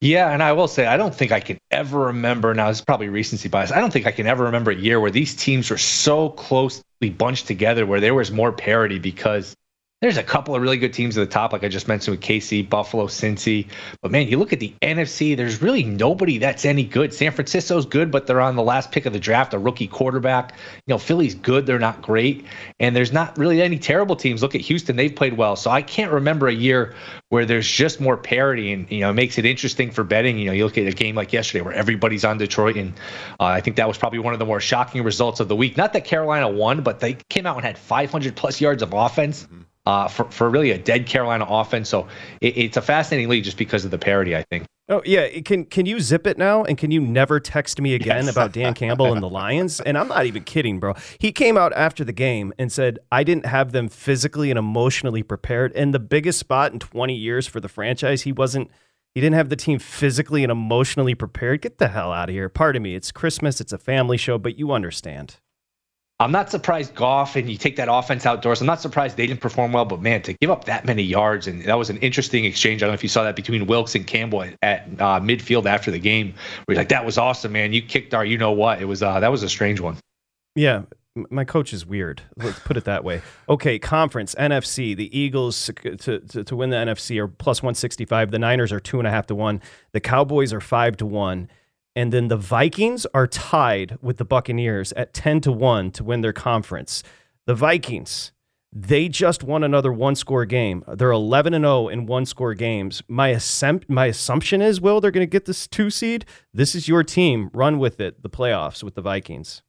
Yeah, 0.00 0.32
and 0.32 0.42
I 0.42 0.52
will 0.52 0.68
say 0.68 0.86
I 0.86 0.96
don't 0.96 1.14
think 1.14 1.32
I 1.32 1.40
can 1.40 1.58
ever 1.72 1.98
remember. 2.06 2.54
Now 2.54 2.68
this 2.68 2.78
is 2.78 2.84
probably 2.84 3.08
recency 3.08 3.48
bias. 3.48 3.72
I 3.72 3.80
don't 3.80 3.92
think 3.92 4.06
I 4.06 4.12
can 4.12 4.28
ever 4.28 4.44
remember 4.44 4.70
a 4.70 4.76
year 4.76 5.00
where 5.00 5.10
these 5.10 5.34
teams 5.34 5.70
were 5.70 5.78
so 5.78 6.30
closely 6.30 6.84
bunched 7.16 7.48
together, 7.48 7.84
where 7.84 8.00
there 8.00 8.14
was 8.14 8.30
more 8.30 8.52
parity 8.52 9.00
because 9.00 9.56
there's 10.00 10.16
a 10.16 10.22
couple 10.22 10.54
of 10.54 10.62
really 10.62 10.76
good 10.76 10.92
teams 10.92 11.18
at 11.18 11.28
the 11.28 11.32
top, 11.32 11.52
like 11.52 11.64
I 11.64 11.68
just 11.68 11.88
mentioned 11.88 12.16
with 12.16 12.24
KC, 12.24 12.68
Buffalo, 12.68 13.08
Cincy. 13.08 13.66
But 14.00 14.12
man, 14.12 14.28
you 14.28 14.38
look 14.38 14.52
at 14.52 14.60
the 14.60 14.72
NFC, 14.80 15.36
there's 15.36 15.60
really 15.60 15.82
nobody 15.82 16.38
that's 16.38 16.64
any 16.64 16.84
good. 16.84 17.12
San 17.12 17.32
Francisco's 17.32 17.84
good, 17.84 18.12
but 18.12 18.28
they're 18.28 18.40
on 18.40 18.54
the 18.54 18.62
last 18.62 18.92
pick 18.92 19.06
of 19.06 19.12
the 19.12 19.18
draft, 19.18 19.54
a 19.54 19.58
rookie 19.58 19.88
quarterback. 19.88 20.54
You 20.86 20.94
know, 20.94 20.98
Philly's 20.98 21.34
good, 21.34 21.66
they're 21.66 21.80
not 21.80 22.00
great. 22.00 22.46
And 22.78 22.94
there's 22.94 23.12
not 23.12 23.36
really 23.38 23.60
any 23.60 23.76
terrible 23.76 24.14
teams. 24.14 24.40
Look 24.40 24.54
at 24.54 24.60
Houston, 24.60 24.94
they've 24.94 25.14
played 25.14 25.36
well. 25.36 25.56
So 25.56 25.68
I 25.68 25.82
can't 25.82 26.12
remember 26.12 26.46
a 26.46 26.54
year 26.54 26.94
where 27.30 27.44
there's 27.44 27.68
just 27.68 28.00
more 28.00 28.16
parity 28.16 28.72
and, 28.72 28.88
you 28.92 29.00
know, 29.00 29.10
it 29.10 29.14
makes 29.14 29.36
it 29.36 29.44
interesting 29.44 29.90
for 29.90 30.04
betting. 30.04 30.38
You 30.38 30.46
know, 30.46 30.52
you 30.52 30.64
look 30.64 30.78
at 30.78 30.86
a 30.86 30.92
game 30.92 31.16
like 31.16 31.32
yesterday 31.32 31.62
where 31.62 31.74
everybody's 31.74 32.24
on 32.24 32.38
Detroit. 32.38 32.76
And 32.76 32.92
uh, 33.40 33.46
I 33.46 33.60
think 33.62 33.74
that 33.76 33.88
was 33.88 33.98
probably 33.98 34.20
one 34.20 34.32
of 34.32 34.38
the 34.38 34.46
more 34.46 34.60
shocking 34.60 35.02
results 35.02 35.40
of 35.40 35.48
the 35.48 35.56
week. 35.56 35.76
Not 35.76 35.92
that 35.94 36.04
Carolina 36.04 36.48
won, 36.48 36.82
but 36.82 37.00
they 37.00 37.14
came 37.28 37.46
out 37.46 37.56
and 37.56 37.64
had 37.64 37.76
500 37.76 38.36
plus 38.36 38.60
yards 38.60 38.84
of 38.84 38.92
offense. 38.92 39.42
Mm-hmm 39.42 39.62
uh, 39.88 40.06
for, 40.06 40.24
for 40.24 40.50
really 40.50 40.70
a 40.70 40.76
dead 40.76 41.06
Carolina 41.06 41.46
offense. 41.48 41.88
So 41.88 42.06
it, 42.42 42.58
it's 42.58 42.76
a 42.76 42.82
fascinating 42.82 43.30
league 43.30 43.44
just 43.44 43.56
because 43.56 43.86
of 43.86 43.90
the 43.90 43.96
parity, 43.96 44.36
I 44.36 44.42
think. 44.42 44.66
Oh 44.90 45.00
yeah, 45.04 45.40
can 45.40 45.64
can 45.64 45.86
you 45.86 45.98
zip 46.00 46.26
it 46.26 46.36
now? 46.36 46.64
And 46.64 46.76
can 46.76 46.90
you 46.90 47.00
never 47.00 47.40
text 47.40 47.80
me 47.80 47.94
again 47.94 48.24
yes. 48.24 48.32
about 48.32 48.52
Dan 48.52 48.74
Campbell 48.74 49.12
and 49.14 49.22
the 49.22 49.28
Lions? 49.30 49.80
And 49.80 49.96
I'm 49.96 50.08
not 50.08 50.26
even 50.26 50.44
kidding, 50.44 50.78
bro. 50.78 50.94
He 51.18 51.32
came 51.32 51.56
out 51.56 51.72
after 51.72 52.04
the 52.04 52.12
game 52.12 52.52
and 52.58 52.70
said, 52.70 52.98
"I 53.10 53.24
didn't 53.24 53.46
have 53.46 53.72
them 53.72 53.88
physically 53.88 54.50
and 54.50 54.58
emotionally 54.58 55.22
prepared." 55.22 55.72
And 55.72 55.94
the 55.94 55.98
biggest 55.98 56.38
spot 56.38 56.72
in 56.72 56.78
20 56.78 57.14
years 57.14 57.46
for 57.46 57.60
the 57.60 57.68
franchise, 57.68 58.22
he 58.22 58.32
wasn't. 58.32 58.70
He 59.14 59.22
didn't 59.22 59.36
have 59.36 59.48
the 59.48 59.56
team 59.56 59.78
physically 59.78 60.42
and 60.42 60.52
emotionally 60.52 61.14
prepared. 61.14 61.62
Get 61.62 61.78
the 61.78 61.88
hell 61.88 62.12
out 62.12 62.28
of 62.28 62.34
here. 62.34 62.50
Pardon 62.50 62.82
me. 62.82 62.94
It's 62.94 63.10
Christmas. 63.10 63.60
It's 63.60 63.72
a 63.72 63.78
family 63.78 64.18
show, 64.18 64.36
but 64.38 64.58
you 64.58 64.72
understand. 64.72 65.36
I'm 66.20 66.32
not 66.32 66.50
surprised 66.50 66.96
Goff 66.96 67.36
and 67.36 67.48
you 67.48 67.56
take 67.56 67.76
that 67.76 67.86
offense 67.88 68.26
outdoors. 68.26 68.60
I'm 68.60 68.66
not 68.66 68.80
surprised 68.80 69.16
they 69.16 69.26
didn't 69.26 69.40
perform 69.40 69.70
well, 69.70 69.84
but 69.84 70.00
man, 70.02 70.20
to 70.22 70.32
give 70.32 70.50
up 70.50 70.64
that 70.64 70.84
many 70.84 71.02
yards 71.02 71.46
and 71.46 71.62
that 71.62 71.78
was 71.78 71.90
an 71.90 71.98
interesting 71.98 72.44
exchange. 72.44 72.82
I 72.82 72.86
don't 72.86 72.90
know 72.90 72.94
if 72.94 73.04
you 73.04 73.08
saw 73.08 73.22
that 73.22 73.36
between 73.36 73.66
Wilks 73.66 73.94
and 73.94 74.04
Campbell 74.04 74.44
at, 74.62 74.88
uh, 74.98 75.20
midfield 75.20 75.66
after 75.66 75.92
the 75.92 76.00
game, 76.00 76.34
where 76.64 76.76
like, 76.76 76.88
"That 76.88 77.04
was 77.04 77.18
awesome, 77.18 77.52
man. 77.52 77.72
You 77.72 77.82
kicked 77.82 78.14
our, 78.14 78.24
you 78.24 78.36
know 78.36 78.50
what? 78.50 78.82
It 78.82 78.86
was 78.86 79.00
uh, 79.00 79.20
that 79.20 79.30
was 79.30 79.44
a 79.44 79.48
strange 79.48 79.80
one." 79.80 79.96
Yeah, 80.56 80.82
my 81.30 81.44
coach 81.44 81.72
is 81.72 81.86
weird. 81.86 82.22
Let's 82.36 82.58
put 82.60 82.76
it 82.76 82.84
that 82.84 83.04
way. 83.04 83.22
Okay, 83.48 83.78
conference 83.78 84.34
NFC. 84.34 84.96
The 84.96 85.16
Eagles 85.16 85.70
to, 85.82 86.18
to, 86.18 86.44
to 86.44 86.56
win 86.56 86.70
the 86.70 86.76
NFC 86.76 87.18
are 87.18 87.28
plus 87.28 87.62
one 87.62 87.74
sixty 87.74 88.04
five. 88.04 88.32
The 88.32 88.38
Niners 88.38 88.72
are 88.72 88.80
two 88.80 88.98
and 88.98 89.06
a 89.06 89.10
half 89.10 89.26
to 89.28 89.36
one. 89.36 89.60
The 89.92 90.00
Cowboys 90.00 90.52
are 90.52 90.60
five 90.60 90.96
to 90.98 91.06
one. 91.06 91.48
And 91.98 92.12
then 92.12 92.28
the 92.28 92.36
Vikings 92.36 93.06
are 93.12 93.26
tied 93.26 93.98
with 94.00 94.18
the 94.18 94.24
Buccaneers 94.24 94.92
at 94.92 95.12
10 95.12 95.40
to 95.40 95.50
1 95.50 95.90
to 95.90 96.04
win 96.04 96.20
their 96.20 96.32
conference. 96.32 97.02
The 97.46 97.56
Vikings, 97.56 98.30
they 98.72 99.08
just 99.08 99.42
won 99.42 99.64
another 99.64 99.92
one 99.92 100.14
score 100.14 100.44
game. 100.44 100.84
They're 100.86 101.10
11 101.10 101.54
and 101.54 101.64
0 101.64 101.88
in 101.88 102.06
one 102.06 102.24
score 102.24 102.54
games. 102.54 103.02
My, 103.08 103.30
assumption, 103.30 103.92
my 103.92 104.06
assumption 104.06 104.62
is, 104.62 104.80
Will, 104.80 105.00
they're 105.00 105.10
going 105.10 105.26
to 105.26 105.28
get 105.28 105.46
this 105.46 105.66
two 105.66 105.90
seed. 105.90 106.24
This 106.54 106.76
is 106.76 106.86
your 106.86 107.02
team. 107.02 107.50
Run 107.52 107.80
with 107.80 108.00
it, 108.00 108.22
the 108.22 108.30
playoffs 108.30 108.84
with 108.84 108.94
the 108.94 109.02
Vikings. 109.02 109.64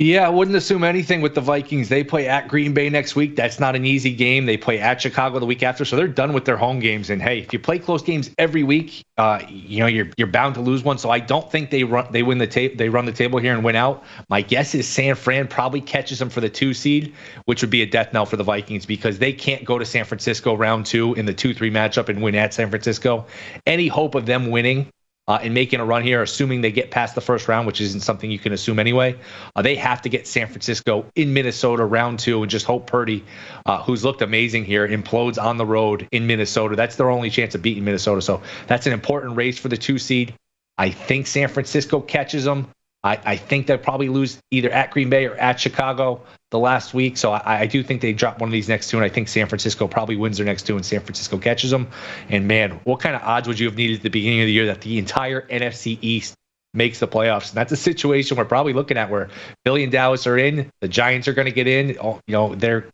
Yeah, 0.00 0.24
I 0.24 0.28
wouldn't 0.28 0.56
assume 0.56 0.84
anything 0.84 1.22
with 1.22 1.34
the 1.34 1.40
Vikings. 1.40 1.88
They 1.88 2.04
play 2.04 2.28
at 2.28 2.46
Green 2.46 2.72
Bay 2.72 2.88
next 2.88 3.16
week. 3.16 3.34
That's 3.34 3.58
not 3.58 3.74
an 3.74 3.84
easy 3.84 4.14
game. 4.14 4.46
They 4.46 4.56
play 4.56 4.78
at 4.78 5.00
Chicago 5.00 5.40
the 5.40 5.46
week 5.46 5.64
after, 5.64 5.84
so 5.84 5.96
they're 5.96 6.06
done 6.06 6.32
with 6.32 6.44
their 6.44 6.56
home 6.56 6.78
games. 6.78 7.10
And 7.10 7.20
hey, 7.20 7.40
if 7.40 7.52
you 7.52 7.58
play 7.58 7.80
close 7.80 8.00
games 8.00 8.30
every 8.38 8.62
week, 8.62 9.04
uh, 9.16 9.42
you 9.48 9.80
know 9.80 9.88
you're 9.88 10.06
you're 10.16 10.28
bound 10.28 10.54
to 10.54 10.60
lose 10.60 10.84
one. 10.84 10.98
So 10.98 11.10
I 11.10 11.18
don't 11.18 11.50
think 11.50 11.70
they 11.70 11.82
run 11.82 12.06
they 12.12 12.22
win 12.22 12.38
the 12.38 12.46
tape 12.46 12.78
they 12.78 12.88
run 12.88 13.06
the 13.06 13.12
table 13.12 13.40
here 13.40 13.52
and 13.52 13.64
win 13.64 13.74
out. 13.74 14.04
My 14.28 14.40
guess 14.40 14.72
is 14.72 14.86
San 14.86 15.16
Fran 15.16 15.48
probably 15.48 15.80
catches 15.80 16.20
them 16.20 16.30
for 16.30 16.40
the 16.40 16.48
two 16.48 16.74
seed, 16.74 17.12
which 17.46 17.60
would 17.60 17.70
be 17.70 17.82
a 17.82 17.86
death 17.86 18.12
knell 18.12 18.24
for 18.24 18.36
the 18.36 18.44
Vikings 18.44 18.86
because 18.86 19.18
they 19.18 19.32
can't 19.32 19.64
go 19.64 19.80
to 19.80 19.84
San 19.84 20.04
Francisco 20.04 20.54
round 20.56 20.86
two 20.86 21.14
in 21.14 21.26
the 21.26 21.34
two 21.34 21.52
three 21.52 21.72
matchup 21.72 22.08
and 22.08 22.22
win 22.22 22.36
at 22.36 22.54
San 22.54 22.70
Francisco. 22.70 23.26
Any 23.66 23.88
hope 23.88 24.14
of 24.14 24.26
them 24.26 24.52
winning 24.52 24.92
uh, 25.28 25.38
and 25.42 25.52
making 25.52 25.78
a 25.78 25.84
run 25.84 26.02
here, 26.02 26.22
assuming 26.22 26.62
they 26.62 26.72
get 26.72 26.90
past 26.90 27.14
the 27.14 27.20
first 27.20 27.46
round, 27.46 27.66
which 27.66 27.80
isn't 27.80 28.00
something 28.00 28.30
you 28.30 28.38
can 28.38 28.52
assume 28.52 28.78
anyway. 28.78 29.14
Uh, 29.54 29.60
they 29.60 29.76
have 29.76 30.00
to 30.02 30.08
get 30.08 30.26
San 30.26 30.46
Francisco 30.46 31.04
in 31.14 31.34
Minnesota 31.34 31.84
round 31.84 32.18
two 32.18 32.42
and 32.42 32.50
just 32.50 32.64
hope 32.64 32.86
Purdy, 32.86 33.22
uh, 33.66 33.82
who's 33.82 34.04
looked 34.04 34.22
amazing 34.22 34.64
here, 34.64 34.88
implodes 34.88 35.40
on 35.40 35.58
the 35.58 35.66
road 35.66 36.08
in 36.10 36.26
Minnesota. 36.26 36.74
That's 36.74 36.96
their 36.96 37.10
only 37.10 37.28
chance 37.28 37.54
of 37.54 37.60
beating 37.60 37.84
Minnesota. 37.84 38.22
So 38.22 38.42
that's 38.66 38.86
an 38.86 38.94
important 38.94 39.36
race 39.36 39.58
for 39.58 39.68
the 39.68 39.76
two 39.76 39.98
seed. 39.98 40.34
I 40.78 40.90
think 40.90 41.26
San 41.26 41.48
Francisco 41.48 42.00
catches 42.00 42.44
them. 42.44 42.68
I, 43.08 43.20
I 43.24 43.36
think 43.36 43.66
they'll 43.66 43.78
probably 43.78 44.08
lose 44.08 44.38
either 44.50 44.70
at 44.70 44.90
Green 44.90 45.08
Bay 45.08 45.26
or 45.26 45.34
at 45.36 45.58
Chicago 45.58 46.20
the 46.50 46.58
last 46.58 46.92
week. 46.92 47.16
So 47.16 47.32
I, 47.32 47.60
I, 47.60 47.66
do 47.66 47.82
think 47.82 48.00
they 48.00 48.12
drop 48.12 48.40
one 48.40 48.48
of 48.48 48.52
these 48.52 48.68
next 48.68 48.90
two, 48.90 48.96
and 48.96 49.04
I 49.04 49.08
think 49.08 49.28
San 49.28 49.46
Francisco 49.46 49.88
probably 49.88 50.16
wins 50.16 50.36
their 50.36 50.46
next 50.46 50.66
two, 50.66 50.76
and 50.76 50.84
San 50.84 51.00
Francisco 51.00 51.38
catches 51.38 51.70
them. 51.70 51.88
And 52.28 52.46
man, 52.46 52.80
what 52.84 53.00
kind 53.00 53.16
of 53.16 53.22
odds 53.22 53.48
would 53.48 53.58
you 53.58 53.66
have 53.66 53.76
needed 53.76 53.96
at 53.96 54.02
the 54.02 54.10
beginning 54.10 54.40
of 54.40 54.46
the 54.46 54.52
year 54.52 54.66
that 54.66 54.82
the 54.82 54.98
entire 54.98 55.42
NFC 55.48 55.98
East 56.02 56.34
makes 56.74 56.98
the 56.98 57.08
playoffs? 57.08 57.48
And 57.48 57.56
that's 57.56 57.72
a 57.72 57.76
situation 57.76 58.36
we're 58.36 58.44
probably 58.44 58.74
looking 58.74 58.98
at 58.98 59.10
where 59.10 59.28
Philly 59.64 59.82
and 59.82 59.92
Dallas 59.92 60.26
are 60.26 60.38
in, 60.38 60.70
the 60.80 60.88
Giants 60.88 61.28
are 61.28 61.34
going 61.34 61.46
to 61.46 61.52
get 61.52 61.66
in. 61.66 61.90
You 61.90 62.20
know, 62.28 62.54
they're 62.54 62.88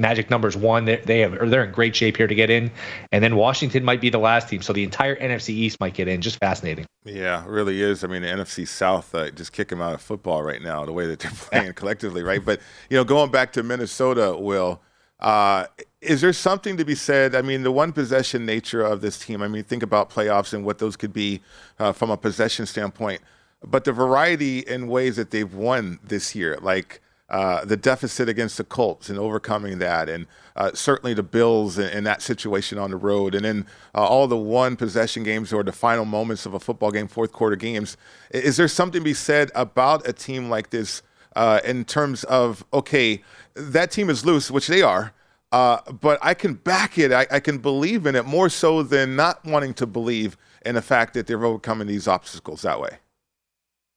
magic 0.00 0.30
numbers 0.30 0.56
one. 0.56 0.84
They, 0.84 0.96
they 0.96 1.20
have, 1.20 1.34
or 1.34 1.48
they're 1.48 1.64
in 1.64 1.72
great 1.72 1.94
shape 1.94 2.16
here 2.16 2.26
to 2.26 2.34
get 2.34 2.50
in, 2.50 2.70
and 3.12 3.22
then 3.22 3.36
Washington 3.36 3.84
might 3.84 4.00
be 4.00 4.10
the 4.10 4.18
last 4.18 4.48
team. 4.48 4.62
So 4.62 4.72
the 4.72 4.82
entire 4.82 5.16
NFC 5.16 5.50
East 5.50 5.78
might 5.80 5.94
get 5.94 6.08
in. 6.08 6.20
Just 6.20 6.38
fascinating. 6.38 6.86
Yeah, 7.04 7.44
really 7.46 7.82
is. 7.82 8.02
I 8.02 8.08
mean, 8.08 8.22
the 8.22 8.28
NFC 8.28 8.66
South 8.66 9.14
uh, 9.14 9.30
just 9.30 9.52
kick 9.52 9.68
them 9.68 9.80
out 9.80 9.94
of 9.94 10.00
football 10.00 10.42
right 10.42 10.62
now, 10.62 10.84
the 10.84 10.92
way 10.92 11.06
that 11.06 11.20
they're 11.20 11.30
playing 11.34 11.74
collectively, 11.74 12.22
right? 12.22 12.44
But 12.44 12.60
you 12.88 12.96
know, 12.96 13.04
going 13.04 13.30
back 13.30 13.52
to 13.54 13.62
Minnesota, 13.62 14.36
Will. 14.36 14.80
Uh, 15.18 15.66
is 16.00 16.22
there 16.22 16.32
something 16.32 16.78
to 16.78 16.84
be 16.84 16.94
said? 16.94 17.34
I 17.34 17.42
mean, 17.42 17.62
the 17.62 17.70
one 17.70 17.92
possession 17.92 18.46
nature 18.46 18.80
of 18.80 19.02
this 19.02 19.18
team. 19.18 19.42
I 19.42 19.48
mean, 19.48 19.64
think 19.64 19.82
about 19.82 20.08
playoffs 20.08 20.54
and 20.54 20.64
what 20.64 20.78
those 20.78 20.96
could 20.96 21.12
be 21.12 21.42
uh, 21.78 21.92
from 21.92 22.10
a 22.10 22.16
possession 22.16 22.64
standpoint, 22.64 23.20
but 23.62 23.84
the 23.84 23.92
variety 23.92 24.60
in 24.60 24.88
ways 24.88 25.16
that 25.16 25.30
they've 25.30 25.52
won 25.52 25.98
this 26.02 26.34
year, 26.34 26.58
like 26.62 27.02
uh, 27.30 27.64
the 27.64 27.76
deficit 27.76 28.28
against 28.28 28.56
the 28.56 28.64
Colts 28.64 29.08
and 29.08 29.18
overcoming 29.18 29.78
that, 29.78 30.08
and 30.08 30.26
uh, 30.56 30.72
certainly 30.74 31.14
the 31.14 31.22
Bills 31.22 31.78
in, 31.78 32.04
that 32.04 32.22
situation 32.22 32.78
on 32.78 32.90
the 32.90 32.96
road, 32.96 33.34
and 33.34 33.44
then 33.44 33.66
uh, 33.94 34.04
all 34.04 34.26
the 34.26 34.36
one 34.36 34.76
possession 34.76 35.22
games 35.22 35.52
or 35.52 35.62
the 35.62 35.72
final 35.72 36.04
moments 36.04 36.44
of 36.46 36.54
a 36.54 36.60
football 36.60 36.90
game, 36.90 37.08
fourth 37.08 37.32
quarter 37.32 37.56
games. 37.56 37.96
Is 38.30 38.56
there 38.56 38.68
something 38.68 39.00
to 39.00 39.04
be 39.04 39.14
said 39.14 39.50
about 39.54 40.06
a 40.08 40.12
team 40.12 40.50
like 40.50 40.70
this 40.70 41.02
uh, 41.36 41.60
in 41.64 41.84
terms 41.84 42.24
of, 42.24 42.64
okay, 42.72 43.22
that 43.54 43.90
team 43.90 44.10
is 44.10 44.24
loose, 44.24 44.50
which 44.50 44.66
they 44.66 44.82
are. 44.82 45.12
Uh, 45.52 45.80
but 45.92 46.18
I 46.22 46.34
can 46.34 46.54
back 46.54 46.96
it. 46.96 47.12
I, 47.12 47.26
I, 47.30 47.40
can 47.40 47.58
believe 47.58 48.06
in 48.06 48.14
it 48.14 48.24
more 48.24 48.48
so 48.48 48.84
than 48.84 49.16
not 49.16 49.44
wanting 49.44 49.74
to 49.74 49.86
believe 49.86 50.36
in 50.64 50.76
the 50.76 50.82
fact 50.82 51.14
that 51.14 51.26
they're 51.26 51.44
overcoming 51.44 51.88
these 51.88 52.06
obstacles 52.06 52.62
that 52.62 52.80
way. 52.80 52.98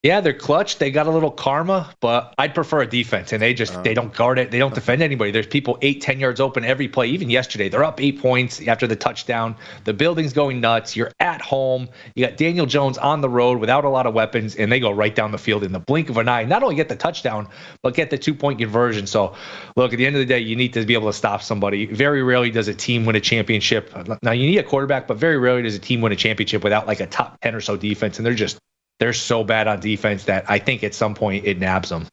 Yeah, 0.04 0.20
they're 0.20 0.34
clutch. 0.34 0.76
They 0.76 0.90
got 0.90 1.06
a 1.06 1.10
little 1.10 1.30
karma, 1.30 1.90
but 2.00 2.34
I'd 2.36 2.54
prefer 2.54 2.82
a 2.82 2.86
defense. 2.86 3.32
And 3.32 3.40
they 3.40 3.54
just 3.54 3.74
uh, 3.74 3.80
they 3.80 3.94
don't 3.94 4.12
guard 4.12 4.38
it. 4.38 4.50
They 4.50 4.58
don't 4.58 4.74
defend 4.74 5.00
anybody. 5.00 5.30
There's 5.30 5.46
people 5.46 5.78
eight, 5.80 6.02
ten 6.02 6.20
yards 6.20 6.40
open 6.40 6.62
every 6.62 6.88
play. 6.88 7.06
Even 7.06 7.30
yesterday, 7.30 7.70
they're 7.70 7.84
up 7.84 8.02
eight 8.02 8.20
points 8.20 8.60
after 8.68 8.86
the 8.86 8.96
touchdown. 8.96 9.56
The 9.84 9.94
building's 9.94 10.34
going 10.34 10.60
nuts. 10.60 10.94
You're 10.94 11.10
at 11.20 11.40
home. 11.40 11.88
You 12.14 12.26
got 12.26 12.36
Daniel 12.36 12.66
Jones 12.66 12.98
on 12.98 13.22
the 13.22 13.30
road 13.30 13.60
without 13.60 13.86
a 13.86 13.88
lot 13.88 14.04
of 14.04 14.12
weapons, 14.12 14.56
and 14.56 14.70
they 14.70 14.78
go 14.78 14.90
right 14.90 15.14
down 15.14 15.32
the 15.32 15.38
field 15.38 15.64
in 15.64 15.72
the 15.72 15.80
blink 15.80 16.10
of 16.10 16.18
an 16.18 16.28
eye. 16.28 16.44
Not 16.44 16.62
only 16.62 16.74
get 16.74 16.90
the 16.90 16.96
touchdown, 16.96 17.48
but 17.80 17.94
get 17.94 18.10
the 18.10 18.18
two 18.18 18.34
point 18.34 18.58
conversion. 18.58 19.06
So, 19.06 19.34
look, 19.74 19.94
at 19.94 19.96
the 19.96 20.04
end 20.04 20.16
of 20.16 20.20
the 20.20 20.26
day, 20.26 20.40
you 20.40 20.54
need 20.54 20.74
to 20.74 20.84
be 20.84 20.92
able 20.92 21.08
to 21.08 21.14
stop 21.14 21.42
somebody. 21.42 21.86
Very 21.86 22.22
rarely 22.22 22.50
does 22.50 22.68
a 22.68 22.74
team 22.74 23.06
win 23.06 23.16
a 23.16 23.20
championship. 23.20 23.90
Now 24.22 24.32
you 24.32 24.46
need 24.46 24.58
a 24.58 24.64
quarterback, 24.64 25.06
but 25.06 25.16
very 25.16 25.38
rarely 25.38 25.62
does 25.62 25.76
a 25.76 25.78
team 25.78 26.02
win 26.02 26.12
a 26.12 26.16
championship 26.16 26.62
without 26.62 26.86
like 26.86 27.00
a 27.00 27.06
top 27.06 27.40
ten 27.40 27.54
or 27.54 27.62
so 27.62 27.78
defense. 27.78 28.18
And 28.18 28.26
they're 28.26 28.34
just 28.34 28.58
they're 28.98 29.12
so 29.12 29.44
bad 29.44 29.66
on 29.66 29.80
defense 29.80 30.24
that 30.24 30.44
I 30.48 30.58
think 30.58 30.84
at 30.84 30.94
some 30.94 31.14
point 31.14 31.44
it 31.44 31.58
nabs 31.58 31.88
them. 31.88 32.06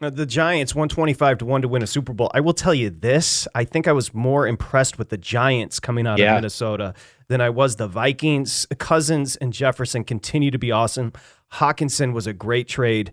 The 0.00 0.26
Giants 0.26 0.74
125 0.74 1.38
to 1.38 1.44
1 1.44 1.62
to 1.62 1.68
win 1.68 1.82
a 1.82 1.86
Super 1.86 2.12
Bowl. 2.12 2.30
I 2.34 2.40
will 2.40 2.52
tell 2.52 2.74
you 2.74 2.90
this, 2.90 3.46
I 3.54 3.64
think 3.64 3.86
I 3.88 3.92
was 3.92 4.12
more 4.12 4.46
impressed 4.46 4.98
with 4.98 5.08
the 5.08 5.16
Giants 5.16 5.80
coming 5.80 6.06
out 6.06 6.18
yeah. 6.18 6.32
of 6.32 6.38
Minnesota 6.38 6.94
than 7.28 7.40
I 7.40 7.48
was 7.48 7.76
the 7.76 7.88
Vikings. 7.88 8.66
Cousins 8.78 9.36
and 9.36 9.52
Jefferson 9.52 10.04
continue 10.04 10.50
to 10.50 10.58
be 10.58 10.72
awesome. 10.72 11.12
Hockenson 11.52 12.12
was 12.12 12.26
a 12.26 12.32
great 12.32 12.68
trade. 12.68 13.12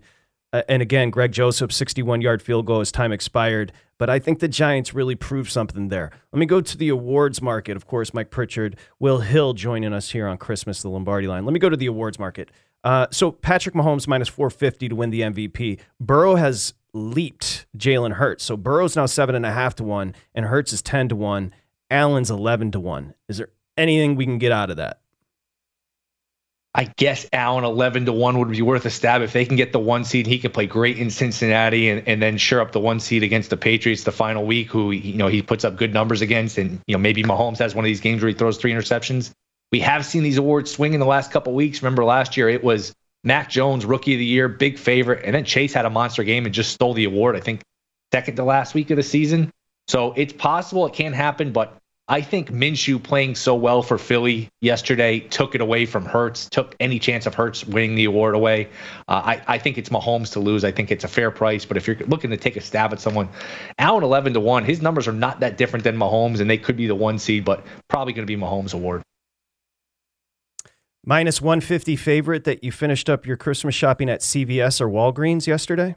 Uh, 0.52 0.62
and 0.68 0.82
again, 0.82 1.10
Greg 1.10 1.32
Joseph 1.32 1.72
61 1.72 2.20
yard 2.20 2.42
field 2.42 2.66
goal 2.66 2.80
as 2.80 2.92
time 2.92 3.12
expired. 3.12 3.72
But 3.96 4.10
I 4.10 4.18
think 4.18 4.40
the 4.40 4.48
Giants 4.48 4.92
really 4.92 5.14
proved 5.14 5.52
something 5.52 5.88
there. 5.88 6.10
Let 6.32 6.40
me 6.40 6.46
go 6.46 6.60
to 6.60 6.76
the 6.76 6.88
awards 6.88 7.40
market. 7.40 7.76
Of 7.76 7.86
course, 7.86 8.12
Mike 8.12 8.30
Pritchard, 8.30 8.76
Will 8.98 9.18
Hill 9.18 9.54
joining 9.54 9.92
us 9.92 10.10
here 10.10 10.26
on 10.26 10.36
Christmas, 10.38 10.82
the 10.82 10.88
Lombardi 10.88 11.28
line. 11.28 11.44
Let 11.44 11.54
me 11.54 11.60
go 11.60 11.68
to 11.68 11.76
the 11.76 11.86
awards 11.86 12.18
market. 12.18 12.50
Uh, 12.84 13.06
so 13.10 13.30
Patrick 13.30 13.74
Mahomes 13.74 14.08
minus 14.08 14.28
450 14.28 14.88
to 14.88 14.96
win 14.96 15.10
the 15.10 15.20
MVP. 15.20 15.78
Burrow 16.00 16.34
has 16.34 16.74
leaped 16.92 17.66
Jalen 17.76 18.14
Hurts. 18.14 18.44
So 18.44 18.56
Burrow's 18.56 18.96
now 18.96 19.06
seven 19.06 19.34
and 19.34 19.46
a 19.46 19.52
half 19.52 19.74
to 19.76 19.84
one, 19.84 20.14
and 20.34 20.46
Hurts 20.46 20.72
is 20.72 20.82
10 20.82 21.10
to 21.10 21.16
one. 21.16 21.54
Allen's 21.90 22.30
11 22.30 22.72
to 22.72 22.80
one. 22.80 23.14
Is 23.28 23.38
there 23.38 23.50
anything 23.76 24.16
we 24.16 24.24
can 24.24 24.38
get 24.38 24.52
out 24.52 24.70
of 24.70 24.76
that? 24.78 25.02
I 26.74 26.84
guess 26.84 27.26
Allen 27.34 27.64
11 27.64 28.06
to 28.06 28.12
1 28.14 28.38
would 28.38 28.48
be 28.48 28.62
worth 28.62 28.86
a 28.86 28.90
stab. 28.90 29.20
If 29.20 29.34
they 29.34 29.44
can 29.44 29.56
get 29.56 29.72
the 29.72 29.78
one 29.78 30.04
seed, 30.06 30.26
he 30.26 30.38
could 30.38 30.54
play 30.54 30.66
great 30.66 30.98
in 30.98 31.10
Cincinnati 31.10 31.90
and, 31.90 32.08
and 32.08 32.22
then 32.22 32.38
sure 32.38 32.62
up 32.62 32.72
the 32.72 32.80
one 32.80 32.98
seed 32.98 33.22
against 33.22 33.50
the 33.50 33.58
Patriots 33.58 34.04
the 34.04 34.12
final 34.12 34.46
week, 34.46 34.70
who, 34.70 34.90
you 34.90 35.18
know, 35.18 35.28
he 35.28 35.42
puts 35.42 35.64
up 35.66 35.76
good 35.76 35.92
numbers 35.92 36.22
against. 36.22 36.56
And, 36.56 36.80
you 36.86 36.94
know, 36.94 36.98
maybe 36.98 37.22
Mahomes 37.22 37.58
has 37.58 37.74
one 37.74 37.84
of 37.84 37.88
these 37.88 38.00
games 38.00 38.22
where 38.22 38.30
he 38.30 38.34
throws 38.34 38.56
three 38.56 38.72
interceptions. 38.72 39.32
We 39.72 39.80
have 39.80 40.04
seen 40.04 40.22
these 40.22 40.36
awards 40.36 40.70
swing 40.70 40.92
in 40.92 41.00
the 41.00 41.06
last 41.06 41.30
couple 41.30 41.54
weeks. 41.54 41.82
Remember 41.82 42.04
last 42.04 42.36
year 42.36 42.48
it 42.48 42.62
was 42.62 42.94
Mac 43.24 43.48
Jones, 43.48 43.86
rookie 43.86 44.14
of 44.14 44.18
the 44.18 44.24
year, 44.24 44.46
big 44.48 44.78
favorite, 44.78 45.24
and 45.24 45.34
then 45.34 45.44
Chase 45.44 45.72
had 45.72 45.86
a 45.86 45.90
monster 45.90 46.24
game 46.24 46.44
and 46.44 46.54
just 46.54 46.72
stole 46.72 46.92
the 46.92 47.04
award. 47.04 47.36
I 47.36 47.40
think 47.40 47.62
second 48.12 48.36
to 48.36 48.44
last 48.44 48.74
week 48.74 48.90
of 48.90 48.96
the 48.96 49.02
season. 49.02 49.50
So 49.88 50.12
it's 50.12 50.32
possible 50.32 50.86
it 50.86 50.92
can 50.92 51.14
happen, 51.14 51.52
but 51.52 51.76
I 52.06 52.20
think 52.20 52.50
Minshew 52.50 53.02
playing 53.02 53.36
so 53.36 53.54
well 53.54 53.82
for 53.82 53.96
Philly 53.96 54.50
yesterday 54.60 55.20
took 55.20 55.54
it 55.54 55.62
away 55.62 55.86
from 55.86 56.04
Hurts, 56.04 56.50
took 56.50 56.76
any 56.78 56.98
chance 56.98 57.24
of 57.24 57.34
Hurts 57.34 57.64
winning 57.64 57.94
the 57.94 58.04
award 58.04 58.34
away. 58.34 58.68
Uh, 59.08 59.22
I, 59.24 59.42
I 59.46 59.58
think 59.58 59.78
it's 59.78 59.88
Mahomes 59.88 60.32
to 60.32 60.40
lose. 60.40 60.64
I 60.64 60.72
think 60.72 60.90
it's 60.90 61.04
a 61.04 61.08
fair 61.08 61.30
price, 61.30 61.64
but 61.64 61.78
if 61.78 61.86
you're 61.86 61.96
looking 62.08 62.30
to 62.30 62.36
take 62.36 62.56
a 62.56 62.60
stab 62.60 62.92
at 62.92 63.00
someone, 63.00 63.28
Allen 63.78 64.04
11 64.04 64.34
to 64.34 64.40
1, 64.40 64.64
his 64.64 64.82
numbers 64.82 65.08
are 65.08 65.12
not 65.12 65.40
that 65.40 65.56
different 65.56 65.84
than 65.84 65.96
Mahomes, 65.96 66.40
and 66.40 66.50
they 66.50 66.58
could 66.58 66.76
be 66.76 66.86
the 66.86 66.94
one 66.94 67.18
seed, 67.18 67.44
but 67.44 67.64
probably 67.88 68.12
going 68.12 68.26
to 68.26 68.36
be 68.36 68.40
Mahomes' 68.40 68.74
award. 68.74 69.02
Minus 71.04 71.42
150 71.42 71.96
favorite 71.96 72.44
that 72.44 72.62
you 72.62 72.70
finished 72.70 73.10
up 73.10 73.26
your 73.26 73.36
Christmas 73.36 73.74
shopping 73.74 74.08
at 74.08 74.20
CVS 74.20 74.80
or 74.80 74.88
Walgreens 74.88 75.48
yesterday? 75.48 75.96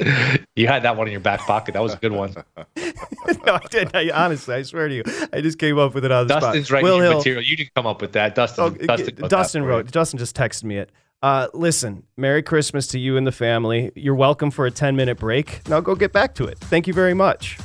you 0.56 0.66
had 0.66 0.82
that 0.82 0.96
one 0.96 1.06
in 1.06 1.12
your 1.12 1.20
back 1.20 1.38
pocket. 1.40 1.74
That 1.74 1.82
was 1.82 1.94
a 1.94 1.96
good 1.96 2.10
one. 2.10 2.34
no, 2.76 3.54
I 3.54 3.60
did. 3.70 3.94
I, 3.94 4.10
honestly, 4.10 4.56
I 4.56 4.62
swear 4.62 4.88
to 4.88 4.94
you, 4.94 5.04
I 5.32 5.40
just 5.40 5.60
came 5.60 5.78
up 5.78 5.94
with 5.94 6.04
it 6.04 6.10
on 6.10 6.26
the 6.26 6.34
Dustin's 6.34 6.66
spot. 6.66 6.74
writing 6.74 6.90
Will 6.90 7.00
Hill, 7.00 7.18
material. 7.18 7.44
You 7.44 7.56
didn't 7.56 7.74
come 7.76 7.86
up 7.86 8.00
with 8.00 8.12
that. 8.12 8.34
Dustin. 8.34 8.64
Oh, 8.64 8.70
Dustin, 8.70 9.28
Dustin 9.28 9.62
wrote. 9.64 9.90
Dustin 9.92 10.18
just 10.18 10.36
texted 10.36 10.64
me 10.64 10.78
it. 10.78 10.90
Uh, 11.22 11.46
listen, 11.54 12.02
Merry 12.16 12.42
Christmas 12.42 12.88
to 12.88 12.98
you 12.98 13.16
and 13.16 13.24
the 13.24 13.32
family. 13.32 13.92
You're 13.94 14.16
welcome 14.16 14.50
for 14.50 14.66
a 14.66 14.70
10 14.72 14.96
minute 14.96 15.18
break. 15.18 15.66
Now 15.68 15.80
go 15.80 15.94
get 15.94 16.12
back 16.12 16.34
to 16.34 16.44
it. 16.44 16.58
Thank 16.58 16.88
you 16.88 16.92
very 16.92 17.14
much. 17.14 17.56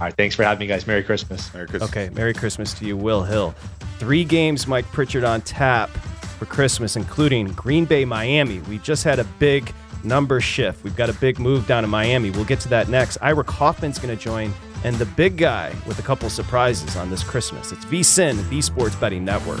All 0.00 0.06
right. 0.06 0.16
Thanks 0.16 0.34
for 0.34 0.44
having 0.44 0.60
me, 0.60 0.66
guys. 0.66 0.86
Merry 0.86 1.02
Christmas. 1.02 1.52
Merry 1.52 1.66
Christmas. 1.66 1.90
Okay. 1.90 2.08
Merry 2.10 2.32
Christmas 2.32 2.72
to 2.74 2.86
you, 2.86 2.96
Will 2.96 3.22
Hill. 3.22 3.54
Three 3.98 4.24
games 4.24 4.66
Mike 4.66 4.86
Pritchard 4.86 5.24
on 5.24 5.42
tap 5.42 5.90
for 5.90 6.46
Christmas, 6.46 6.96
including 6.96 7.48
Green 7.48 7.84
Bay, 7.84 8.06
Miami. 8.06 8.60
We 8.60 8.78
just 8.78 9.04
had 9.04 9.18
a 9.18 9.24
big 9.38 9.70
number 10.02 10.40
shift. 10.40 10.82
We've 10.84 10.96
got 10.96 11.10
a 11.10 11.12
big 11.12 11.38
move 11.38 11.66
down 11.66 11.84
in 11.84 11.90
Miami. 11.90 12.30
We'll 12.30 12.46
get 12.46 12.60
to 12.60 12.68
that 12.70 12.88
next. 12.88 13.18
Ira 13.20 13.44
Kaufman's 13.44 13.98
going 13.98 14.16
to 14.16 14.22
join, 14.22 14.54
and 14.84 14.96
the 14.96 15.04
big 15.04 15.36
guy 15.36 15.74
with 15.86 15.98
a 15.98 16.02
couple 16.02 16.30
surprises 16.30 16.96
on 16.96 17.10
this 17.10 17.22
Christmas. 17.22 17.70
It's 17.70 17.84
VSIN, 17.84 18.48
the 18.48 18.62
Sports 18.62 18.96
Betting 18.96 19.22
Network. 19.22 19.60